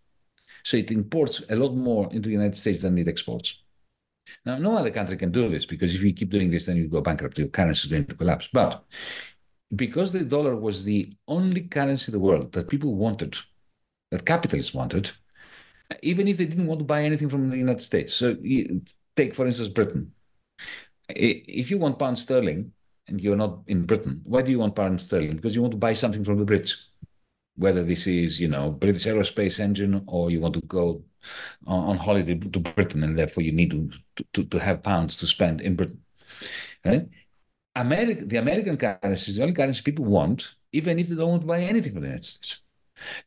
So 0.64 0.78
it 0.78 0.92
imports 0.92 1.44
a 1.50 1.56
lot 1.56 1.76
more 1.76 2.10
into 2.12 2.30
the 2.30 2.34
United 2.34 2.58
States 2.58 2.82
than 2.82 2.98
it 2.98 3.08
exports. 3.08 3.62
Now, 4.46 4.58
no 4.58 4.78
other 4.78 4.92
country 4.92 5.18
can 5.18 5.32
do 5.32 5.50
this 5.50 5.66
because 5.66 5.96
if 5.96 6.02
you 6.02 6.14
keep 6.14 6.30
doing 6.30 6.52
this, 6.52 6.66
then 6.66 6.78
you 6.78 6.88
go 6.88 7.02
bankrupt. 7.02 7.38
Your 7.38 7.48
currency 7.48 7.88
is 7.88 7.92
going 7.92 8.06
to 8.06 8.16
collapse. 8.16 8.50
But 8.52 8.84
because 9.76 10.12
the 10.12 10.24
dollar 10.24 10.56
was 10.56 10.84
the 10.84 11.14
only 11.28 11.62
currency 11.62 12.12
in 12.12 12.14
the 12.14 12.20
world 12.20 12.52
that 12.54 12.70
people 12.70 12.96
wanted, 12.96 13.38
that 14.12 14.26
capitalists 14.26 14.74
wanted, 14.74 15.12
even 16.02 16.28
if 16.28 16.38
they 16.38 16.46
didn't 16.46 16.68
want 16.68 16.80
to 16.80 16.86
buy 16.86 17.04
anything 17.04 17.30
from 17.30 17.50
the 17.50 17.58
United 17.58 17.82
States. 17.82 18.14
So 18.14 18.36
take, 19.16 19.36
for 19.36 19.46
instance, 19.46 19.70
Britain. 19.70 20.12
If 21.10 21.72
you 21.72 21.78
want 21.78 22.00
pound 22.00 22.20
sterling 22.20 22.74
and 23.08 23.22
you're 23.22 23.38
not 23.38 23.60
in 23.68 23.86
Britain, 23.86 24.22
why 24.26 24.42
do 24.42 24.52
you 24.52 24.60
want 24.60 24.76
pound 24.76 25.00
sterling? 25.00 25.36
Because 25.38 25.56
you 25.56 25.62
want 25.62 25.72
to 25.72 25.78
buy 25.78 25.94
something 25.94 26.24
from 26.24 26.38
the 26.38 26.46
Brits, 26.46 26.86
whether 27.58 27.84
this 27.84 28.08
is, 28.08 28.40
you 28.40 28.48
know, 28.48 28.72
British 28.72 29.06
aerospace 29.06 29.60
engine 29.60 30.04
or 30.08 30.32
you 30.32 30.40
want 30.40 30.54
to 30.54 30.62
go 30.62 31.04
on 31.66 31.98
holiday 31.98 32.36
to 32.36 32.60
Britain 32.60 33.04
and 33.04 33.18
therefore 33.18 33.44
you 33.44 33.52
need 33.52 33.72
to, 33.72 33.90
to, 34.34 34.44
to 34.46 34.60
have 34.60 34.84
pounds 34.84 35.18
to 35.18 35.28
spend 35.28 35.62
in 35.62 35.76
Britain. 35.76 36.00
Right? 36.86 37.08
America, 37.76 38.26
the 38.26 38.38
American 38.38 38.78
currency 38.78 39.32
is 39.32 39.38
the 39.38 39.44
only 39.44 39.54
currency 39.54 39.82
people 39.82 40.06
want, 40.06 40.56
even 40.72 41.00
if 41.00 41.10
they 41.10 41.16
don't 41.16 41.30
want 41.30 41.42
to 41.42 41.48
buy 41.48 41.62
anything 41.62 41.94
from 41.94 42.02
the 42.02 42.08
United 42.08 42.26
States. 42.26 42.62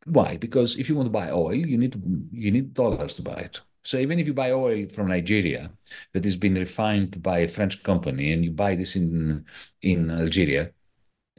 Why? 0.05 0.37
Because 0.37 0.79
if 0.79 0.89
you 0.89 0.97
want 0.97 1.07
to 1.07 1.11
buy 1.13 1.31
oil, 1.31 1.55
you 1.55 1.79
need 1.79 1.93
to, 1.93 2.01
you 2.33 2.51
need 2.51 2.75
dollars 2.75 3.15
to 3.17 3.23
buy 3.23 3.37
it. 3.37 3.61
So 3.83 3.97
even 3.97 4.19
if 4.19 4.27
you 4.27 4.35
buy 4.35 4.51
oil 4.53 4.87
from 4.89 5.09
Nigeria 5.09 5.71
that 6.13 6.25
has 6.25 6.37
been 6.37 6.55
refined 6.55 7.23
by 7.23 7.39
a 7.41 7.49
French 7.49 7.83
company 7.83 8.33
and 8.33 8.45
you 8.45 8.51
buy 8.51 8.75
this 8.75 8.97
in 8.97 9.45
in 9.83 10.11
Algeria, 10.11 10.73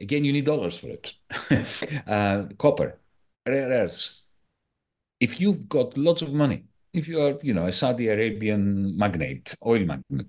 again 0.02 0.24
you 0.24 0.32
need 0.32 0.44
dollars 0.44 0.76
for 0.76 0.88
it. 0.88 1.14
uh, 2.06 2.44
copper, 2.58 2.98
rare 3.46 3.68
earths. 3.70 4.22
If 5.20 5.40
you've 5.40 5.68
got 5.68 5.96
lots 5.96 6.20
of 6.20 6.32
money, 6.32 6.64
if 6.92 7.08
you 7.08 7.20
are 7.22 7.38
you 7.42 7.54
know 7.54 7.66
a 7.66 7.72
Saudi 7.72 8.08
Arabian 8.08 8.96
magnate, 8.98 9.54
oil 9.64 9.80
magnate, 9.80 10.26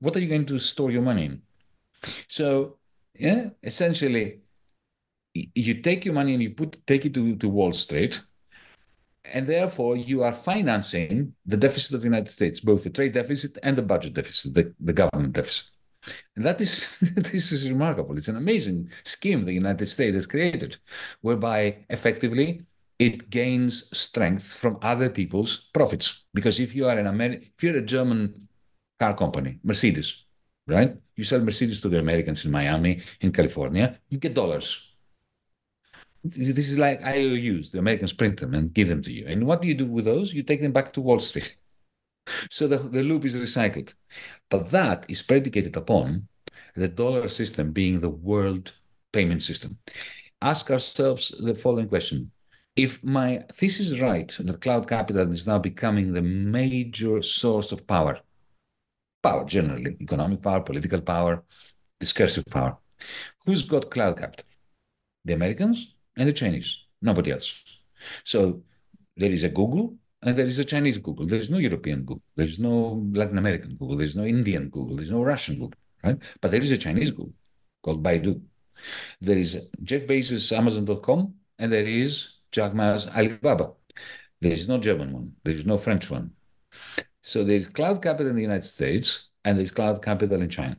what 0.00 0.16
are 0.16 0.20
you 0.20 0.28
going 0.28 0.46
to 0.46 0.58
store 0.58 0.90
your 0.90 1.02
money 1.02 1.26
in? 1.26 1.42
So 2.28 2.78
yeah, 3.18 3.50
essentially 3.62 4.40
you 5.54 5.74
take 5.82 6.04
your 6.04 6.14
money 6.14 6.32
and 6.32 6.42
you 6.42 6.50
put 6.50 6.86
take 6.86 7.04
it 7.04 7.14
to, 7.14 7.36
to 7.36 7.48
Wall 7.48 7.72
Street, 7.72 8.22
and 9.24 9.46
therefore 9.46 9.96
you 9.96 10.22
are 10.22 10.32
financing 10.32 11.34
the 11.44 11.56
deficit 11.56 11.94
of 11.94 12.00
the 12.00 12.06
United 12.06 12.30
States, 12.30 12.60
both 12.60 12.84
the 12.84 12.90
trade 12.90 13.12
deficit 13.12 13.58
and 13.62 13.76
the 13.76 13.82
budget 13.82 14.14
deficit, 14.14 14.54
the, 14.54 14.72
the 14.80 14.92
government 14.92 15.34
deficit. 15.34 15.66
And 16.34 16.44
that 16.44 16.60
is 16.60 16.98
this 17.00 17.52
is 17.52 17.68
remarkable. 17.68 18.16
It's 18.16 18.28
an 18.28 18.36
amazing 18.36 18.90
scheme 19.04 19.42
the 19.42 19.52
United 19.52 19.86
States 19.86 20.14
has 20.14 20.26
created, 20.26 20.76
whereby 21.20 21.84
effectively 21.90 22.62
it 22.98 23.28
gains 23.30 23.96
strength 23.96 24.54
from 24.54 24.78
other 24.82 25.10
people's 25.10 25.68
profits. 25.74 26.24
Because 26.32 26.58
if 26.60 26.74
you 26.74 26.88
are 26.88 26.98
an 26.98 27.06
American, 27.06 27.48
if 27.56 27.62
you're 27.62 27.76
a 27.76 27.82
German 27.82 28.48
car 28.98 29.14
company, 29.14 29.58
Mercedes, 29.62 30.24
right? 30.66 30.96
You 31.16 31.24
sell 31.24 31.40
Mercedes 31.40 31.80
to 31.82 31.88
the 31.88 31.98
Americans 31.98 32.44
in 32.44 32.50
Miami, 32.50 33.02
in 33.20 33.32
California, 33.32 33.98
you 34.08 34.18
get 34.18 34.34
dollars 34.34 34.86
this 36.34 36.70
is 36.70 36.78
like 36.78 37.02
IOUs. 37.02 37.70
The 37.70 37.78
Americans 37.78 38.12
print 38.12 38.40
them 38.40 38.54
and 38.54 38.72
give 38.72 38.88
them 38.88 39.02
to 39.02 39.12
you. 39.12 39.26
And 39.26 39.46
what 39.46 39.62
do 39.62 39.68
you 39.68 39.74
do 39.74 39.86
with 39.86 40.04
those? 40.04 40.32
You 40.32 40.42
take 40.42 40.60
them 40.60 40.72
back 40.72 40.92
to 40.94 41.00
Wall 41.00 41.20
Street. 41.20 41.56
So 42.50 42.68
the, 42.68 42.78
the 42.78 43.02
loop 43.02 43.24
is 43.24 43.36
recycled. 43.36 43.94
But 44.50 44.70
that 44.70 45.06
is 45.08 45.22
predicated 45.22 45.76
upon 45.76 46.28
the 46.74 46.88
dollar 46.88 47.28
system 47.28 47.72
being 47.72 48.00
the 48.00 48.10
world 48.10 48.72
payment 49.12 49.42
system. 49.42 49.78
Ask 50.42 50.70
ourselves 50.70 51.34
the 51.38 51.54
following 51.54 51.88
question. 51.88 52.30
If 52.76 53.02
my 53.02 53.42
thesis 53.54 53.90
is 53.90 54.00
right, 54.00 54.34
that 54.38 54.60
cloud 54.60 54.86
capital 54.86 55.30
is 55.32 55.46
now 55.46 55.58
becoming 55.58 56.12
the 56.12 56.22
major 56.22 57.22
source 57.22 57.72
of 57.72 57.86
power, 57.86 58.20
power 59.22 59.44
generally, 59.46 59.96
economic 60.00 60.42
power, 60.42 60.60
political 60.60 61.00
power, 61.00 61.42
discursive 61.98 62.44
power, 62.50 62.76
who's 63.44 63.62
got 63.62 63.90
cloud 63.90 64.18
capital? 64.18 64.44
The 65.24 65.32
Americans 65.32 65.94
and 66.16 66.28
the 66.28 66.34
Chinese, 66.34 66.84
nobody 67.00 67.32
else. 67.32 67.64
So 68.24 68.62
there 69.16 69.30
is 69.30 69.44
a 69.44 69.48
Google 69.48 69.96
and 70.22 70.36
there 70.36 70.46
is 70.46 70.58
a 70.58 70.64
Chinese 70.64 70.98
Google. 70.98 71.26
There 71.26 71.38
is 71.38 71.50
no 71.50 71.58
European 71.58 72.00
Google. 72.00 72.22
There 72.36 72.46
is 72.46 72.58
no 72.58 73.04
Latin 73.12 73.38
American 73.38 73.76
Google. 73.76 73.96
There 73.96 74.06
is 74.06 74.16
no 74.16 74.24
Indian 74.24 74.68
Google. 74.68 74.96
There 74.96 75.04
is 75.04 75.10
no 75.10 75.22
Russian 75.22 75.54
Google, 75.54 75.78
right? 76.02 76.18
But 76.40 76.50
there 76.50 76.60
is 76.60 76.70
a 76.70 76.78
Chinese 76.78 77.10
Google 77.10 77.34
called 77.82 78.02
Baidu. 78.02 78.40
There 79.20 79.36
is 79.36 79.68
Jeff 79.82 80.02
Bezos' 80.02 80.56
Amazon.com 80.56 81.34
and 81.58 81.72
there 81.72 81.84
is 81.84 82.34
Jack 82.50 82.74
Ma's 82.74 83.08
Alibaba. 83.08 83.72
There 84.40 84.52
is 84.52 84.68
no 84.68 84.78
German 84.78 85.12
one. 85.12 85.32
There 85.44 85.54
is 85.54 85.66
no 85.66 85.76
French 85.76 86.10
one. 86.10 86.30
So 87.22 87.44
there 87.44 87.56
is 87.56 87.68
cloud 87.68 88.02
capital 88.02 88.30
in 88.30 88.36
the 88.36 88.42
United 88.42 88.66
States 88.66 89.30
and 89.44 89.56
there 89.56 89.62
is 89.64 89.70
cloud 89.70 90.02
capital 90.02 90.40
in 90.42 90.48
China. 90.48 90.76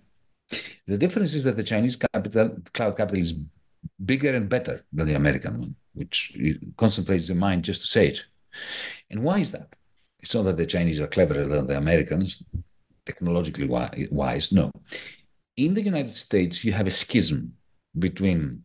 The 0.88 0.98
difference 0.98 1.34
is 1.34 1.44
that 1.44 1.58
the 1.58 1.64
Chinese 1.64 1.96
capital, 1.96 2.58
cloud 2.74 2.96
capital 2.96 3.20
is 3.20 3.34
bigger 4.04 4.36
and 4.36 4.48
better 4.48 4.86
than 4.94 5.08
the 5.08 5.16
American 5.16 5.60
one, 5.60 5.76
which 5.94 6.38
concentrates 6.78 7.28
the 7.28 7.36
mind 7.36 7.64
just 7.64 7.82
to 7.82 7.88
say 7.88 8.08
it. 8.10 8.24
And 9.10 9.24
why 9.24 9.40
is 9.40 9.52
that? 9.52 9.76
It's 10.20 10.34
not 10.34 10.44
that 10.44 10.58
the 10.58 10.66
Chinese 10.66 11.00
are 11.00 11.08
cleverer 11.08 11.46
than 11.46 11.68
the 11.68 11.78
Americans, 11.78 12.44
technologically 13.06 13.68
wise. 13.68 14.52
No. 14.52 14.72
In 15.56 15.74
the 15.74 15.82
United 15.82 16.16
States, 16.16 16.64
you 16.64 16.74
have 16.74 16.88
a 16.88 16.92
schism 16.92 17.54
between 17.98 18.64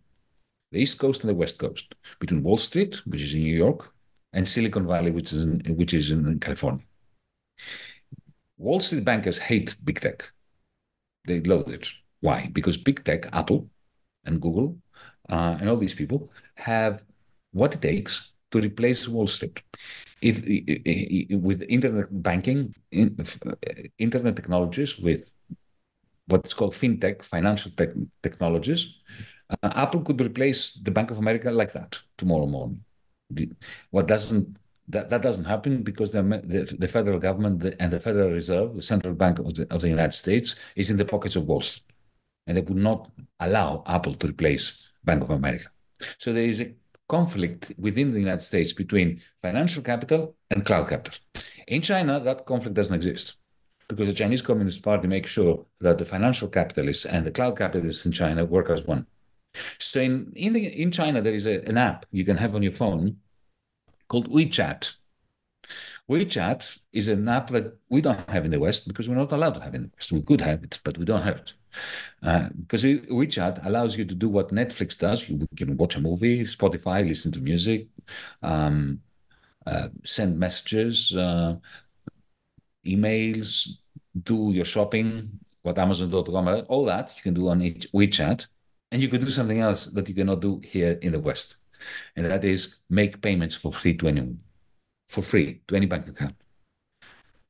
the 0.72 0.78
East 0.78 0.98
Coast 0.98 1.22
and 1.22 1.30
the 1.30 1.34
West 1.34 1.58
Coast, 1.58 1.94
between 2.18 2.42
Wall 2.42 2.58
Street, 2.58 2.96
which 3.06 3.20
is 3.20 3.34
in 3.34 3.40
New 3.40 3.56
York, 3.56 3.92
and 4.32 4.48
Silicon 4.48 4.86
Valley, 4.86 5.10
which 5.10 5.32
is 5.32 5.42
in, 5.42 5.60
which 5.76 5.94
is 5.94 6.10
in 6.10 6.38
California. 6.40 6.84
Wall 8.58 8.80
Street 8.80 9.04
bankers 9.04 9.38
hate 9.38 9.74
big 9.84 10.00
tech. 10.00 10.30
They 11.26 11.40
loathe 11.40 11.68
it. 11.68 11.88
Why? 12.20 12.48
Because 12.52 12.76
big 12.76 13.04
tech, 13.04 13.28
Apple 13.32 13.68
and 14.24 14.40
Google, 14.40 14.78
uh, 15.28 15.56
and 15.60 15.68
all 15.68 15.76
these 15.76 15.94
people 15.94 16.30
have 16.54 17.02
what 17.52 17.74
it 17.74 17.82
takes 17.82 18.31
to 18.52 18.60
replace 18.60 19.08
Wall 19.08 19.26
Street. 19.26 19.60
If, 20.20 20.36
with 21.30 21.62
internet 21.68 22.06
banking, 22.22 22.74
uh, 22.96 23.54
internet 23.98 24.36
technologies, 24.36 24.98
with 24.98 25.32
what's 26.26 26.54
called 26.54 26.74
fintech, 26.74 27.22
financial 27.22 27.72
tech 27.72 27.90
technologies, 28.22 29.00
uh, 29.50 29.72
Apple 29.74 30.02
could 30.02 30.20
replace 30.20 30.74
the 30.74 30.90
Bank 30.90 31.10
of 31.10 31.18
America 31.18 31.50
like 31.50 31.72
that 31.72 31.98
tomorrow 32.16 32.46
morning. 32.46 32.84
What 33.90 34.06
doesn't 34.06 34.56
that, 34.88 35.10
that 35.10 35.22
doesn't 35.22 35.44
happen 35.44 35.82
because 35.82 36.12
the, 36.12 36.22
the, 36.22 36.76
the 36.78 36.88
federal 36.88 37.18
government 37.18 37.74
and 37.80 37.92
the 37.92 38.00
Federal 38.00 38.30
Reserve, 38.30 38.74
the 38.74 38.82
central 38.82 39.14
bank 39.14 39.38
of 39.38 39.54
the, 39.54 39.66
of 39.72 39.80
the 39.80 39.88
United 39.88 40.12
States, 40.12 40.56
is 40.76 40.90
in 40.90 40.96
the 40.96 41.04
pockets 41.04 41.36
of 41.36 41.46
Wall 41.46 41.60
Street, 41.60 41.84
and 42.46 42.56
they 42.56 42.60
would 42.60 42.76
not 42.76 43.10
allow 43.40 43.82
Apple 43.86 44.14
to 44.14 44.28
replace 44.28 44.86
Bank 45.04 45.22
of 45.22 45.30
America. 45.30 45.68
So 46.18 46.32
there 46.32 46.44
is 46.44 46.60
a 46.60 46.72
conflict 47.08 47.72
within 47.78 48.12
the 48.12 48.18
United 48.18 48.42
States 48.42 48.72
between 48.72 49.20
financial 49.42 49.82
capital 49.82 50.34
and 50.50 50.64
cloud 50.64 50.88
capital. 50.88 51.18
In 51.66 51.82
China, 51.82 52.20
that 52.20 52.46
conflict 52.46 52.74
doesn't 52.74 52.94
exist 52.94 53.36
because 53.88 54.08
the 54.08 54.14
Chinese 54.14 54.42
Communist 54.42 54.82
Party 54.82 55.06
makes 55.06 55.30
sure 55.30 55.66
that 55.80 55.98
the 55.98 56.04
financial 56.04 56.48
capitalists 56.48 57.04
and 57.04 57.26
the 57.26 57.30
cloud 57.30 57.56
capitalists 57.58 58.06
in 58.06 58.12
China 58.12 58.44
work 58.44 58.70
as 58.70 58.84
one. 58.86 59.06
So 59.78 60.00
in 60.00 60.32
in, 60.34 60.52
the, 60.54 60.66
in 60.66 60.90
China, 60.90 61.20
there 61.20 61.34
is 61.34 61.46
a, 61.46 61.62
an 61.68 61.76
app 61.76 62.06
you 62.10 62.24
can 62.24 62.38
have 62.38 62.54
on 62.54 62.62
your 62.62 62.72
phone 62.72 63.18
called 64.08 64.30
WeChat. 64.30 64.94
WeChat 66.12 66.78
is 66.92 67.08
an 67.08 67.26
app 67.28 67.48
that 67.50 67.78
we 67.88 68.00
don't 68.02 68.28
have 68.28 68.44
in 68.44 68.50
the 68.50 68.60
West 68.60 68.86
because 68.86 69.08
we're 69.08 69.22
not 69.24 69.32
allowed 69.32 69.54
to 69.54 69.60
have 69.60 69.74
it 69.74 69.78
in 69.78 69.82
the 69.84 69.90
West. 69.96 70.12
We 70.12 70.22
could 70.22 70.42
have 70.42 70.62
it, 70.62 70.78
but 70.84 70.98
we 70.98 71.06
don't 71.06 71.22
have 71.22 71.38
it. 71.38 71.54
Uh, 72.22 72.48
because 72.60 72.84
WeChat 72.84 73.64
allows 73.64 73.96
you 73.96 74.04
to 74.04 74.14
do 74.14 74.28
what 74.28 74.50
Netflix 74.50 74.98
does. 74.98 75.26
You 75.26 75.48
can 75.56 75.76
watch 75.78 75.96
a 75.96 76.00
movie, 76.00 76.44
Spotify, 76.44 77.06
listen 77.06 77.32
to 77.32 77.40
music, 77.40 77.88
um, 78.42 79.00
uh, 79.66 79.88
send 80.04 80.38
messages, 80.38 81.16
uh, 81.16 81.56
emails, 82.86 83.78
do 84.22 84.52
your 84.52 84.66
shopping, 84.66 85.30
what 85.62 85.78
Amazon.com, 85.78 86.66
all 86.68 86.84
that 86.86 87.14
you 87.16 87.22
can 87.22 87.34
do 87.34 87.48
on 87.48 87.60
WeChat. 87.60 88.46
And 88.90 89.00
you 89.00 89.08
can 89.08 89.20
do 89.24 89.30
something 89.30 89.60
else 89.60 89.86
that 89.86 90.08
you 90.10 90.14
cannot 90.14 90.40
do 90.40 90.60
here 90.62 90.98
in 91.00 91.12
the 91.12 91.20
West. 91.20 91.56
And 92.16 92.26
that 92.26 92.44
is 92.44 92.76
make 92.90 93.22
payments 93.22 93.54
for 93.54 93.72
free 93.72 93.96
to 93.96 94.08
anyone, 94.08 94.40
for 95.12 95.22
free 95.22 95.60
to 95.68 95.76
any 95.76 95.86
bank 95.86 96.08
account. 96.08 96.34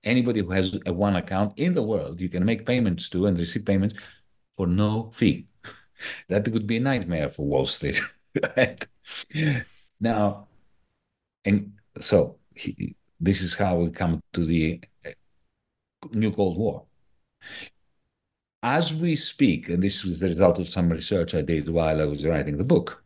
Anybody 0.03 0.41
who 0.41 0.51
has 0.51 0.77
a 0.85 0.93
one 0.93 1.15
account 1.15 1.53
in 1.57 1.75
the 1.75 1.83
world, 1.83 2.21
you 2.21 2.29
can 2.29 2.45
make 2.45 2.67
payments 2.67 3.09
to 3.11 3.27
and 3.27 3.39
receive 3.39 3.65
payments 3.65 3.95
for 4.57 4.67
no 4.67 5.11
fee. 5.15 5.47
that 6.29 6.49
would 6.49 6.67
be 6.67 6.79
a 6.79 6.81
nightmare 6.81 7.29
for 7.29 7.47
Wall 7.47 7.67
Street. 7.67 8.01
right? 8.57 8.85
Now, 10.01 10.49
and 11.45 11.73
so 12.01 12.37
he, 12.57 12.97
this 13.21 13.41
is 13.41 13.55
how 13.55 13.77
we 13.77 13.91
come 13.91 14.21
to 14.33 14.45
the 14.45 14.81
uh, 15.07 15.11
new 16.13 16.33
Cold 16.33 16.59
War 16.59 16.85
as 18.63 18.95
we 18.95 19.15
speak, 19.15 19.69
and 19.69 19.83
this 19.83 20.05
was 20.05 20.21
the 20.21 20.29
result 20.29 20.59
of 20.59 20.69
some 20.69 20.89
research 20.89 21.35
I 21.35 21.43
did 21.43 21.69
while 21.69 22.01
I 22.01 22.05
was 22.05 22.25
writing 22.25 22.57
the 22.57 22.65
book. 22.65 23.05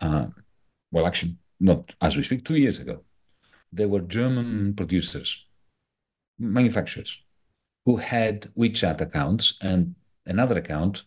Uh, 0.00 0.26
well, 0.90 1.06
actually, 1.06 1.36
not 1.60 1.94
as 2.00 2.16
we 2.16 2.22
speak, 2.22 2.44
two 2.44 2.56
years 2.56 2.78
ago, 2.80 3.02
there 3.74 3.88
were 3.88 4.00
German 4.00 4.74
producers, 4.74 5.44
manufacturers, 6.38 7.18
who 7.84 7.96
had 7.96 8.52
WeChat 8.56 9.00
accounts 9.00 9.58
and 9.60 9.94
another 10.26 10.58
account, 10.58 11.04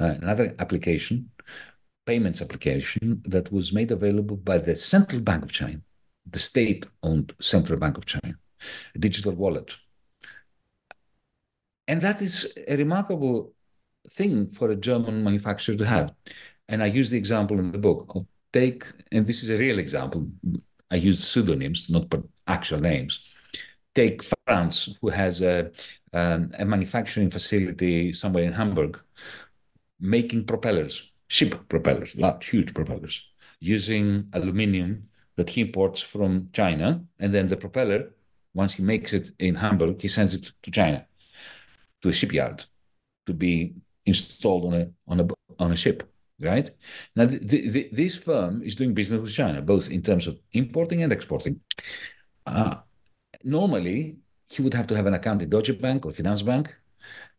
uh, 0.00 0.14
another 0.20 0.54
application, 0.58 1.30
payments 2.06 2.42
application 2.42 3.22
that 3.24 3.52
was 3.52 3.72
made 3.72 3.90
available 3.90 4.36
by 4.36 4.58
the 4.58 4.76
Central 4.76 5.20
Bank 5.20 5.44
of 5.44 5.52
China, 5.52 5.80
the 6.30 6.38
state 6.38 6.86
owned 7.02 7.34
Central 7.40 7.78
Bank 7.78 7.96
of 7.98 8.06
China, 8.06 8.34
a 8.94 8.98
digital 8.98 9.32
wallet 9.32 9.76
and 11.88 12.02
that 12.02 12.20
is 12.22 12.52
a 12.68 12.76
remarkable 12.76 13.54
thing 14.10 14.50
for 14.50 14.70
a 14.70 14.76
German 14.76 15.24
manufacturer 15.24 15.74
to 15.74 15.86
have. 15.86 16.12
And 16.68 16.82
I 16.82 16.86
use 16.86 17.10
the 17.10 17.16
example 17.16 17.58
in 17.58 17.72
the 17.72 17.78
book. 17.78 18.12
I'll 18.14 18.28
take, 18.52 18.84
and 19.10 19.26
this 19.26 19.42
is 19.42 19.48
a 19.50 19.56
real 19.56 19.78
example. 19.78 20.28
I 20.90 20.96
use 20.96 21.26
pseudonyms, 21.26 21.90
not 21.90 22.12
actual 22.46 22.80
names. 22.80 23.24
Take 23.94 24.22
Franz, 24.46 24.96
who 25.00 25.08
has 25.08 25.42
a, 25.42 25.70
um, 26.12 26.52
a 26.58 26.64
manufacturing 26.64 27.30
facility 27.30 28.12
somewhere 28.12 28.44
in 28.44 28.52
Hamburg, 28.52 29.00
making 30.00 30.44
propellers, 30.44 31.10
ship 31.26 31.68
propellers, 31.68 32.14
large, 32.16 32.48
huge 32.48 32.72
propellers, 32.74 33.22
using 33.60 34.28
aluminium 34.32 35.08
that 35.36 35.50
he 35.50 35.62
imports 35.62 36.00
from 36.00 36.48
China. 36.52 37.04
And 37.18 37.34
then 37.34 37.48
the 37.48 37.56
propeller, 37.56 38.10
once 38.54 38.74
he 38.74 38.82
makes 38.82 39.12
it 39.12 39.30
in 39.38 39.56
Hamburg, 39.56 40.00
he 40.00 40.08
sends 40.08 40.34
it 40.34 40.52
to 40.62 40.70
China 40.70 41.06
to 42.02 42.08
a 42.08 42.12
shipyard 42.12 42.64
to 43.26 43.34
be 43.34 43.74
installed 44.06 44.72
on 44.72 44.80
a 44.80 44.88
on 45.06 45.20
a 45.20 45.28
on 45.58 45.72
a 45.72 45.76
ship 45.76 46.08
right 46.40 46.70
now 47.16 47.24
the, 47.24 47.38
the, 47.38 47.88
this 47.92 48.16
firm 48.16 48.62
is 48.62 48.76
doing 48.76 48.94
business 48.94 49.20
with 49.20 49.32
china 49.32 49.60
both 49.60 49.90
in 49.90 50.02
terms 50.02 50.26
of 50.26 50.38
importing 50.52 51.02
and 51.02 51.12
exporting 51.12 51.60
uh, 52.46 52.76
normally 53.44 54.16
he 54.48 54.62
would 54.62 54.74
have 54.74 54.86
to 54.86 54.96
have 54.96 55.06
an 55.06 55.14
account 55.14 55.42
in 55.42 55.50
deutsche 55.50 55.80
bank 55.80 56.06
or 56.06 56.12
Finance 56.12 56.42
Bank 56.42 56.74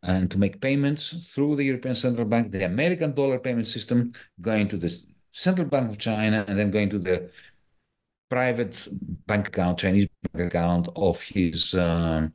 and 0.03 0.29
to 0.31 0.37
make 0.37 0.61
payments 0.61 1.31
through 1.33 1.55
the 1.55 1.63
european 1.63 1.95
central 1.95 2.25
bank 2.25 2.51
the 2.51 2.65
american 2.65 3.13
dollar 3.13 3.39
payment 3.39 3.67
system 3.67 4.13
going 4.41 4.67
to 4.67 4.77
the 4.77 4.93
central 5.31 5.67
bank 5.67 5.89
of 5.89 5.97
china 5.97 6.45
and 6.47 6.57
then 6.57 6.71
going 6.71 6.89
to 6.89 6.99
the 6.99 7.29
private 8.29 8.87
bank 9.25 9.47
account 9.47 9.79
chinese 9.79 10.07
bank 10.33 10.47
account 10.47 10.87
of 10.95 11.21
his 11.21 11.73
um, 11.73 12.33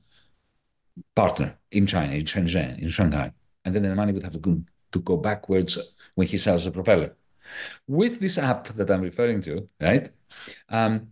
partner 1.15 1.57
in 1.71 1.87
China, 1.87 2.13
in 2.13 2.25
Shenzhen, 2.25 2.79
in 2.81 2.89
Shanghai. 2.89 3.33
And 3.65 3.75
then 3.75 3.83
the 3.83 3.95
money 3.95 4.13
would 4.13 4.23
have 4.23 4.33
to 4.33 4.39
go, 4.39 4.63
to 4.93 5.01
go 5.01 5.17
backwards 5.17 5.94
when 6.15 6.27
he 6.27 6.39
sells 6.39 6.67
a 6.67 6.71
propeller. 6.71 7.17
With 7.87 8.21
this 8.21 8.39
app 8.39 8.69
that 8.69 8.91
I'm 8.91 9.03
referring 9.03 9.43
to, 9.43 9.69
right? 9.81 10.09
Um, 10.69 11.09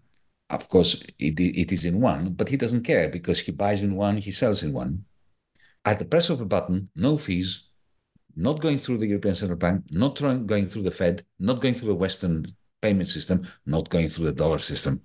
of 0.49 0.69
course, 0.69 1.03
it, 1.19 1.41
it 1.41 1.73
is 1.73 1.85
in 1.85 1.99
yuan, 1.99 2.35
but 2.35 2.49
he 2.49 2.57
doesn't 2.57 2.83
care 2.83 3.09
because 3.09 3.41
he 3.41 3.53
buys 3.53 3.83
in 3.83 3.93
yuan, 3.93 4.17
he 4.19 4.31
sells 4.31 4.63
in 4.63 4.73
yuan. 4.73 5.05
At 5.85 5.99
the 5.99 6.05
press 6.05 6.31
of 6.31 6.41
a 6.41 6.45
button, 6.45 6.91
no 6.95 7.17
fees, 7.17 7.69
not 8.37 8.61
going 8.61 8.79
through 8.79 8.99
the 8.99 9.07
European 9.07 9.35
Central 9.35 9.59
Bank, 9.59 9.85
not 9.91 10.21
going 10.21 10.69
through 10.69 10.83
the 10.83 10.91
Fed, 10.91 11.25
not 11.39 11.61
going 11.61 11.75
through 11.75 11.89
the 11.89 11.95
Western 11.95 12.47
payment 12.81 13.09
system, 13.09 13.47
not 13.67 13.89
going 13.89 14.09
through 14.09 14.27
the 14.27 14.33
dollar 14.33 14.59
system. 14.59 15.03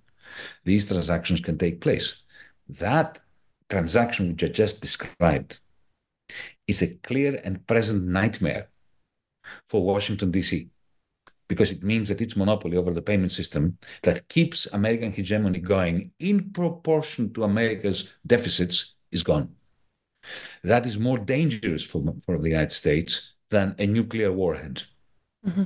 These 0.63 0.87
transactions 0.87 1.41
can 1.41 1.57
take 1.57 1.81
place. 1.81 2.23
That 2.69 3.19
transaction 3.69 4.29
which 4.29 4.43
I 4.43 4.47
just 4.47 4.81
described 4.81 5.59
is 6.67 6.81
a 6.81 6.95
clear 6.97 7.39
and 7.43 7.65
present 7.67 8.05
nightmare 8.05 8.69
for 9.67 9.83
Washington, 9.83 10.31
D.C., 10.31 10.69
because 11.47 11.71
it 11.71 11.83
means 11.83 12.09
that 12.09 12.21
its 12.21 12.35
monopoly 12.35 12.77
over 12.77 12.93
the 12.93 13.01
payment 13.01 13.31
system 13.31 13.77
that 14.03 14.27
keeps 14.27 14.65
American 14.73 15.11
hegemony 15.11 15.59
going 15.59 16.11
in 16.19 16.51
proportion 16.51 17.33
to 17.33 17.43
America's 17.43 18.11
deficits 18.25 18.95
is 19.11 19.23
gone. 19.23 19.49
That 20.63 20.85
is 20.85 20.99
more 20.99 21.17
dangerous 21.17 21.83
for, 21.83 22.03
for 22.25 22.37
the 22.37 22.49
United 22.49 22.73
States 22.73 23.33
than 23.49 23.75
a 23.79 23.87
nuclear 23.87 24.31
warhead. 24.31 24.83
Mm-hmm. 25.45 25.63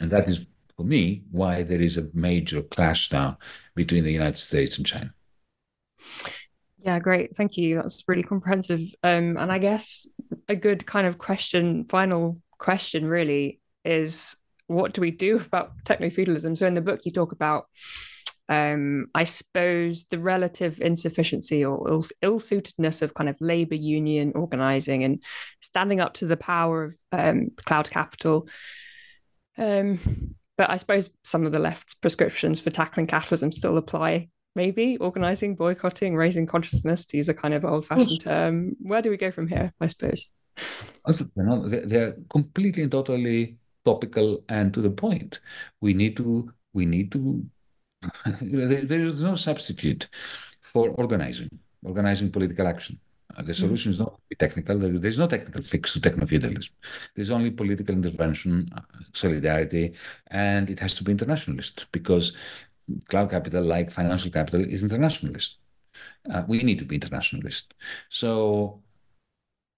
And 0.00 0.10
that 0.10 0.28
is, 0.28 0.46
for 0.76 0.84
me, 0.84 1.24
why 1.30 1.64
there 1.64 1.80
is 1.80 1.98
a 1.98 2.08
major 2.14 2.62
clash 2.62 3.12
now 3.12 3.38
between 3.74 4.04
the 4.04 4.12
United 4.12 4.38
States 4.38 4.78
and 4.78 4.86
China. 4.86 5.12
Yeah, 6.80 6.98
great. 7.00 7.36
Thank 7.36 7.56
you. 7.56 7.76
That's 7.76 8.04
really 8.06 8.22
comprehensive. 8.22 8.80
Um, 9.02 9.36
and 9.36 9.52
I 9.52 9.58
guess 9.58 10.08
a 10.48 10.56
good 10.56 10.86
kind 10.86 11.06
of 11.06 11.18
question, 11.18 11.84
final 11.84 12.40
question, 12.58 13.06
really, 13.06 13.60
is 13.84 14.36
what 14.66 14.92
do 14.92 15.00
we 15.00 15.10
do 15.10 15.36
about 15.36 15.72
techno 15.84 16.10
feudalism? 16.10 16.56
So 16.56 16.66
in 16.66 16.74
the 16.74 16.80
book, 16.80 17.00
you 17.04 17.12
talk 17.12 17.32
about, 17.32 17.66
um, 18.48 19.06
I 19.14 19.24
suppose, 19.24 20.04
the 20.06 20.18
relative 20.18 20.80
insufficiency 20.80 21.64
or 21.64 22.00
ill 22.22 22.38
suitedness 22.38 23.02
of 23.02 23.14
kind 23.14 23.30
of 23.30 23.40
labor 23.40 23.74
union 23.74 24.32
organizing 24.34 25.04
and 25.04 25.22
standing 25.60 26.00
up 26.00 26.14
to 26.14 26.26
the 26.26 26.36
power 26.36 26.84
of 26.84 26.96
um, 27.12 27.50
cloud 27.64 27.88
capital. 27.90 28.48
Um, 29.56 30.34
but 30.56 30.70
I 30.70 30.76
suppose 30.76 31.10
some 31.24 31.46
of 31.46 31.52
the 31.52 31.58
left's 31.58 31.94
prescriptions 31.94 32.60
for 32.60 32.70
tackling 32.70 33.06
capitalism 33.06 33.52
still 33.52 33.78
apply 33.78 34.28
maybe 34.58 34.96
organizing, 34.96 35.54
boycotting, 35.54 36.16
raising 36.16 36.44
consciousness, 36.44 37.04
to 37.06 37.16
use 37.16 37.28
a 37.28 37.34
kind 37.34 37.54
of 37.54 37.64
old 37.64 37.86
fashioned 37.86 38.20
term. 38.24 38.74
Where 38.80 39.00
do 39.00 39.08
we 39.08 39.16
go 39.16 39.30
from 39.30 39.46
here, 39.46 39.72
I 39.80 39.86
suppose? 39.86 40.26
They're 41.06 42.16
completely 42.28 42.82
and 42.82 42.92
totally 42.92 43.58
topical 43.84 44.44
and 44.48 44.72
to 44.74 44.80
the 44.80 44.90
point. 44.90 45.40
We 45.80 45.94
need 45.94 46.16
to 46.18 46.52
we 46.72 46.86
need 46.86 47.12
to 47.12 47.44
there 48.40 49.04
is 49.04 49.22
no 49.22 49.34
substitute 49.34 50.08
for 50.62 50.90
organizing, 50.90 51.50
organizing 51.82 52.30
political 52.30 52.66
action. 52.66 52.98
Uh, 53.36 53.42
the 53.42 53.54
solution 53.54 53.92
is 53.92 53.98
not 53.98 54.20
technical. 54.38 54.78
There's 54.78 55.18
no 55.18 55.26
technical 55.26 55.62
fix 55.62 55.92
to 55.92 56.00
techno-feudalism. 56.00 56.74
There's 57.14 57.30
only 57.30 57.50
political 57.50 57.94
intervention, 57.94 58.68
uh, 58.74 58.80
solidarity, 59.12 59.94
and 60.28 60.70
it 60.70 60.80
has 60.80 60.94
to 60.96 61.04
be 61.04 61.12
internationalist 61.12 61.86
because 61.92 62.36
cloud 63.08 63.30
capital, 63.30 63.64
like 63.64 63.90
financial 63.90 64.30
capital, 64.30 64.60
is 64.60 64.82
internationalist. 64.82 65.58
Uh, 66.30 66.44
we 66.46 66.58
need 66.62 66.78
to 66.78 66.84
be 66.84 66.94
internationalist. 66.94 67.74
So, 68.08 68.82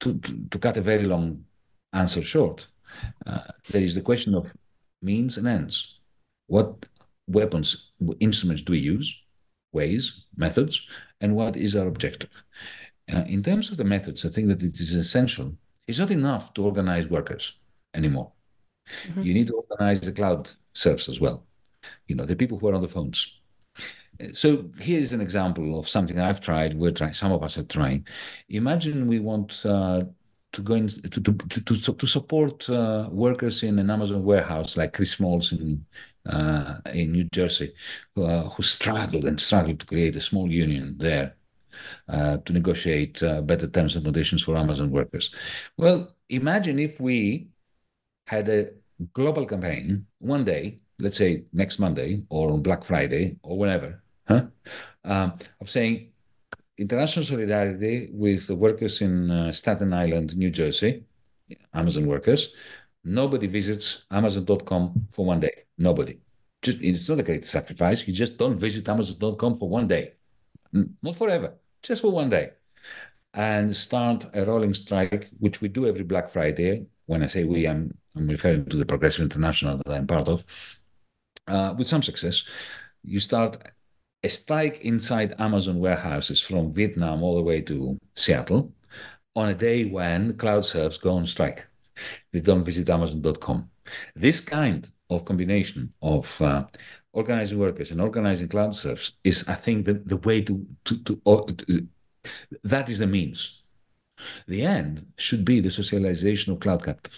to, 0.01 0.19
to, 0.19 0.49
to, 0.51 0.59
cut 0.59 0.77
a 0.77 0.81
very 0.81 1.05
long 1.05 1.45
answer 1.93 2.23
short, 2.23 2.67
uh, 3.27 3.41
there 3.71 3.83
is 3.83 3.95
the 3.95 4.01
question 4.01 4.35
of 4.35 4.53
means 5.03 5.39
and 5.39 5.47
ends. 5.47 6.01
What 6.47 6.87
weapons, 7.27 7.93
instruments 8.19 8.63
do 8.63 8.73
we 8.73 8.79
use, 8.79 9.23
ways, 9.73 10.25
methods, 10.37 10.87
and 11.21 11.37
what 11.37 11.57
is 11.57 11.77
our 11.77 11.87
objective? 11.87 12.31
Uh, 13.13 13.25
in 13.27 13.43
terms 13.43 13.71
of 13.71 13.77
the 13.77 13.85
methods, 13.85 14.25
I 14.25 14.29
think 14.29 14.49
that 14.49 14.63
it 14.63 14.79
is 14.81 14.95
essential. 14.95 15.55
It's 15.87 15.99
not 15.99 16.11
enough 16.11 16.55
to 16.55 16.65
organize 16.65 17.09
workers 17.09 17.55
anymore. 17.95 18.33
Mm-hmm. 19.09 19.23
You 19.23 19.35
need 19.35 19.47
to 19.49 19.55
organize 19.55 20.01
the 20.01 20.13
cloud 20.13 20.51
serfs 20.75 21.09
as 21.09 21.21
well. 21.21 21.45
You 22.07 22.17
know, 22.17 22.25
the 22.25 22.37
people 22.37 22.59
who 22.59 22.69
are 22.69 22.75
on 22.75 22.83
the 22.83 22.89
phones. 22.89 23.40
So 24.33 24.71
here's 24.79 25.13
an 25.13 25.21
example 25.21 25.79
of 25.79 25.89
something 25.89 26.19
I've 26.19 26.41
tried. 26.41 26.77
We're 26.77 26.93
trying. 26.93 27.15
Some 27.15 27.33
of 27.33 27.43
us 27.43 27.59
are 27.59 27.65
trying. 27.65 28.07
Imagine 28.49 29.07
we 29.07 29.19
want 29.19 29.65
uh, 29.65 30.05
to 30.53 30.63
go 30.63 30.75
in 30.75 30.89
to 30.89 31.21
to 31.21 31.33
to, 31.33 31.95
to 31.95 32.07
support 32.07 32.69
uh, 32.69 33.09
workers 33.11 33.63
in 33.63 33.79
an 33.79 33.91
Amazon 33.91 34.25
warehouse 34.25 34.77
like 34.77 34.93
Chris 34.93 35.13
Smalls 35.13 35.53
in 35.53 35.85
uh, 36.27 36.77
in 36.93 37.13
New 37.13 37.25
Jersey, 37.25 37.73
uh, 38.17 38.49
who 38.51 38.63
struggled 38.63 39.25
and 39.25 39.41
struggled 39.41 39.81
to 39.81 39.87
create 39.87 40.17
a 40.17 40.21
small 40.21 40.51
union 40.51 40.97
there 40.99 41.37
uh, 42.09 42.39
to 42.39 42.53
negotiate 42.53 43.23
uh, 43.23 43.41
better 43.43 43.67
terms 43.67 43.97
and 43.97 44.05
conditions 44.05 44.43
for 44.43 44.57
Amazon 44.57 44.91
workers. 44.91 45.35
Well, 45.77 46.15
imagine 46.29 46.79
if 46.79 47.01
we 47.01 47.49
had 48.27 48.49
a 48.49 48.71
global 49.15 49.47
campaign 49.47 50.07
one 50.19 50.45
day, 50.45 50.81
let's 50.99 51.17
say 51.17 51.45
next 51.53 51.79
Monday 51.79 52.23
or 52.29 52.51
on 52.51 52.63
Black 52.63 52.85
Friday 52.85 53.39
or 53.43 53.59
whenever, 53.59 54.03
huh? 54.31 54.47
Um, 55.05 55.39
of 55.61 55.71
saying 55.71 56.13
international 56.79 57.25
solidarity 57.25 58.11
with 58.13 58.47
the 58.47 58.57
workers 58.57 59.01
in 59.03 59.31
uh, 59.31 59.53
Staten 59.53 59.93
Island, 59.93 60.37
New 60.37 60.51
Jersey, 60.51 61.05
Amazon 61.75 62.07
workers. 62.07 62.55
Nobody 63.05 63.47
visits 63.47 64.05
Amazon.com 64.11 65.09
for 65.11 65.25
one 65.25 65.41
day. 65.41 65.65
Nobody. 65.79 66.19
Just 66.63 66.79
it's 66.83 67.09
not 67.09 67.21
a 67.21 67.23
great 67.23 67.45
sacrifice. 67.45 68.07
You 68.07 68.13
just 68.13 68.37
don't 68.37 68.57
visit 68.57 68.89
Amazon.com 68.89 69.57
for 69.57 69.69
one 69.69 69.89
day, 69.89 70.13
not 71.03 71.17
forever 71.17 71.55
just 71.83 72.03
for 72.03 72.11
one 72.11 72.31
day, 72.31 72.51
and 73.35 73.75
start 73.77 74.27
a 74.35 74.45
rolling 74.45 74.75
strike, 74.75 75.29
which 75.39 75.61
we 75.61 75.69
do 75.69 75.87
every 75.87 76.03
Black 76.05 76.31
Friday. 76.31 76.87
When 77.07 77.23
I 77.23 77.27
say 77.27 77.45
we, 77.45 77.67
I'm, 77.67 77.97
I'm 78.15 78.29
referring 78.29 78.67
to 78.67 78.77
the 78.77 78.87
Progressive 78.87 79.23
International 79.23 79.79
that 79.79 79.93
I'm 79.93 80.07
part 80.07 80.29
of, 80.29 80.45
uh, 81.49 81.75
with 81.77 81.89
some 81.89 82.03
success. 82.03 82.45
You 83.03 83.19
start 83.21 83.57
a 84.23 84.29
strike 84.29 84.81
inside 84.81 85.35
Amazon 85.39 85.79
warehouses 85.79 86.41
from 86.41 86.73
Vietnam 86.73 87.23
all 87.23 87.37
the 87.37 87.43
way 87.43 87.61
to 87.63 87.99
Seattle 88.15 88.73
on 89.35 89.49
a 89.49 89.55
day 89.55 89.85
when 89.85 90.37
cloud 90.37 90.65
serfs 90.65 90.99
go 90.99 91.15
on 91.17 91.27
strike. 91.27 91.67
They 92.33 92.41
don't 92.41 92.65
visit 92.65 92.91
Amazon.com. 92.91 93.71
This 94.15 94.41
kind 94.41 94.89
of 95.09 95.25
combination 95.25 95.93
of 96.03 96.41
uh, 96.41 96.65
organizing 97.13 97.59
workers 97.59 97.91
and 97.91 98.01
organizing 98.01 98.49
cloud 98.49 98.75
serfs 98.75 99.13
is, 99.25 99.47
I 99.49 99.55
think, 99.55 99.87
the, 99.87 99.95
the 99.95 100.17
way 100.17 100.43
to, 100.43 100.67
to, 100.85 100.99
to, 101.05 101.21
uh, 101.27 101.43
to, 101.47 101.89
that 102.65 102.89
is 102.89 102.99
the 102.99 103.07
means. 103.07 103.63
The 104.47 104.63
end 104.63 105.07
should 105.17 105.45
be 105.45 105.61
the 105.61 105.71
socialization 105.71 106.53
of 106.53 106.61
cloud 106.61 106.85
capital. 106.85 107.13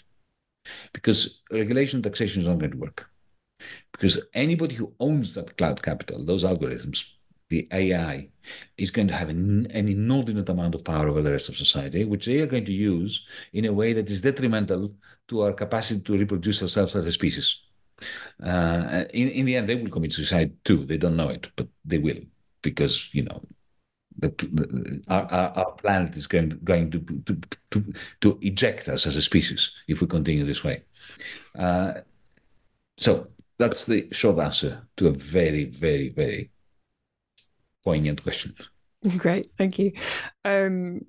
Because 0.92 1.42
regulation 1.50 2.00
taxation 2.00 2.42
is 2.42 2.48
not 2.48 2.58
going 2.58 2.72
to 2.72 2.78
work. 2.78 3.11
Because 3.92 4.20
anybody 4.34 4.74
who 4.74 4.92
owns 5.00 5.34
that 5.34 5.56
cloud 5.56 5.82
capital, 5.82 6.24
those 6.24 6.44
algorithms, 6.44 7.04
the 7.50 7.68
AI, 7.70 8.28
is 8.76 8.90
going 8.90 9.08
to 9.08 9.14
have 9.14 9.28
an, 9.28 9.66
an 9.70 9.88
inordinate 9.88 10.48
amount 10.48 10.74
of 10.74 10.84
power 10.84 11.08
over 11.08 11.22
the 11.22 11.32
rest 11.32 11.48
of 11.48 11.56
society, 11.56 12.04
which 12.04 12.26
they 12.26 12.40
are 12.40 12.46
going 12.46 12.64
to 12.64 12.72
use 12.72 13.26
in 13.52 13.66
a 13.66 13.72
way 13.72 13.92
that 13.92 14.10
is 14.10 14.22
detrimental 14.22 14.94
to 15.28 15.42
our 15.42 15.52
capacity 15.52 16.00
to 16.00 16.18
reproduce 16.18 16.62
ourselves 16.62 16.96
as 16.96 17.06
a 17.06 17.12
species. 17.12 17.58
Uh, 18.42 19.04
in, 19.12 19.28
in 19.28 19.46
the 19.46 19.56
end, 19.56 19.68
they 19.68 19.76
will 19.76 19.90
commit 19.90 20.12
suicide 20.12 20.52
too. 20.64 20.84
They 20.84 20.96
don't 20.96 21.16
know 21.16 21.28
it, 21.28 21.50
but 21.54 21.68
they 21.84 21.98
will 21.98 22.18
because 22.62 23.12
you 23.14 23.24
know 23.24 23.42
the, 24.18 24.28
the, 24.28 25.02
our, 25.08 25.24
our, 25.56 25.72
planet 25.72 26.16
is 26.16 26.26
going 26.26 26.58
going 26.64 26.90
to, 26.90 27.00
to 27.00 27.40
to 27.70 27.92
to 28.20 28.38
eject 28.42 28.88
us 28.88 29.06
as 29.06 29.16
a 29.16 29.22
species 29.22 29.72
if 29.88 30.00
we 30.00 30.06
continue 30.06 30.44
this 30.44 30.64
way. 30.64 30.82
Uh, 31.58 31.94
so 32.98 33.28
that's 33.62 33.86
the 33.86 34.08
short 34.10 34.38
answer 34.40 34.82
to 34.96 35.06
a 35.06 35.12
very 35.12 35.64
very 35.64 36.08
very 36.08 36.50
poignant 37.84 38.22
question. 38.22 38.54
Great, 39.16 39.48
thank 39.56 39.78
you. 39.78 39.92
Um, 40.44 41.02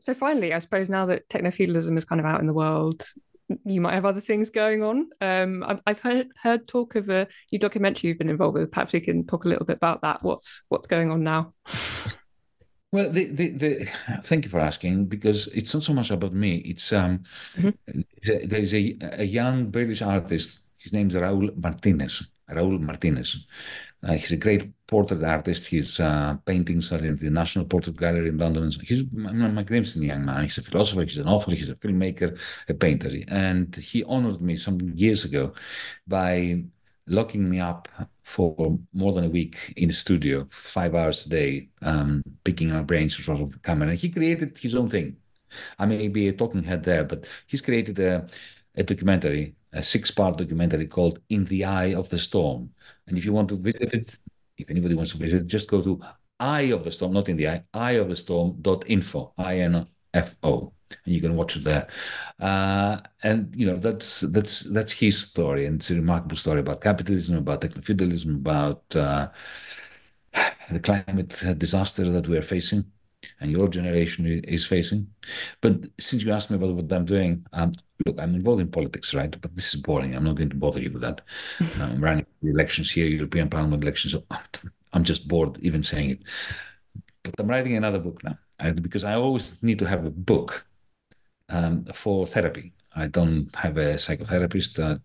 so 0.00 0.14
finally, 0.14 0.52
I 0.52 0.58
suppose 0.58 0.90
now 0.90 1.06
that 1.06 1.28
techno 1.30 1.50
feudalism 1.50 1.96
is 1.96 2.04
kind 2.04 2.20
of 2.20 2.26
out 2.26 2.40
in 2.40 2.46
the 2.46 2.52
world, 2.52 3.02
you 3.64 3.80
might 3.80 3.94
have 3.94 4.04
other 4.04 4.20
things 4.20 4.50
going 4.50 4.82
on. 4.82 5.08
Um, 5.22 5.80
I've 5.86 6.00
heard 6.00 6.28
heard 6.42 6.68
talk 6.68 6.96
of 6.96 7.08
a 7.08 7.26
new 7.50 7.58
documentary 7.58 8.08
you've 8.08 8.18
been 8.18 8.28
involved 8.28 8.58
with. 8.58 8.70
Perhaps 8.70 8.92
we 8.92 9.00
can 9.00 9.26
talk 9.26 9.46
a 9.46 9.48
little 9.48 9.64
bit 9.64 9.76
about 9.76 10.02
that. 10.02 10.22
What's 10.22 10.64
what's 10.68 10.86
going 10.86 11.10
on 11.10 11.24
now? 11.24 11.52
Well, 12.94 13.10
the, 13.10 13.24
the, 13.24 13.48
the, 13.48 13.88
thank 14.22 14.44
you 14.44 14.50
for 14.52 14.60
asking 14.60 15.06
because 15.06 15.48
it's 15.48 15.74
not 15.74 15.82
so 15.82 15.92
much 15.92 16.12
about 16.12 16.32
me. 16.32 16.58
It's 16.58 16.92
um, 16.92 17.24
mm-hmm. 17.56 18.02
there's 18.46 18.72
a, 18.72 18.96
a 19.18 19.24
young 19.24 19.72
British 19.72 20.00
artist. 20.00 20.60
His 20.84 20.92
name 20.92 21.08
is 21.08 21.14
Raul 21.14 21.56
Martinez. 21.56 22.28
Raul 22.50 22.78
Martinez, 22.78 23.46
uh, 24.02 24.12
he's 24.12 24.32
a 24.32 24.36
great 24.36 24.70
portrait 24.86 25.24
artist. 25.24 25.66
His 25.68 25.98
uh, 25.98 26.36
paintings 26.44 26.92
are 26.92 27.02
in 27.02 27.16
the 27.16 27.30
National 27.30 27.64
Portrait 27.64 27.96
Gallery 27.96 28.28
in 28.28 28.36
London. 28.36 28.70
He's 28.82 29.00
a 29.00 29.06
magnificent 29.10 30.04
young 30.04 30.26
man. 30.26 30.44
He's 30.44 30.58
a 30.58 30.62
philosopher, 30.62 31.04
he's 31.04 31.16
an 31.16 31.26
author, 31.26 31.52
he's 31.52 31.70
a 31.70 31.74
filmmaker, 31.76 32.38
a 32.68 32.74
painter. 32.74 33.10
And 33.28 33.74
he 33.74 34.04
honored 34.04 34.42
me 34.42 34.58
some 34.58 34.78
years 34.94 35.24
ago 35.24 35.54
by 36.06 36.62
locking 37.06 37.48
me 37.48 37.60
up 37.60 37.88
for 38.20 38.78
more 38.92 39.14
than 39.14 39.24
a 39.24 39.30
week 39.30 39.72
in 39.78 39.88
the 39.88 39.94
studio, 39.94 40.46
five 40.50 40.94
hours 40.94 41.24
a 41.24 41.30
day, 41.30 41.70
um, 41.80 42.22
picking 42.44 42.72
our 42.72 42.82
brains 42.82 43.16
in 43.16 43.24
front 43.24 43.40
of 43.40 43.52
the 43.52 43.58
camera. 43.60 43.88
And 43.88 43.98
he 43.98 44.10
created 44.10 44.58
his 44.58 44.74
own 44.74 44.90
thing. 44.90 45.16
I 45.78 45.86
may 45.86 46.08
be 46.08 46.28
a 46.28 46.32
talking 46.34 46.62
head 46.62 46.82
there, 46.84 47.04
but 47.04 47.26
he's 47.46 47.62
created 47.62 47.98
a, 48.00 48.26
a 48.74 48.82
documentary 48.82 49.54
a 49.74 49.82
six 49.82 50.10
part 50.10 50.38
documentary 50.38 50.86
called 50.86 51.18
In 51.28 51.44
the 51.44 51.64
Eye 51.64 51.94
of 51.94 52.08
the 52.08 52.18
Storm. 52.18 52.70
And 53.06 53.18
if 53.18 53.24
you 53.24 53.32
want 53.32 53.48
to 53.50 53.56
visit 53.56 53.92
it, 53.92 54.18
if 54.56 54.70
anybody 54.70 54.94
wants 54.94 55.12
to 55.12 55.18
visit, 55.18 55.46
just 55.46 55.68
go 55.68 55.82
to 55.82 56.00
Eye 56.40 56.72
of 56.72 56.84
the 56.84 56.90
Storm, 56.90 57.12
not 57.12 57.28
in 57.28 57.36
the 57.36 57.48
eye, 57.48 57.62
eye 57.74 57.92
of 57.92 58.08
the 58.08 58.16
storm.info, 58.16 59.34
I 59.36 59.58
N 59.60 59.86
F 60.12 60.36
O. 60.42 60.72
And 61.04 61.14
you 61.14 61.20
can 61.20 61.36
watch 61.36 61.56
it 61.56 61.64
there. 61.64 61.88
Uh, 62.38 63.00
and 63.22 63.54
you 63.56 63.66
know, 63.66 63.76
that's 63.76 64.20
that's 64.20 64.60
that's 64.60 64.92
his 64.92 65.20
story. 65.20 65.66
And 65.66 65.76
it's 65.76 65.90
a 65.90 65.94
remarkable 65.94 66.36
story 66.36 66.60
about 66.60 66.80
capitalism, 66.80 67.36
about 67.38 67.60
techno-feudalism, 67.60 68.36
about 68.36 68.84
uh, 68.94 69.28
the 70.70 70.80
climate 70.80 71.42
disaster 71.58 72.10
that 72.10 72.28
we 72.28 72.36
are 72.36 72.42
facing 72.42 72.84
and 73.40 73.50
your 73.50 73.68
generation 73.68 74.26
is 74.44 74.66
facing. 74.66 75.06
But 75.60 75.76
since 75.98 76.22
you 76.22 76.32
asked 76.32 76.50
me 76.50 76.56
about 76.56 76.74
what 76.74 76.92
I'm 76.92 77.04
doing, 77.04 77.46
um, 77.52 77.72
look, 78.06 78.18
I'm 78.20 78.34
involved 78.34 78.60
in 78.60 78.70
politics, 78.70 79.14
right? 79.14 79.30
But 79.40 79.54
this 79.54 79.74
is 79.74 79.80
boring. 79.80 80.14
I'm 80.14 80.24
not 80.24 80.36
going 80.36 80.50
to 80.50 80.56
bother 80.56 80.80
you 80.80 80.92
with 80.92 81.02
that. 81.02 81.20
I'm 81.80 82.02
running 82.02 82.26
the 82.42 82.50
elections 82.50 82.90
here, 82.90 83.06
European 83.06 83.48
Parliament 83.48 83.82
elections. 83.82 84.12
So 84.12 84.24
I'm 84.92 85.04
just 85.04 85.28
bored 85.28 85.58
even 85.60 85.82
saying 85.82 86.10
it. 86.10 86.22
But 87.22 87.34
I'm 87.38 87.48
writing 87.48 87.76
another 87.76 87.98
book 87.98 88.22
now 88.22 88.38
because 88.80 89.04
I 89.04 89.14
always 89.14 89.62
need 89.62 89.78
to 89.80 89.86
have 89.86 90.04
a 90.04 90.10
book 90.10 90.66
um, 91.48 91.84
for 91.92 92.26
therapy. 92.26 92.72
I 92.94 93.08
don't 93.08 93.54
have 93.56 93.76
a 93.76 93.94
psychotherapist. 93.94 94.78
Uh, 94.78 94.98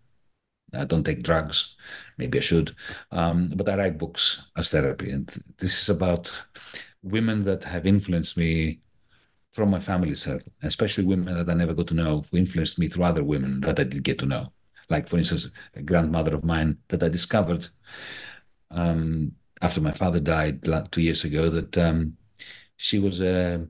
I 0.73 0.85
don't 0.85 1.03
take 1.03 1.23
drugs. 1.23 1.75
Maybe 2.17 2.37
I 2.37 2.41
should. 2.41 2.75
Um, 3.11 3.51
but 3.55 3.67
I 3.67 3.75
write 3.75 3.97
books 3.97 4.43
as 4.55 4.69
therapy. 4.69 5.11
And 5.11 5.27
this 5.57 5.81
is 5.81 5.89
about 5.89 6.31
women 7.01 7.43
that 7.43 7.63
have 7.63 7.85
influenced 7.85 8.37
me 8.37 8.79
from 9.51 9.69
my 9.69 9.79
family 9.79 10.15
circle, 10.15 10.51
especially 10.63 11.05
women 11.05 11.35
that 11.35 11.49
I 11.49 11.53
never 11.53 11.73
got 11.73 11.87
to 11.87 11.93
know, 11.93 12.23
who 12.29 12.37
influenced 12.37 12.79
me 12.79 12.87
through 12.87 13.05
other 13.05 13.23
women 13.23 13.61
that 13.61 13.79
I 13.79 13.83
did 13.83 14.03
get 14.03 14.19
to 14.19 14.25
know. 14.25 14.51
Like, 14.89 15.07
for 15.07 15.17
instance, 15.17 15.49
a 15.75 15.81
grandmother 15.81 16.35
of 16.35 16.43
mine 16.43 16.77
that 16.89 17.03
I 17.03 17.09
discovered 17.09 17.67
um, 18.71 19.33
after 19.61 19.81
my 19.81 19.91
father 19.91 20.19
died 20.19 20.63
two 20.91 21.01
years 21.01 21.23
ago 21.23 21.49
that 21.49 21.77
um, 21.77 22.17
she 22.77 22.99
was 22.99 23.21
a, 23.21 23.65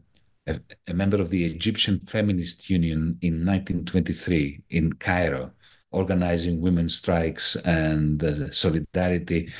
a, 0.47 0.59
a, 0.87 0.93
member 0.93 1.21
of 1.21 1.29
the 1.29 1.45
Egyptian 1.45 1.99
Feminist 2.05 2.69
Union 2.69 3.17
in 3.21 3.45
1923 3.45 4.63
in 4.69 4.93
Cairo. 4.93 5.51
organizing 5.91 6.61
women's 6.61 6.95
strikes 6.95 7.55
and 7.65 8.23
uh, 8.23 8.51
solidarity, 8.51 9.51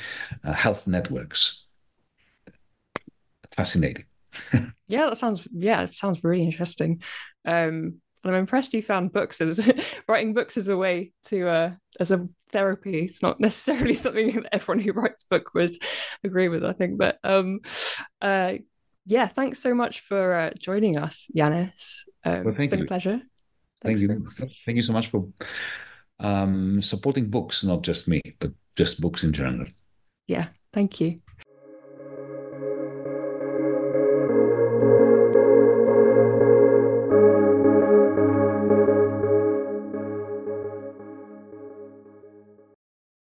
uh, 0.44 0.52
health 0.52 0.86
networks. 0.86 1.66
Fascinating. 3.52 4.04
yeah, 4.88 5.06
that 5.06 5.16
sounds 5.16 5.46
yeah, 5.52 5.82
it 5.82 5.94
sounds 5.94 6.22
really 6.22 6.42
interesting. 6.42 7.02
Um, 7.44 8.00
and 8.22 8.34
I'm 8.34 8.40
impressed 8.40 8.74
you 8.74 8.82
found 8.82 9.12
books 9.12 9.40
as 9.40 9.70
writing 10.08 10.34
books 10.34 10.56
as 10.56 10.68
a 10.68 10.76
way 10.76 11.12
to 11.26 11.48
uh, 11.48 11.70
as 11.98 12.10
a 12.10 12.28
therapy. 12.52 13.00
It's 13.00 13.22
not 13.22 13.40
necessarily 13.40 13.94
something 14.04 14.32
that 14.32 14.54
everyone 14.54 14.84
who 14.84 14.92
writes 14.92 15.24
book 15.24 15.54
would 15.54 15.74
agree 16.22 16.48
with, 16.48 16.64
I 16.64 16.72
think. 16.72 16.98
But 16.98 17.18
um, 17.24 17.60
uh, 18.20 18.54
yeah, 19.06 19.26
thanks 19.26 19.58
so 19.58 19.74
much 19.74 20.00
for 20.00 20.34
uh, 20.34 20.50
joining 20.58 20.98
us, 20.98 21.30
Yanis. 21.36 22.02
Um, 22.24 22.44
well, 22.44 22.54
thank 22.54 22.58
it's 22.58 22.70
been 22.70 22.78
you. 22.80 22.84
a 22.84 22.88
pleasure. 22.88 23.22
Thanks 23.82 24.00
thank 24.00 24.10
you. 24.10 24.28
Thank 24.66 24.76
you 24.76 24.82
so 24.82 24.92
much 24.92 25.08
for 25.08 25.26
um, 26.18 26.82
supporting 26.82 27.30
books, 27.30 27.64
not 27.64 27.82
just 27.82 28.06
me, 28.06 28.20
but 28.38 28.52
just 28.76 29.00
books 29.00 29.24
in 29.24 29.32
general. 29.32 29.66
Yeah, 30.26 30.48
thank 30.72 31.00
you. 31.00 31.20